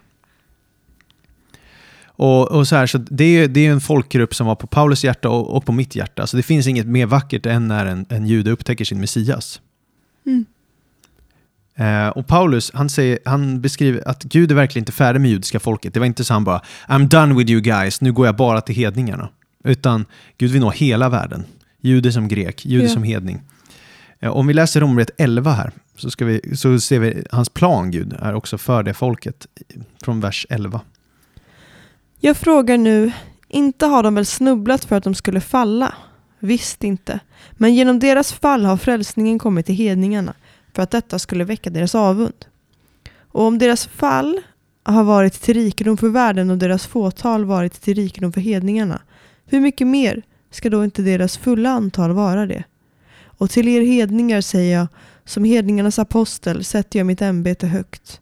Och, 2.18 2.50
och 2.50 2.68
så 2.68 2.76
här, 2.76 2.86
så 2.86 2.98
det, 2.98 3.24
är, 3.24 3.48
det 3.48 3.66
är 3.66 3.72
en 3.72 3.80
folkgrupp 3.80 4.34
som 4.34 4.46
var 4.46 4.54
på 4.54 4.66
Paulus 4.66 5.04
hjärta 5.04 5.28
och, 5.28 5.56
och 5.56 5.66
på 5.66 5.72
mitt 5.72 5.96
hjärta. 5.96 6.26
Så 6.26 6.36
det 6.36 6.42
finns 6.42 6.66
inget 6.66 6.86
mer 6.86 7.06
vackert 7.06 7.46
än 7.46 7.68
när 7.68 7.86
en, 7.86 8.06
en 8.08 8.26
jude 8.26 8.50
upptäcker 8.50 8.84
sin 8.84 9.00
Messias. 9.00 9.60
Mm. 10.26 10.44
Eh, 11.76 12.08
och 12.08 12.26
Paulus, 12.26 12.70
han, 12.74 12.88
säger, 12.88 13.18
han 13.24 13.60
beskriver 13.60 14.08
att 14.08 14.22
Gud 14.22 14.50
är 14.50 14.54
verkligen 14.54 14.82
inte 14.82 14.92
färdig 14.92 15.20
med 15.20 15.30
judiska 15.30 15.60
folket. 15.60 15.94
Det 15.94 16.00
var 16.00 16.06
inte 16.06 16.24
så 16.24 16.32
han 16.34 16.44
bara 16.44 16.62
I'm 16.88 17.08
done 17.08 17.34
with 17.34 17.50
you 17.50 17.60
guys, 17.60 18.00
nu 18.00 18.12
går 18.12 18.26
jag 18.26 18.36
bara 18.36 18.60
till 18.60 18.74
hedningarna. 18.74 19.28
Utan 19.64 20.04
Gud 20.38 20.50
vill 20.50 20.60
nå 20.60 20.70
hela 20.70 21.08
världen. 21.08 21.44
Jude 21.80 22.12
som 22.12 22.28
grek, 22.28 22.66
jude 22.66 22.84
Ja. 22.84 22.90
som 22.90 23.02
hedning. 23.02 23.40
Eh, 24.20 24.30
om 24.30 24.46
vi 24.46 24.54
läser 24.54 24.80
Romarbrevet 24.80 25.10
11 25.18 25.52
här 25.52 25.72
så, 25.96 26.10
ska 26.10 26.24
vi, 26.24 26.56
så 26.56 26.80
ser 26.80 26.98
vi 26.98 27.24
hans 27.30 27.48
plan, 27.48 27.90
Gud, 27.90 28.16
är 28.20 28.34
också 28.34 28.58
för 28.58 28.82
det 28.82 28.94
folket. 28.94 29.46
Från 30.04 30.20
vers 30.20 30.46
11. 30.50 30.80
Jag 32.20 32.36
frågar 32.36 32.78
nu, 32.78 33.12
inte 33.48 33.86
har 33.86 34.02
de 34.02 34.14
väl 34.14 34.26
snubblat 34.26 34.84
för 34.84 34.96
att 34.96 35.04
de 35.04 35.14
skulle 35.14 35.40
falla? 35.40 35.94
Visst 36.38 36.84
inte. 36.84 37.20
Men 37.52 37.74
genom 37.74 37.98
deras 37.98 38.32
fall 38.32 38.64
har 38.64 38.76
frälsningen 38.76 39.38
kommit 39.38 39.66
till 39.66 39.74
hedningarna 39.74 40.34
för 40.76 40.82
att 40.82 40.90
detta 40.90 41.18
skulle 41.18 41.44
väcka 41.44 41.70
deras 41.70 41.94
avund. 41.94 42.46
Och 43.18 43.42
om 43.42 43.58
deras 43.58 43.86
fall 43.86 44.40
har 44.82 45.04
varit 45.04 45.32
till 45.42 45.54
rikedom 45.54 45.96
för 45.96 46.08
världen 46.08 46.50
och 46.50 46.58
deras 46.58 46.86
fåtal 46.86 47.44
varit 47.44 47.80
till 47.82 47.94
rikedom 47.94 48.32
för 48.32 48.40
hedningarna, 48.40 49.02
hur 49.46 49.60
mycket 49.60 49.86
mer 49.86 50.22
ska 50.50 50.70
då 50.70 50.84
inte 50.84 51.02
deras 51.02 51.36
fulla 51.36 51.70
antal 51.70 52.12
vara 52.12 52.46
det? 52.46 52.64
Och 53.24 53.50
till 53.50 53.68
er 53.68 53.80
hedningar 53.80 54.40
säger 54.40 54.78
jag, 54.78 54.86
som 55.24 55.44
hedningarnas 55.44 55.98
apostel 55.98 56.64
sätter 56.64 56.98
jag 56.98 57.06
mitt 57.06 57.22
ämbete 57.22 57.66
högt 57.66 58.20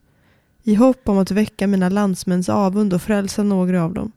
i 0.63 0.75
hopp 0.75 1.09
om 1.09 1.19
att 1.19 1.31
väcka 1.31 1.67
mina 1.67 1.89
landsmäns 1.89 2.49
avund 2.49 2.95
och 2.95 3.03
frälsa 3.03 3.43
några 3.43 3.85
av 3.85 3.95
dem. 3.95 4.13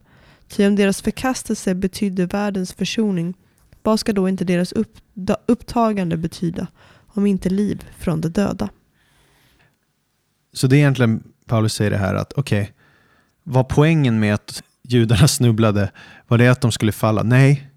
Ty 0.48 0.66
om 0.66 0.76
deras 0.76 1.02
förkastelse 1.02 1.74
betydde 1.74 2.26
världens 2.26 2.72
försoning, 2.72 3.34
vad 3.82 4.00
ska 4.00 4.12
då 4.12 4.28
inte 4.28 4.44
deras 4.44 4.72
upp, 4.72 4.96
upptagande 5.46 6.16
betyda, 6.16 6.66
om 7.18 7.26
inte 7.26 7.50
liv 7.50 7.88
från 7.98 8.20
de 8.20 8.28
döda? 8.28 8.68
Så 10.52 10.66
det 10.66 10.76
är 10.76 10.78
egentligen, 10.78 11.22
Paulus 11.46 11.74
säger 11.74 11.90
det 11.90 11.96
här 11.96 12.14
att 12.14 12.32
okej, 12.36 12.72
var 13.42 13.64
poängen 13.64 14.20
med 14.20 14.34
att 14.34 14.62
judarna 14.82 15.28
snubblade, 15.28 15.90
var 16.28 16.38
det 16.38 16.48
att 16.48 16.60
de 16.60 16.72
skulle 16.72 16.92
falla? 16.92 17.22
Nej, 17.22 17.70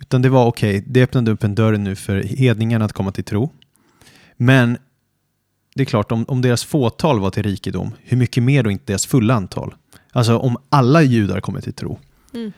utan 0.00 0.22
det 0.22 0.28
var 0.28 0.46
okej, 0.46 0.84
det 0.86 1.02
öppnade 1.02 1.30
upp 1.30 1.44
en 1.44 1.54
dörr 1.54 1.76
nu 1.76 1.96
för 1.96 2.22
hedningarna 2.22 2.84
att 2.84 2.92
komma 2.92 3.12
till 3.12 3.24
tro. 3.24 3.52
Men 4.36 4.78
det 5.74 5.82
är 5.82 5.86
klart, 5.86 6.12
om, 6.12 6.24
om 6.28 6.42
deras 6.42 6.64
fåtal 6.64 7.20
var 7.20 7.30
till 7.30 7.42
rikedom, 7.42 7.90
hur 8.02 8.16
mycket 8.16 8.42
mer 8.42 8.62
då 8.62 8.70
inte 8.70 8.84
deras 8.86 9.06
fulla 9.06 9.34
antal? 9.34 9.74
Alltså 10.12 10.38
om 10.38 10.56
alla 10.68 11.02
judar 11.02 11.40
kommer 11.40 11.60
till 11.60 11.72
tro. 11.72 11.98
Mm. 12.34 12.52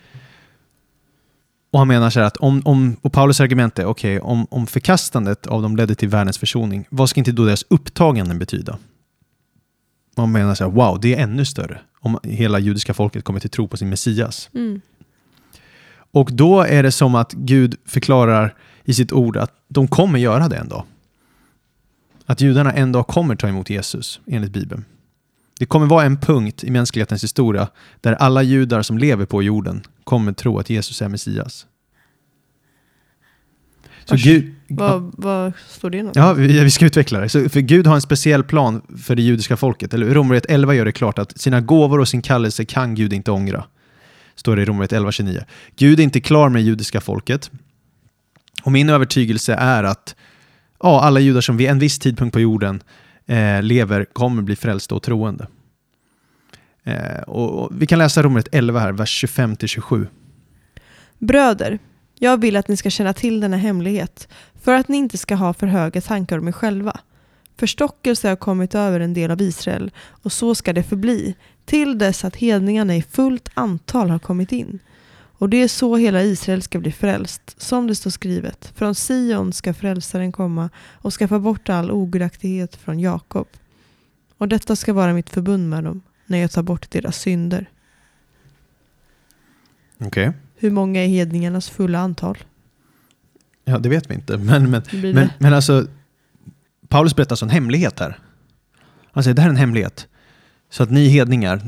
Och 1.70 1.78
han 1.78 1.88
menar 1.88 2.10
så 2.10 2.20
här 2.20 2.26
att 2.26 2.36
om, 2.36 2.62
om 2.64 2.96
och 3.02 3.12
Paulus 3.12 3.40
argument 3.40 3.78
är 3.78 3.84
okej, 3.84 4.20
om, 4.20 4.46
om 4.50 4.66
förkastandet 4.66 5.46
av 5.46 5.62
dem 5.62 5.76
ledde 5.76 5.94
till 5.94 6.08
världens 6.08 6.38
försoning, 6.38 6.86
vad 6.90 7.10
ska 7.10 7.20
inte 7.20 7.32
då 7.32 7.44
deras 7.44 7.64
upptaganden 7.68 8.38
betyda? 8.38 8.78
Man 10.16 10.32
menar 10.32 10.54
så 10.54 10.64
här, 10.64 10.70
wow, 10.70 11.00
det 11.00 11.14
är 11.14 11.22
ännu 11.22 11.44
större 11.44 11.80
om 12.00 12.18
hela 12.22 12.58
judiska 12.58 12.94
folket 12.94 13.24
kommer 13.24 13.40
till 13.40 13.50
tro 13.50 13.68
på 13.68 13.76
sin 13.76 13.88
Messias. 13.88 14.50
Mm. 14.54 14.80
Och 16.10 16.30
då 16.32 16.62
är 16.62 16.82
det 16.82 16.92
som 16.92 17.14
att 17.14 17.32
Gud 17.32 17.76
förklarar 17.86 18.54
i 18.84 18.94
sitt 18.94 19.12
ord 19.12 19.36
att 19.36 19.52
de 19.68 19.88
kommer 19.88 20.18
göra 20.18 20.48
det 20.48 20.56
en 20.56 20.68
dag. 20.68 20.84
Att 22.26 22.40
judarna 22.40 22.72
en 22.72 22.92
dag 22.92 23.06
kommer 23.06 23.36
ta 23.36 23.48
emot 23.48 23.70
Jesus, 23.70 24.20
enligt 24.26 24.52
Bibeln. 24.52 24.84
Det 25.58 25.66
kommer 25.66 25.86
vara 25.86 26.04
en 26.04 26.16
punkt 26.16 26.64
i 26.64 26.70
mänsklighetens 26.70 27.24
historia 27.24 27.68
där 28.00 28.12
alla 28.12 28.42
judar 28.42 28.82
som 28.82 28.98
lever 28.98 29.26
på 29.26 29.42
jorden 29.42 29.82
kommer 30.06 30.32
tro 30.32 30.58
att 30.58 30.70
Jesus 30.70 31.02
är 31.02 31.08
Messias. 31.08 31.66
Så 34.04 34.14
Vars- 34.14 34.24
Gud, 34.24 34.54
Vad, 34.68 35.14
vad 35.18 35.52
står 35.68 35.90
det 35.90 36.02
något? 36.02 36.16
Ja, 36.16 36.32
vi, 36.32 36.60
vi 36.64 36.70
ska 36.70 36.86
utveckla 36.86 37.20
det. 37.20 37.28
Så, 37.28 37.48
för 37.48 37.60
Gud 37.60 37.86
har 37.86 37.94
en 37.94 38.00
speciell 38.00 38.44
plan 38.44 38.82
för 38.98 39.14
det 39.16 39.22
judiska 39.22 39.56
folket. 39.56 39.94
Eller 39.94 40.06
Romarbrevet 40.06 40.46
11 40.46 40.74
gör 40.74 40.84
det 40.84 40.92
klart 40.92 41.18
att 41.18 41.40
sina 41.40 41.60
gåvor 41.60 42.00
och 42.00 42.08
sin 42.08 42.22
kallelse 42.22 42.64
kan 42.64 42.94
Gud 42.94 43.12
inte 43.12 43.30
ångra. 43.30 43.64
Står 44.34 44.56
det 44.56 44.62
i 44.62 44.64
Romarbrevet 44.64 45.04
11.29. 45.06 45.44
Gud 45.76 46.00
är 46.00 46.04
inte 46.04 46.20
klar 46.20 46.48
med 46.48 46.62
judiska 46.62 47.00
folket. 47.00 47.50
Och 48.62 48.72
min 48.72 48.90
övertygelse 48.90 49.54
är 49.54 49.84
att 49.84 50.16
ja, 50.82 51.00
alla 51.02 51.20
judar 51.20 51.40
som 51.40 51.56
vid 51.56 51.68
en 51.68 51.78
viss 51.78 51.98
tidpunkt 51.98 52.32
på 52.32 52.40
jorden 52.40 52.82
eh, 53.26 53.62
lever 53.62 54.04
kommer 54.04 54.42
bli 54.42 54.56
frälsta 54.56 54.94
och 54.94 55.02
troende. 55.02 55.46
Eh, 56.86 57.20
och, 57.26 57.62
och 57.62 57.68
vi 57.72 57.86
kan 57.86 57.98
läsa 57.98 58.22
Romarbrevet 58.22 58.54
11 58.54 58.80
här, 58.80 58.92
vers 58.92 59.24
25-27. 59.24 60.06
Bröder, 61.18 61.78
jag 62.18 62.40
vill 62.40 62.56
att 62.56 62.68
ni 62.68 62.76
ska 62.76 62.90
känna 62.90 63.12
till 63.12 63.40
denna 63.40 63.56
hemlighet, 63.56 64.28
för 64.62 64.74
att 64.74 64.88
ni 64.88 64.96
inte 64.96 65.18
ska 65.18 65.34
ha 65.34 65.54
för 65.54 65.66
höga 65.66 66.00
tankar 66.00 66.38
om 66.38 66.48
er 66.48 66.52
själva. 66.52 67.00
Förstockelse 67.56 68.28
har 68.28 68.36
kommit 68.36 68.74
över 68.74 69.00
en 69.00 69.14
del 69.14 69.30
av 69.30 69.42
Israel, 69.42 69.90
och 70.08 70.32
så 70.32 70.54
ska 70.54 70.72
det 70.72 70.82
förbli, 70.82 71.34
till 71.64 71.98
dess 71.98 72.24
att 72.24 72.36
hedningarna 72.36 72.96
i 72.96 73.02
fullt 73.02 73.48
antal 73.54 74.10
har 74.10 74.18
kommit 74.18 74.52
in. 74.52 74.78
Och 75.38 75.48
det 75.48 75.56
är 75.56 75.68
så 75.68 75.96
hela 75.96 76.22
Israel 76.22 76.62
ska 76.62 76.78
bli 76.78 76.92
frälst, 76.92 77.62
som 77.62 77.86
det 77.86 77.94
står 77.94 78.10
skrivet. 78.10 78.72
Från 78.74 78.94
Sion 78.94 79.52
ska 79.52 79.74
frälsaren 79.74 80.32
komma 80.32 80.70
och 80.92 81.12
skaffa 81.12 81.38
bort 81.38 81.68
all 81.68 81.90
ogudaktighet 81.90 82.76
från 82.76 83.00
Jakob. 83.00 83.46
Och 84.38 84.48
detta 84.48 84.76
ska 84.76 84.92
vara 84.92 85.12
mitt 85.12 85.30
förbund 85.30 85.70
med 85.70 85.84
dem, 85.84 86.02
när 86.26 86.38
jag 86.38 86.50
tar 86.50 86.62
bort 86.62 86.90
deras 86.90 87.20
synder. 87.20 87.70
Okej. 89.98 90.32
Hur 90.56 90.70
många 90.70 91.04
är 91.04 91.08
hedningarnas 91.08 91.70
fulla 91.70 91.98
antal? 91.98 92.38
Ja, 93.64 93.78
det 93.78 93.88
vet 93.88 94.10
vi 94.10 94.14
inte. 94.14 94.38
Men, 94.38 94.70
men, 94.70 94.82
men, 94.92 95.28
men 95.38 95.54
alltså, 95.54 95.86
Paulus 96.88 97.16
berättar 97.16 97.32
alltså 97.32 97.44
en 97.44 97.50
hemlighet 97.50 98.00
här. 98.00 98.18
Han 99.12 99.24
säger 99.24 99.34
det 99.34 99.42
här 99.42 99.48
är 99.48 99.52
en 99.52 99.56
hemlighet. 99.56 100.08
Så 100.70 100.82
att 100.82 100.90
ni 100.90 101.08
hedningar, 101.08 101.62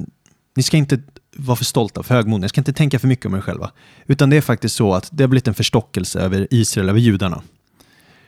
ni 0.56 0.62
ska 0.62 0.76
inte 0.76 1.00
vara 1.36 1.56
för 1.56 1.64
stolta, 1.64 2.02
för 2.02 2.14
högmodiga, 2.14 2.44
ni 2.44 2.48
ska 2.48 2.60
inte 2.60 2.72
tänka 2.72 2.98
för 2.98 3.08
mycket 3.08 3.26
om 3.26 3.34
er 3.34 3.40
själva. 3.40 3.70
Utan 4.06 4.30
det 4.30 4.36
är 4.36 4.40
faktiskt 4.40 4.76
så 4.76 4.94
att 4.94 5.08
det 5.12 5.22
har 5.22 5.28
blivit 5.28 5.48
en 5.48 5.54
förstockelse 5.54 6.20
över 6.20 6.48
Israel, 6.50 6.88
över 6.88 7.00
judarna. 7.00 7.42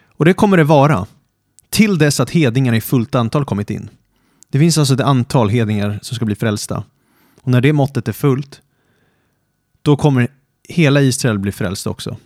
Och 0.06 0.24
det 0.24 0.32
kommer 0.32 0.56
det 0.56 0.64
vara. 0.64 1.06
Till 1.70 1.98
dess 1.98 2.20
att 2.20 2.30
hedningarna 2.30 2.76
i 2.76 2.80
fullt 2.80 3.14
antal 3.14 3.44
kommit 3.44 3.70
in. 3.70 3.90
Det 4.50 4.58
finns 4.58 4.78
alltså 4.78 4.94
ett 4.94 5.00
antal 5.00 5.48
hedningar 5.48 5.98
som 6.02 6.14
ska 6.14 6.24
bli 6.24 6.34
frälsta. 6.34 6.84
Och 7.42 7.50
när 7.50 7.60
det 7.60 7.72
måttet 7.72 8.08
är 8.08 8.12
fullt, 8.12 8.62
då 9.82 9.96
kommer 9.96 10.28
hela 10.68 11.00
Israel 11.00 11.38
bli 11.38 11.52
frälst 11.52 11.86
också. 11.86 12.16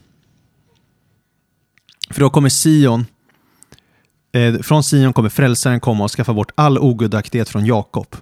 För 2.11 2.21
då 2.21 2.31
kommer 2.31 2.49
Sion, 2.49 3.07
eh, 4.33 4.55
från 4.55 4.83
Sion 4.83 5.13
kommer 5.13 5.29
frälsaren 5.29 5.81
komma 5.81 6.05
och 6.05 6.11
skaffa 6.11 6.35
bort 6.35 6.53
all 6.55 6.79
ogudaktighet 6.79 7.49
från 7.49 7.67
Jakob. 7.67 8.17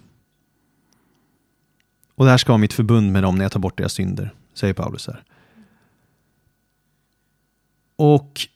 Och 2.14 2.24
det 2.24 2.30
här 2.30 2.38
ska 2.38 2.52
vara 2.52 2.58
mitt 2.58 2.72
förbund 2.72 3.12
med 3.12 3.22
dem 3.22 3.36
när 3.36 3.44
jag 3.44 3.52
tar 3.52 3.60
bort 3.60 3.78
deras 3.78 3.92
synder, 3.92 4.34
säger 4.54 4.74
Paulus 4.74 5.06
här. 5.06 5.24
Och 7.96 8.48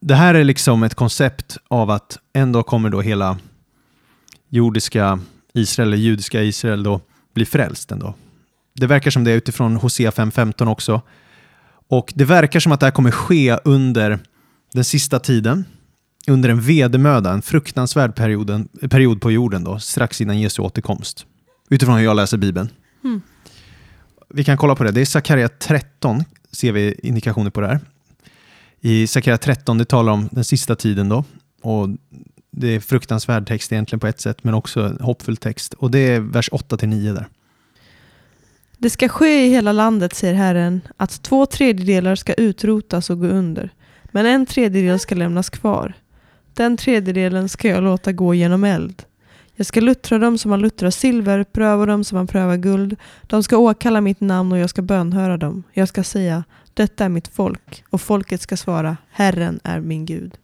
det 0.00 0.14
här 0.14 0.34
är 0.34 0.44
liksom 0.44 0.82
ett 0.82 0.94
koncept 0.94 1.58
av 1.68 1.90
att 1.90 2.18
en 2.32 2.52
dag 2.52 2.66
kommer 2.66 2.90
då 2.90 3.00
hela 3.00 3.38
jordiska 4.54 5.18
Israel, 5.54 5.88
eller 5.88 5.96
judiska 5.96 6.42
Israel 6.42 6.82
då, 6.82 7.00
bli 7.34 7.44
frälst 7.44 7.92
ändå. 7.92 8.14
Det 8.74 8.86
verkar 8.86 9.10
som 9.10 9.24
det 9.24 9.30
är 9.30 9.36
utifrån 9.36 9.76
Hosea 9.76 10.10
5.15 10.10 10.68
också. 10.68 11.02
Och 11.88 12.12
det 12.14 12.24
verkar 12.24 12.60
som 12.60 12.72
att 12.72 12.80
det 12.80 12.86
här 12.86 12.90
kommer 12.90 13.10
ske 13.10 13.58
under 13.64 14.18
den 14.72 14.84
sista 14.84 15.18
tiden, 15.18 15.64
under 16.26 16.48
en 16.48 16.60
vedermöda, 16.60 17.32
en 17.32 17.42
fruktansvärd 17.42 18.14
perioden, 18.14 18.68
period 18.90 19.20
på 19.20 19.32
jorden 19.32 19.64
då, 19.64 19.78
strax 19.78 20.20
innan 20.20 20.40
Jesu 20.40 20.62
återkomst. 20.62 21.26
Utifrån 21.70 21.96
hur 21.96 22.04
jag 22.04 22.16
läser 22.16 22.36
Bibeln. 22.36 22.68
Mm. 23.04 23.20
Vi 24.28 24.44
kan 24.44 24.56
kolla 24.56 24.76
på 24.76 24.84
det. 24.84 24.90
Det 24.90 25.00
är 25.00 25.04
Sakarja 25.06 25.48
13, 25.48 26.24
ser 26.52 26.72
vi 26.72 26.94
indikationer 27.02 27.50
på 27.50 27.60
det 27.60 27.66
här. 27.66 27.80
I 28.80 29.06
Sakarja 29.06 29.38
13, 29.38 29.78
det 29.78 29.84
talar 29.84 30.12
om 30.12 30.28
den 30.32 30.44
sista 30.44 30.76
tiden 30.76 31.08
då. 31.08 31.24
Och 31.62 31.88
det 32.56 32.68
är 32.68 32.80
fruktansvärd 32.80 33.48
text 33.48 33.72
egentligen 33.72 34.00
på 34.00 34.06
ett 34.06 34.20
sätt, 34.20 34.44
men 34.44 34.54
också 34.54 34.96
hoppfull 35.00 35.36
text. 35.36 35.74
Och 35.74 35.90
det 35.90 35.98
är 35.98 36.20
vers 36.20 36.50
8-9 36.50 37.14
där. 37.14 37.26
Det 38.78 38.90
ska 38.90 39.08
ske 39.08 39.46
i 39.46 39.48
hela 39.48 39.72
landet, 39.72 40.14
säger 40.14 40.34
Herren, 40.34 40.80
att 40.96 41.22
två 41.22 41.46
tredjedelar 41.46 42.14
ska 42.14 42.34
utrotas 42.34 43.10
och 43.10 43.20
gå 43.20 43.26
under, 43.26 43.70
men 44.04 44.26
en 44.26 44.46
tredjedel 44.46 44.98
ska 44.98 45.14
lämnas 45.14 45.50
kvar. 45.50 45.94
Den 46.54 46.76
tredjedelen 46.76 47.48
ska 47.48 47.68
jag 47.68 47.84
låta 47.84 48.12
gå 48.12 48.34
genom 48.34 48.64
eld. 48.64 49.02
Jag 49.56 49.66
ska 49.66 49.80
luttra 49.80 50.18
dem 50.18 50.38
som 50.38 50.50
man 50.50 50.60
luttrar 50.60 50.90
silver, 50.90 51.44
pröva 51.44 51.86
dem 51.86 52.04
som 52.04 52.16
man 52.16 52.26
prövar 52.26 52.56
guld. 52.56 52.96
De 53.22 53.42
ska 53.42 53.56
åkalla 53.56 54.00
mitt 54.00 54.20
namn 54.20 54.52
och 54.52 54.58
jag 54.58 54.70
ska 54.70 54.82
bönhöra 54.82 55.36
dem. 55.36 55.62
Jag 55.72 55.88
ska 55.88 56.04
säga, 56.04 56.44
detta 56.74 57.04
är 57.04 57.08
mitt 57.08 57.28
folk, 57.28 57.84
och 57.90 58.00
folket 58.00 58.40
ska 58.40 58.56
svara, 58.56 58.96
Herren 59.10 59.60
är 59.64 59.80
min 59.80 60.06
Gud. 60.06 60.38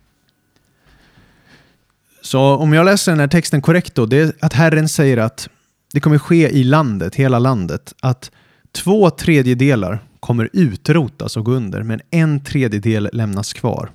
Så 2.22 2.40
om 2.40 2.72
jag 2.72 2.84
läser 2.84 3.12
den 3.12 3.20
här 3.20 3.28
texten 3.28 3.62
korrekt 3.62 3.94
då, 3.94 4.06
det 4.06 4.16
är 4.16 4.32
att 4.40 4.52
Herren 4.52 4.88
säger 4.88 5.16
att 5.16 5.48
det 5.92 6.00
kommer 6.00 6.18
ske 6.18 6.48
i 6.48 6.64
landet, 6.64 7.14
hela 7.14 7.38
landet, 7.38 7.94
att 8.00 8.30
två 8.72 9.10
tredjedelar 9.10 9.98
kommer 10.20 10.48
utrotas 10.52 11.36
och 11.36 11.44
gå 11.44 11.52
under, 11.52 11.82
men 11.82 12.00
en 12.10 12.44
tredjedel 12.44 13.08
lämnas 13.12 13.52
kvar. 13.52 13.90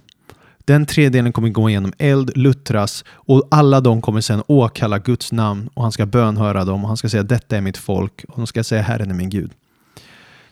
Den 0.65 0.85
tredjedelen 0.85 1.33
kommer 1.33 1.49
gå 1.49 1.69
igenom 1.69 1.93
eld, 1.97 2.37
luttras 2.37 3.03
och 3.09 3.47
alla 3.51 3.81
de 3.81 4.01
kommer 4.01 4.21
sedan 4.21 4.43
åkalla 4.47 4.99
Guds 4.99 5.31
namn 5.31 5.69
och 5.73 5.83
han 5.83 5.91
ska 5.91 6.05
bönhöra 6.05 6.65
dem 6.65 6.83
och 6.83 6.87
han 6.87 6.97
ska 6.97 7.09
säga 7.09 7.23
detta 7.23 7.57
är 7.57 7.61
mitt 7.61 7.77
folk 7.77 8.25
och 8.27 8.37
de 8.37 8.47
ska 8.47 8.63
säga 8.63 8.81
Herren 8.81 9.09
är 9.09 9.15
min 9.15 9.29
Gud. 9.29 9.51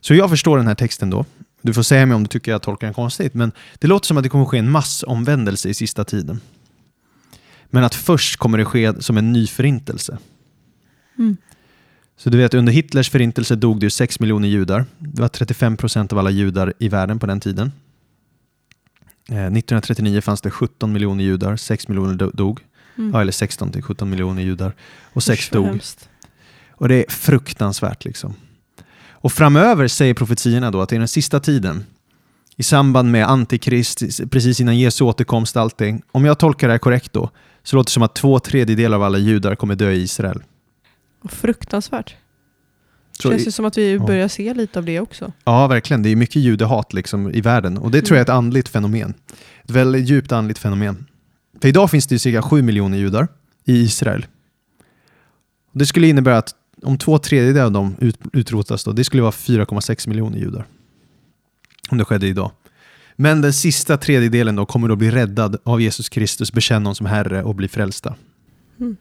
Så 0.02 0.14
jag 0.14 0.30
förstår 0.30 0.58
den 0.58 0.68
här 0.68 0.76
texten 0.76 1.10
då. 1.10 1.26
Du 1.62 1.74
får 1.74 1.84
säga 1.84 2.06
mig 2.06 2.16
om 2.16 2.24
du 2.24 2.28
tycker 2.28 2.52
jag 2.52 2.62
tolkar 2.62 2.88
den 2.88 2.94
konstigt, 2.94 3.34
men 3.34 3.52
det 3.80 3.88
låter 3.88 4.08
som 4.08 4.18
att 4.18 4.24
det 4.24 4.30
kommer 4.30 4.46
ske 4.46 4.58
en 4.58 4.72
massomvändelse 4.72 5.70
i 5.70 5.74
sista 5.74 6.04
tiden. 6.04 6.40
Men 7.74 7.84
att 7.84 7.96
först 7.96 8.38
kommer 8.38 8.58
det 8.58 8.66
ske 8.66 9.02
som 9.02 9.18
en 9.18 9.34
ny 9.34 9.48
förintelse. 9.48 10.18
Mm. 11.20 11.38
Så 12.18 12.30
du 12.30 12.38
vet, 12.38 12.54
under 12.54 12.74
Hitlers 12.74 13.10
förintelse 13.10 13.56
dog 13.56 13.80
det 13.80 13.86
ju 13.86 13.90
6 13.90 14.20
miljoner 14.20 14.48
judar. 14.48 14.86
Det 15.00 15.22
var 15.22 15.28
35 15.28 15.78
procent 15.78 16.14
av 16.14 16.20
alla 16.20 16.30
judar 16.30 16.74
i 16.80 16.88
världen 16.90 17.20
på 17.20 17.26
den 17.26 17.40
tiden. 17.40 17.72
Eh, 19.30 19.36
1939 19.36 20.22
fanns 20.22 20.42
det 20.42 20.52
17 20.52 20.94
miljoner 20.94 21.24
judar, 21.24 21.56
6 21.56 21.88
miljoner 21.88 22.14
do- 22.14 22.32
dog. 22.36 22.60
Mm. 22.98 23.12
Ja, 23.14 23.22
eller 23.22 23.32
16 23.32 23.72
till 23.72 23.82
17 23.82 24.10
miljoner 24.10 24.42
judar. 24.44 24.74
Och 25.14 25.24
6 25.24 25.42
Usch, 25.48 25.54
vad 25.54 25.64
dog. 25.64 25.72
hemskt. 25.72 26.10
Och 26.72 26.88
det 26.88 26.96
är 27.06 27.12
fruktansvärt 27.12 28.06
liksom. 28.06 28.34
Och 29.12 29.32
framöver 29.32 29.88
säger 29.88 30.14
profetiorna 30.14 30.72
då 30.72 30.82
att 30.82 30.92
i 30.94 30.98
den 30.98 31.08
sista 31.08 31.40
tiden, 31.40 31.86
i 32.58 32.64
samband 32.64 33.12
med 33.12 33.30
antikrist, 33.30 34.32
precis 34.32 34.60
innan 34.60 34.78
Jesu 34.80 35.04
återkomst 35.04 35.58
allting, 35.58 36.02
om 36.12 36.26
jag 36.26 36.40
tolkar 36.40 36.68
det 36.68 36.74
här 36.74 36.80
korrekt 36.80 37.14
då, 37.14 37.30
så 37.63 37.76
låter 37.76 37.89
det 37.89 37.93
som 37.93 38.04
att 38.04 38.15
två 38.15 38.39
tredjedelar 38.39 38.97
av 38.97 39.04
alla 39.04 39.17
judar 39.17 39.56
kommer 39.56 39.76
dö 39.76 39.91
i 39.91 40.02
Israel. 40.02 40.43
Fruktansvärt. 41.30 42.15
Så 43.19 43.30
Känns 43.30 43.45
det 43.45 43.52
som 43.52 43.65
att 43.65 43.78
vi 43.78 43.93
Ja. 43.93 44.06
börjar 44.06 44.28
se 44.28 44.54
lite 44.54 44.80
av 44.80 44.86
det 44.86 44.99
också. 44.99 45.32
Ja, 45.43 45.67
verkligen. 45.67 46.04
Det 46.04 46.10
är 46.10 46.15
mycket 46.15 46.36
judehat 46.36 46.93
liksom 46.93 47.32
i 47.32 47.41
världen 47.41 47.78
och 47.78 47.91
det 47.91 48.02
tror 48.02 48.15
jag 48.17 48.19
är 48.21 48.26
ett 48.26 48.30
andligt 48.38 48.69
fenomen. 48.69 49.13
Ett 49.63 49.71
väldigt 49.71 50.10
djupt 50.10 50.32
andligt 50.32 50.60
fenomen. 50.60 51.06
För 51.62 51.67
idag 51.67 51.91
finns 51.91 52.08
det 52.08 52.15
ju 52.15 52.19
cirka 52.19 52.41
7 52.41 52.62
miljoner 52.62 52.97
judar 52.97 53.28
i 53.65 53.73
Israel. 53.82 54.26
Det 55.71 55.86
skulle 55.86 56.08
innebära 56.08 56.38
att 56.38 56.56
om 56.84 56.97
två 56.97 57.17
tredjedelar 57.19 57.65
av 57.65 57.71
dem 57.71 57.95
ut, 57.99 58.19
utrotas, 58.34 58.84
då, 58.84 58.91
det 58.91 59.04
skulle 59.04 59.21
vara 59.21 59.32
4,6 59.32 60.08
miljoner 60.10 60.38
judar. 60.38 60.65
Om 61.89 61.97
det 61.97 62.06
skedde 62.06 62.28
idag. 62.28 62.52
Men 63.15 63.41
den 63.41 63.54
sista 63.54 63.97
tredjedelen 63.97 64.56
då 64.56 64.65
kommer 64.65 64.88
då 64.88 64.95
bli 64.95 65.12
räddad 65.12 65.58
av 65.63 65.82
Jesus 65.82 66.10
Kristus, 66.10 66.54
bekänna 66.54 66.80
honom 66.80 66.95
som 66.95 67.06
Herre 67.06 67.43
och 67.43 67.56
bli 67.56 67.67
frälsta. 67.67 68.15
Mm. 68.80 68.97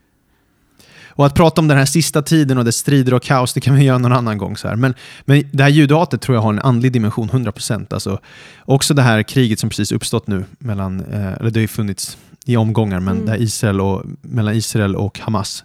Och 1.15 1.27
att 1.27 1.35
prata 1.35 1.61
om 1.61 1.69
den 1.69 1.79
här 1.79 1.85
sista 1.85 2.23
tiden 2.23 2.59
och 2.59 2.65
dess 2.65 2.77
strider 2.77 3.15
och 3.15 3.23
kaos, 3.23 3.55
det 3.55 3.61
kan 3.61 3.75
vi 3.75 3.85
göra 3.85 3.99
någon 3.99 4.13
annan 4.13 4.39
gång. 4.39 4.57
Så 4.57 4.69
här. 4.69 4.77
Men, 4.77 4.95
men 5.25 5.45
det 5.53 5.63
här 5.63 5.71
judehatet 5.71 6.21
tror 6.21 6.37
jag 6.37 6.43
har 6.43 6.53
en 6.53 6.59
andlig 6.59 6.93
dimension, 6.93 7.31
100%. 7.31 7.95
Alltså, 7.95 8.21
också 8.65 8.95
det 8.95 9.03
här 9.03 9.23
kriget 9.23 9.59
som 9.59 9.71
precis 9.71 9.93
uppstått 9.93 10.27
nu, 10.27 10.45
mellan, 10.59 11.01
eh, 11.01 11.33
eller 11.33 11.51
det 11.51 11.59
har 11.59 11.63
ju 11.63 11.69
funnits 11.69 12.19
i 12.47 12.57
omgångar, 12.57 13.01
men 13.01 13.17
Mm. 13.17 13.27
där 13.27 13.43
Israel 13.43 13.81
och, 13.81 14.05
mellan 14.23 14.55
Israel 14.55 14.97
och 14.97 15.19
Hamas, 15.21 15.65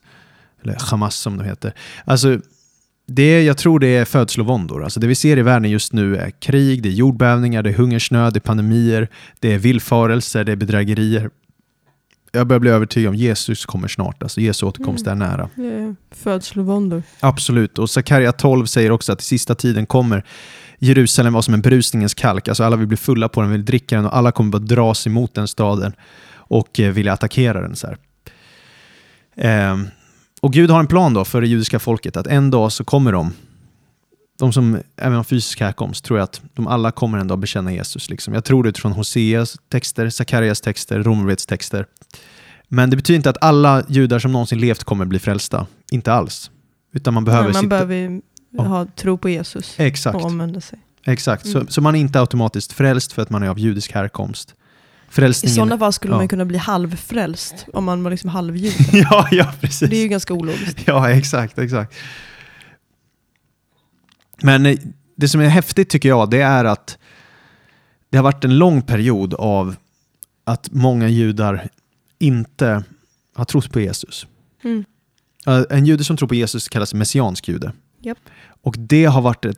eller 0.63 0.77
Hamas 0.79 1.15
som 1.15 1.37
det 1.37 1.43
heter. 1.45 1.73
Alltså, 2.05 2.39
det, 3.07 3.43
jag 3.43 3.57
tror 3.57 3.79
det 3.79 3.87
är 3.87 4.05
födslovåndor. 4.05 4.83
Alltså 4.83 4.99
det 4.99 5.07
vi 5.07 5.15
ser 5.15 5.37
i 5.37 5.41
världen 5.41 5.71
just 5.71 5.93
nu 5.93 6.15
är 6.15 6.29
krig, 6.29 6.83
det 6.83 6.89
är 6.89 6.93
jordbävningar, 6.93 7.63
det 7.63 7.69
är 7.69 7.73
hungersnöd, 7.73 8.33
det 8.33 8.37
är 8.37 8.41
pandemier, 8.41 9.07
det 9.39 9.53
är 9.53 9.57
villfarelser, 9.57 10.43
det 10.43 10.51
är 10.51 10.55
bedrägerier. 10.55 11.29
Jag 12.31 12.47
börjar 12.47 12.59
bli 12.59 12.69
övertygad 12.69 13.09
om 13.09 13.15
Jesus 13.15 13.65
kommer 13.65 13.87
snart. 13.87 14.23
Alltså 14.23 14.41
Jesu 14.41 14.65
återkomst 14.65 15.07
Mm. 15.07 15.21
är 15.21 15.27
nära. 15.27 15.49
Födslovåndor. 16.11 17.03
Absolut. 17.19 17.77
Och 17.79 17.89
Sakarja 17.89 18.31
12 18.31 18.65
säger 18.65 18.91
också 18.91 19.11
att 19.13 19.21
i 19.21 19.25
sista 19.25 19.55
tiden 19.55 19.85
kommer 19.85 20.23
Jerusalem 20.79 21.33
vara 21.33 21.41
som 21.41 21.53
en 21.53 21.61
brusningens 21.61 22.13
kalk. 22.13 22.47
Alltså 22.47 22.63
alla 22.63 22.75
vill 22.75 22.87
bli 22.87 22.97
fulla 22.97 23.29
på 23.29 23.41
den, 23.41 23.51
vill 23.51 23.65
dricka 23.65 23.95
den 23.95 24.05
och 24.05 24.17
alla 24.17 24.31
kommer 24.31 24.51
bara 24.51 24.59
dras 24.59 25.07
emot 25.07 25.33
den 25.33 25.47
staden 25.47 25.93
och 26.33 26.79
eh, 26.79 26.91
vilja 26.91 27.13
attackera 27.13 27.61
den. 27.61 27.75
Så 27.75 27.87
här. 27.87 27.97
Och 30.41 30.53
Gud 30.53 30.69
har 30.69 30.79
en 30.79 30.87
plan 30.87 31.13
då 31.13 31.25
för 31.25 31.41
det 31.41 31.47
judiska 31.47 31.79
folket 31.79 32.17
att 32.17 32.27
en 32.27 32.51
dag 32.51 32.71
så 32.71 32.83
kommer 32.83 33.11
de, 33.11 33.33
de 34.39 34.53
som 34.53 34.77
även 34.97 35.13
har 35.17 35.23
fysisk 35.23 35.59
härkomst, 35.59 36.05
tror 36.05 36.19
jag 36.19 36.23
att 36.23 36.41
de 36.53 36.67
alla 36.67 36.91
kommer 36.91 37.17
en 37.17 37.27
dag 37.27 37.39
bekänna 37.39 37.73
Jesus. 37.73 38.09
Liksom. 38.09 38.33
Jag 38.33 38.43
tror 38.43 38.63
det 38.63 38.69
utifrån 38.69 38.91
Hoseas 38.91 39.57
texter, 39.69 40.09
Sakarias 40.09 40.61
texter, 40.61 41.03
Romarbrevets 41.03 41.45
texter. 41.45 41.85
Men 42.67 42.89
det 42.89 42.95
betyder 42.95 43.15
inte 43.17 43.29
att 43.29 43.43
alla 43.43 43.83
judar 43.87 44.19
som 44.19 44.31
någonsin 44.31 44.59
levt 44.59 44.83
kommer 44.83 45.05
bli 45.05 45.19
frälsta. 45.19 45.65
Inte 45.91 46.13
alls. 46.13 46.51
Utan 46.93 47.13
man 47.13 47.25
behöver 47.25 47.43
Nej, 47.43 47.53
man 47.53 47.61
sitta... 47.63 47.69
behöver 47.85 48.21
ha 48.57 48.85
tro 48.95 49.17
på 49.17 49.29
Jesus 49.29 49.73
Exakt. 49.77 50.15
och 50.15 50.25
omvända 50.25 50.61
sig. 50.61 50.79
Exakt, 51.05 51.45
Mm. 51.45 51.67
så, 51.67 51.73
så 51.73 51.81
man 51.81 51.95
är 51.95 51.99
inte 51.99 52.19
automatiskt 52.19 52.73
frälst 52.73 53.13
för 53.13 53.21
att 53.21 53.29
man 53.29 53.43
är 53.43 53.47
av 53.49 53.59
judisk 53.59 53.91
härkomst. 53.93 54.55
I 55.07 55.11
Frälsningen... 55.11 55.55
sådana 55.55 55.77
fall 55.77 55.93
skulle 55.93 56.13
ja. 56.13 56.17
man 56.17 56.27
kunna 56.27 56.45
bli 56.45 56.57
halvfrälst 56.57 57.65
om 57.73 57.83
man 57.83 58.03
var 58.03 58.11
liksom 58.11 58.29
halvjude. 58.29 58.75
ja, 58.91 59.27
ja, 59.31 59.53
precis. 59.61 59.89
Det 59.89 59.97
är 59.97 60.01
ju 60.01 60.07
ganska 60.07 60.33
ologiskt. 60.33 60.79
Ja, 60.85 61.09
exakt, 61.09 61.57
exakt. 61.57 61.95
Men 64.41 64.65
eh, 64.65 64.77
det 65.15 65.27
som 65.29 65.41
är 65.41 65.47
häftigt 65.47 65.89
tycker 65.89 66.09
jag, 66.09 66.29
det 66.29 66.41
är 66.41 66.65
att 66.65 66.97
det 68.09 68.17
har 68.17 68.23
varit 68.23 68.43
en 68.43 68.57
lång 68.57 68.81
period 68.81 69.33
av 69.33 69.75
att 70.43 70.71
många 70.71 71.07
judar 71.07 71.69
inte 72.19 72.83
har 73.35 73.45
trott 73.45 73.71
på 73.71 73.79
Jesus. 73.79 74.27
Mm. 74.63 74.85
Eh, 75.47 75.63
En 75.69 75.85
jude 75.85 76.03
som 76.03 76.17
tror 76.17 76.29
på 76.29 76.35
Jesus 76.35 76.67
kallas 76.67 76.93
messiansk 76.93 77.47
jude. 77.47 77.71
Japp. 78.01 78.17
Och 78.61 78.75
det 78.77 79.05
har 79.05 79.21
varit 79.21 79.45
ett 79.45 79.57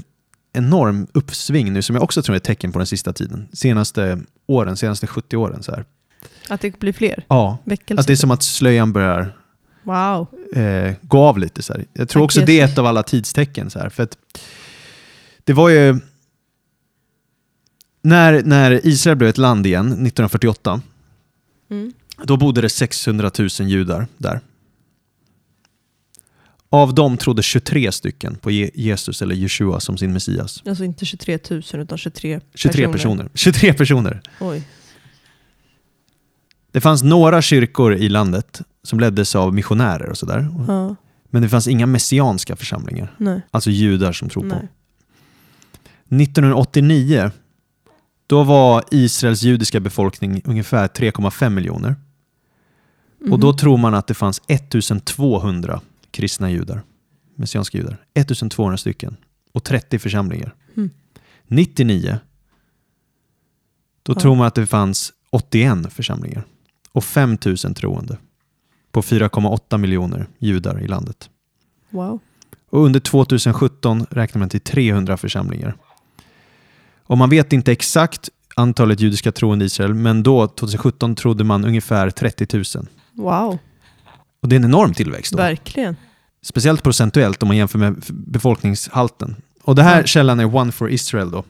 enorm 0.53 1.07
uppsving 1.13 1.73
nu 1.73 1.81
som 1.81 1.95
jag 1.95 2.03
också 2.03 2.21
tror 2.21 2.33
är 2.33 2.37
ett 2.37 2.43
tecken 2.43 2.71
på 2.71 2.79
den 2.79 2.85
sista 2.87 3.13
tiden. 3.13 3.47
Senaste 3.53 4.19
åren, 4.47 4.77
senaste 4.77 5.07
70 5.07 5.37
åren. 5.37 5.63
Så 5.63 5.71
här. 5.71 5.85
Att 6.49 6.61
det 6.61 6.79
blir 6.79 6.93
fler 6.93 7.25
Ja, 7.27 7.57
väckelser. 7.63 7.99
att 8.01 8.07
det 8.07 8.13
är 8.13 8.17
som 8.17 8.31
att 8.31 8.43
slöjan 8.43 8.93
börjar 8.93 9.35
Wow. 9.83 10.27
eh, 10.55 10.93
gå 11.01 11.19
av 11.19 11.37
lite. 11.39 11.61
Så 11.61 11.73
här. 11.73 11.85
Jag 11.93 12.09
tror 12.09 12.21
Tack, 12.21 12.25
också 12.25 12.41
det 12.45 12.59
är 12.59 12.65
ett 12.65 12.77
av 12.77 12.85
alla 12.85 13.03
tidstecken. 13.03 13.69
Så 13.69 13.79
här, 13.79 13.89
för 13.89 14.03
att 14.03 14.17
det 15.43 15.53
var 15.53 15.69
ju... 15.69 15.99
När, 18.01 18.43
när 18.43 18.87
Israel 18.87 19.17
blev 19.17 19.29
ett 19.29 19.37
land 19.37 19.65
igen, 19.65 19.85
1948, 19.87 20.81
Mm. 21.71 21.93
då 22.23 22.37
bodde 22.37 22.61
det 22.61 22.69
600 22.69 23.31
000 23.39 23.49
judar 23.59 24.07
där. 24.17 24.39
Av 26.71 26.93
dem 26.95 27.17
trodde 27.17 27.43
23 27.43 27.91
stycken 27.91 28.35
på 28.35 28.51
Je- 28.51 28.71
Jesus 28.75 29.21
eller 29.21 29.35
Jeshua 29.35 29.79
som 29.79 29.97
sin 29.97 30.13
Messias. 30.13 30.63
Alltså 30.65 30.83
inte 30.83 31.05
23 31.05 31.39
000 31.49 31.61
utan 31.73 31.97
23 31.97 32.39
23 32.55 32.87
personer. 32.91 33.29
23 33.33 33.73
personer. 33.73 34.21
Oj. 34.39 34.63
Det 36.71 36.81
fanns 36.81 37.03
några 37.03 37.41
kyrkor 37.41 37.93
i 37.95 38.09
landet 38.09 38.61
som 38.83 38.99
leddes 38.99 39.35
av 39.35 39.53
missionärer 39.53 40.09
och 40.09 40.17
sådär. 40.17 40.47
Ja. 40.67 40.95
Men 41.29 41.41
det 41.41 41.49
fanns 41.49 41.67
inga 41.67 41.85
messianska 41.85 42.55
församlingar. 42.55 43.15
Nej. 43.17 43.41
Alltså 43.51 43.69
judar 43.69 44.11
som 44.13 44.29
tror 44.29 44.41
på. 44.41 44.47
Nej. 44.47 44.67
1989 46.23 47.31
då 48.27 48.43
var 48.43 48.83
Israels 48.91 49.41
judiska 49.43 49.79
befolkning 49.79 50.41
ungefär 50.45 50.87
3,5 50.87 51.49
miljoner. 51.49 51.95
Och 53.31 53.39
då 53.39 53.47
Mhm. 53.47 53.57
tror 53.57 53.77
man 53.77 53.93
att 53.93 54.07
det 54.07 54.13
fanns 54.13 54.41
1200 54.47 55.81
kristna 56.19 56.51
judar, 56.51 56.81
messianska 57.35 57.77
judar. 57.77 57.97
1200 58.13 58.77
stycken 58.77 59.17
och 59.51 59.63
30 59.63 59.99
församlingar. 59.99 60.55
Mm. 60.77 60.89
99 61.47 62.19
då 64.03 64.13
Ja. 64.13 64.19
tror 64.19 64.35
man 64.35 64.47
att 64.47 64.55
det 64.55 64.67
fanns 64.67 65.13
81 65.29 65.93
församlingar 65.93 66.43
och 66.91 67.03
5000 67.03 67.73
troende 67.73 68.17
på 68.91 69.01
4,8 69.01 69.77
miljoner 69.77 70.27
judar 70.39 70.81
i 70.81 70.87
landet. 70.87 71.29
Wow. 71.89 72.19
Och 72.69 72.85
under 72.85 72.99
2017 72.99 74.05
räknar 74.09 74.39
man 74.39 74.49
till 74.49 74.61
300 74.61 75.17
församlingar. 75.17 75.75
Och 77.03 77.17
man 77.17 77.29
vet 77.29 77.53
inte 77.53 77.71
exakt 77.71 78.29
antalet 78.55 78.99
judiska 78.99 79.31
troende 79.31 79.65
i 79.65 79.67
Israel, 79.67 79.93
men 79.93 80.23
då, 80.23 80.47
2017, 80.47 81.15
trodde 81.15 81.43
man 81.43 81.65
ungefär 81.65 82.09
30 82.09 82.77
000. 82.77 82.87
Wow. 83.13 83.57
Och 84.41 84.49
det 84.49 84.55
är 84.55 84.57
en 84.57 84.65
enorm 84.65 84.93
tillväxt 84.93 85.31
då. 85.31 85.37
Verkligen. 85.37 85.95
Speciellt 86.41 86.83
procentuellt 86.83 87.43
om 87.43 87.47
man 87.47 87.57
jämför 87.57 87.79
med 87.79 88.03
befolkningshalten. 88.09 89.35
Och 89.63 89.75
det 89.75 89.83
här 89.83 89.99
Ja. 89.99 90.05
källan 90.05 90.39
är 90.39 90.55
One 90.55 90.71
for 90.71 90.91
Israel 90.91 91.31
då. 91.31 91.43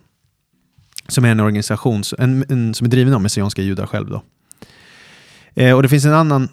Som 1.07 1.25
är 1.25 1.29
en 1.31 1.39
organisation 1.39 2.03
en, 2.17 2.45
en, 2.49 2.73
som 2.73 2.85
är 2.85 2.91
driven 2.91 3.13
av 3.13 3.21
messianska 3.21 3.61
judar 3.61 3.85
själv 3.85 4.09
då. 4.09 4.23
Eh, 5.53 5.75
och 5.75 5.83
det 5.83 5.89
finns 5.89 6.05
en 6.05 6.13
annan 6.13 6.49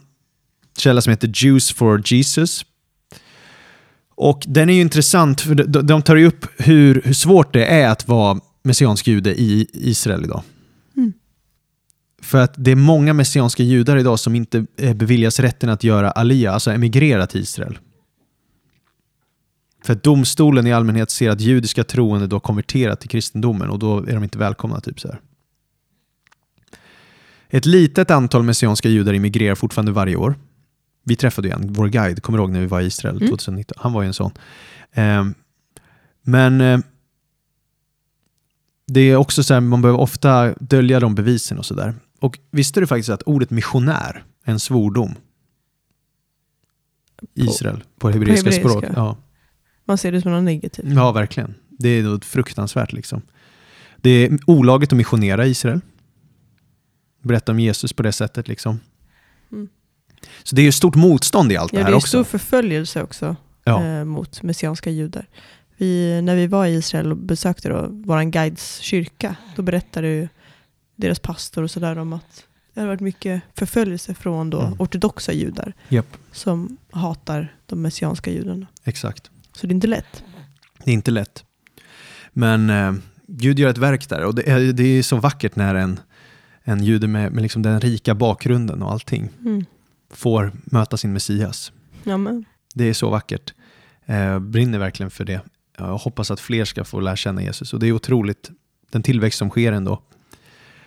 källa 0.78 1.01
som 1.01 1.11
heter 1.11 1.30
Jews 1.34 1.72
for 1.72 2.03
Jesus. 2.12 2.64
Och 4.14 4.45
den 4.47 4.70
är 4.70 4.74
ju 4.74 4.80
intressant 4.80 5.41
för 5.41 5.55
de, 5.55 5.87
de 5.87 6.03
tar 6.03 6.16
ju 6.16 6.26
upp 6.26 6.47
hur, 6.57 7.03
hur 7.05 7.14
svårt 7.14 7.53
det 7.53 7.66
är 7.66 7.89
att 7.89 8.09
vara 8.09 8.41
messiansk 8.62 9.07
jude 9.07 9.41
i 9.41 9.66
Israel 9.72 10.24
idag. 10.24 10.43
Mm. 10.97 11.12
För 12.22 12.39
att 12.39 12.55
det 12.57 12.70
är 12.70 12.76
många 12.76 13.12
messianska 13.12 13.62
judar 13.62 13.97
idag 13.97 14.18
som 14.18 14.34
inte 14.34 14.66
eh, 14.76 14.95
beviljas 14.95 15.41
rätten 15.41 15.68
att 15.68 15.84
göra 15.84 16.11
alia, 16.11 16.53
alltså 16.53 16.70
emigrera 16.70 17.26
till 17.26 17.41
Israel. 17.41 17.78
För 19.87 19.93
att 19.93 20.03
domstolen 20.03 20.66
i 20.66 20.72
allmänhet 20.72 21.11
ser 21.11 21.30
att 21.30 21.41
judiska 21.41 21.84
troende 21.84 22.26
då 22.26 22.41
konverterat 22.41 23.01
till 23.01 23.11
kristendomen 23.11 23.70
och 23.70 23.78
då 23.78 23.99
är 23.99 24.14
de 24.14 24.22
inte 24.24 24.39
välkomna. 24.39 24.80
Typ 24.80 25.01
så 25.01 25.09
här. 25.09 25.20
Ett 27.49 27.66
litet 27.66 28.11
antal 28.11 28.43
messianska 28.43 28.89
judar 28.89 29.12
immigrerar 29.12 29.55
fortfarande 29.55 29.93
varje 29.93 30.16
år. 30.16 30.34
Vi 31.05 31.16
träffade 31.16 31.49
ju 31.49 31.55
en, 31.55 31.72
vår 31.72 31.89
guide, 31.89 32.22
kommer 32.22 32.39
du 32.39 32.43
ihåg 32.45 32.51
när 32.53 32.61
vi 32.61 32.66
var 32.66 32.80
i 32.80 32.87
Israel 32.87 33.16
Mm. 33.16 33.28
2019? 33.28 33.78
Han 33.80 33.93
var 33.93 34.03
ju 34.03 34.07
en 34.07 34.14
sån. 34.14 34.30
Ehm, 34.93 35.34
men 36.22 36.61
eh, 36.61 36.78
det 38.87 39.01
är 39.01 39.16
också 39.16 39.43
så 39.43 39.55
här, 39.55 39.61
man 39.61 39.82
behöver 39.82 40.01
ofta 40.01 40.55
dölja 40.55 41.01
de 41.01 41.14
bevisen 41.14 41.59
och 41.59 41.66
sådär. 41.66 41.95
Och 42.20 42.39
visste 42.51 42.80
du 42.80 42.87
faktiskt 42.87 43.09
att 43.09 43.22
ordet 43.22 43.51
missionär 43.51 44.24
är 44.45 44.53
en 44.53 44.61
svordom? 44.61 45.14
På- 47.16 47.26
Israel, 47.34 47.84
på 47.99 48.11
hebreiska 48.11 48.51
hebreiska. 48.51 48.68
språk. 48.68 48.84
Ja. 48.97 49.16
Man 49.89 49.99
ser 49.99 50.12
det 50.12 50.20
som 50.22 50.32
något 50.32 50.45
negativt. 50.45 50.87
Ja, 50.95 51.12
verkligen. 51.12 51.55
Det 51.68 51.89
är 51.89 52.03
något 52.03 52.24
fruktansvärt 52.24 52.93
liksom. 52.93 53.22
Det 53.97 54.11
är 54.11 54.39
olagligt 54.47 54.93
att 54.93 54.97
missionera 54.97 55.47
i 55.47 55.51
Israel. 55.51 55.80
Berätta 57.22 57.53
om 57.53 57.61
Jesus 57.61 57.93
på 57.93 58.03
det 58.03 58.12
sättet 58.12 58.49
liksom. 58.49 58.80
Mm. 59.53 59.68
Så 60.43 60.57
det 60.57 60.62
är 60.62 60.64
ju 60.64 60.72
stort 60.72 60.95
motstånd 60.95 61.53
i 61.53 61.57
allt 61.57 61.72
Ja, 61.72 61.76
det 61.78 61.80
det 61.82 61.84
här 61.84 61.93
är 61.93 61.97
också. 61.97 62.09
stor 62.09 62.24
förföljelse 62.24 63.03
också 63.03 63.37
Ja. 63.64 63.84
eh, 63.84 64.05
mot 64.05 64.43
messianska 64.43 64.91
judar. 64.91 65.26
Vi, 65.76 66.22
när 66.22 66.37
vi 66.37 66.47
var 66.47 66.66
i 66.66 66.74
Israel 66.74 67.11
och 67.11 67.16
besökte 67.16 67.68
då 67.68 67.87
vår 67.91 68.22
guides 68.22 68.78
kyrka, 68.78 69.37
då 69.57 69.62
berättade 69.62 70.09
ju 70.09 70.28
deras 70.97 71.18
pastor 71.18 71.62
och 71.62 71.70
sådär 71.70 71.99
om 71.99 72.12
att 72.12 72.45
det 72.74 72.80
har 72.80 72.87
varit 72.87 73.01
mycket 73.01 73.43
förföljelse 73.55 74.14
från 74.14 74.51
då 74.51 74.61
Mm. 74.61 74.80
ortodoxa 74.80 75.32
judar 75.32 75.72
Japp, 75.89 76.16
som 76.32 76.76
hatar 76.91 77.55
de 77.66 77.82
messianska 77.82 78.30
judarna. 78.30 78.66
exakt. 78.84 79.30
Så 79.57 79.66
det 79.66 79.72
är 79.72 79.74
inte 79.74 79.86
lätt. 79.86 80.24
Det 80.84 80.90
är 80.90 80.94
inte 80.94 81.11
lätt. 81.11 81.44
Men 82.32 82.70
eh, 82.70 82.94
Gud 83.26 83.59
gör 83.59 83.70
ett 83.70 83.78
verk 83.78 84.09
där 84.09 84.24
och 84.24 84.34
det 84.34 84.50
är, 84.50 84.72
det 84.72 84.84
är 84.84 85.02
så 85.02 85.16
vackert 85.16 85.57
när 85.57 85.74
en, 85.74 86.00
en 86.64 86.84
jude 86.84 87.09
med, 87.09 87.32
med 87.32 87.42
liksom 87.42 87.62
den 87.62 87.80
rika 87.80 88.14
bakgrunden 88.14 88.82
och 88.82 88.92
allting 88.92 89.28
Mm. 89.40 89.64
får 90.11 90.52
möta 90.64 90.96
sin 90.96 91.12
Messias. 91.12 91.72
Ja, 92.04 92.16
men. 92.16 92.44
Det 92.74 92.84
är 92.84 92.92
så 92.92 93.11
vackert. 93.11 93.54
Eh, 94.07 94.38
brinner 94.38 94.78
verkligen 94.78 95.11
för 95.11 95.24
det. 95.24 95.40
Jag 95.78 95.98
hoppas 95.98 96.30
att 96.30 96.40
fler 96.40 96.64
ska 96.64 96.84
få 96.84 97.00
lära 97.00 97.16
känna 97.16 97.42
Jesus. 97.42 97.72
Och 97.74 97.80
det 97.80 97.86
är 97.86 97.92
otroligt, 97.92 98.50
den 98.90 99.02
tillväxt 99.02 99.38
som 99.38 99.50
sker 99.50 99.72
ändå. 99.72 100.02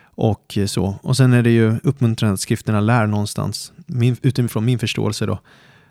Och 0.01 0.57
så. 0.67 0.99
Och 1.03 1.17
sen 1.17 1.33
är 1.33 1.43
det 1.43 1.49
ju 1.51 1.79
uppmuntrande 1.83 2.33
att 2.33 2.39
skrifterna 2.39 2.79
lär 2.79 3.07
någonstans, 3.07 3.73
min, 3.85 4.17
utifrån 4.21 4.65
min 4.65 4.79
förståelse 4.79 5.25
då, 5.25 5.39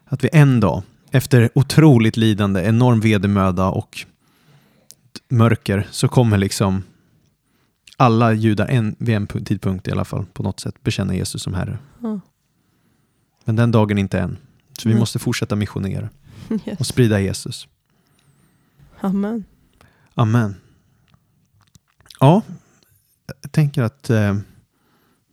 att 0.04 0.24
vi 0.24 0.28
en 0.32 0.60
dag, 0.60 0.82
efter 1.10 1.50
otroligt 1.54 2.16
lidande, 2.16 2.62
enorm 2.62 3.00
vedermöda 3.00 3.66
och 3.68 4.06
mörker, 5.28 5.86
så 5.90 6.08
kommer 6.08 6.38
liksom 6.38 6.82
alla 7.96 8.32
judar 8.32 8.66
en, 8.66 8.96
vid 8.98 9.14
en 9.16 9.26
pu- 9.28 9.44
tidpunkt 9.44 9.88
i 9.88 9.92
alla 9.92 10.04
fall 10.04 10.26
på 10.32 10.42
något 10.42 10.60
sätt 10.60 10.82
bekänna 10.82 11.14
Jesus 11.14 11.42
som 11.42 11.54
Herre. 11.54 11.78
Ja. 12.02 12.20
Men 13.44 13.56
den 13.56 13.70
dagen 13.70 13.98
inte 13.98 14.18
än. 14.20 14.36
Så 14.78 14.88
vi 14.88 14.94
Nej. 14.94 15.00
måste 15.00 15.18
fortsätta 15.18 15.56
missionera 15.56 16.08
och 16.48 16.68
Yes. 16.68 16.88
sprida 16.88 17.20
Jesus. 17.20 17.68
Amen. 19.00 19.44
Amen. 20.14 20.54
Ja, 22.20 22.42
jag 23.42 23.52
tänker 23.52 23.82
att 23.82 24.10
eh, 24.10 24.36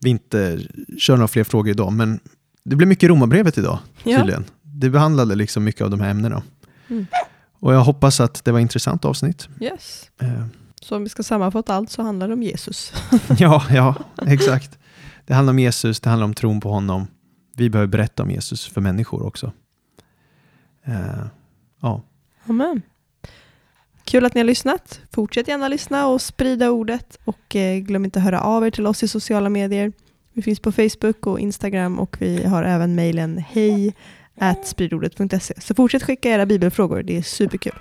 vi 0.01 0.09
inte 0.09 0.59
kör 0.97 1.15
några 1.15 1.27
fler 1.27 1.43
frågor 1.43 1.69
idag, 1.71 1.93
men 1.93 2.19
det 2.63 2.75
blev 2.75 2.87
mycket 2.89 3.09
romabrevet 3.09 3.57
idag 3.57 3.79
Ja. 4.03 4.41
Det 4.77 4.89
behandlade 4.89 5.35
liksom 5.35 5.63
mycket 5.63 5.81
av 5.81 5.89
de 5.89 5.99
här 5.99 6.09
ämnena. 6.09 6.43
Mm. 6.87 7.05
Och 7.59 7.73
jag 7.73 7.83
hoppas 7.83 8.19
att 8.19 8.45
det 8.45 8.51
var 8.51 8.59
ett 8.59 8.61
intressant 8.61 9.05
avsnitt. 9.05 9.47
Yes. 9.61 10.11
Eh, 10.21 10.45
Så 10.81 10.95
om 10.95 11.03
vi 11.03 11.09
ska 11.09 11.23
sammanfatta 11.23 11.75
allt 11.75 11.91
så 11.91 12.01
handlar 12.01 12.27
det 12.27 12.33
om 12.33 12.43
Jesus. 12.43 12.93
ja, 13.37 13.63
ja, 13.69 13.95
exakt. 14.27 14.77
Det 15.25 15.33
handlar 15.33 15.53
om 15.53 15.59
Jesus, 15.59 15.99
det 15.99 16.09
handlar 16.09 16.25
om 16.25 16.33
tron 16.33 16.61
på 16.61 16.69
honom. 16.69 17.07
Vi 17.55 17.69
behöver 17.69 17.87
berätta 17.87 18.23
om 18.23 18.31
Jesus 18.31 18.67
för 18.67 18.81
människor 18.81 19.25
också. 19.25 19.51
Eh, 20.85 21.25
ja, 21.81 22.01
Amen. 22.45 22.81
Kul 24.03 24.25
att 24.25 24.33
ni 24.33 24.39
har 24.39 24.45
lyssnat. 24.45 25.01
Fortsätt 25.11 25.47
gärna 25.47 25.67
lyssna 25.67 26.07
och 26.07 26.21
sprida 26.21 26.69
ordet. 26.69 27.19
Och 27.25 27.55
eh, 27.55 27.77
glöm 27.79 28.05
inte 28.05 28.19
att 28.19 28.25
höra 28.25 28.41
av 28.41 28.65
er 28.65 28.71
till 28.71 28.87
oss 28.87 29.03
i 29.03 29.07
sociala 29.07 29.49
medier. 29.49 29.91
Vi 30.33 30.41
finns 30.41 30.59
på 30.59 30.71
Facebook 30.71 31.27
och 31.27 31.39
Instagram 31.39 31.99
och 31.99 32.17
vi 32.19 32.43
har 32.45 32.63
även 32.63 32.95
mejlen 32.95 33.37
hej 33.49 33.93
spridordet.se. 34.67 35.61
Så 35.61 35.75
fortsätt 35.75 36.03
skicka 36.03 36.29
era 36.29 36.45
bibelfrågor, 36.45 37.03
det 37.03 37.17
är 37.17 37.21
superkul. 37.21 37.73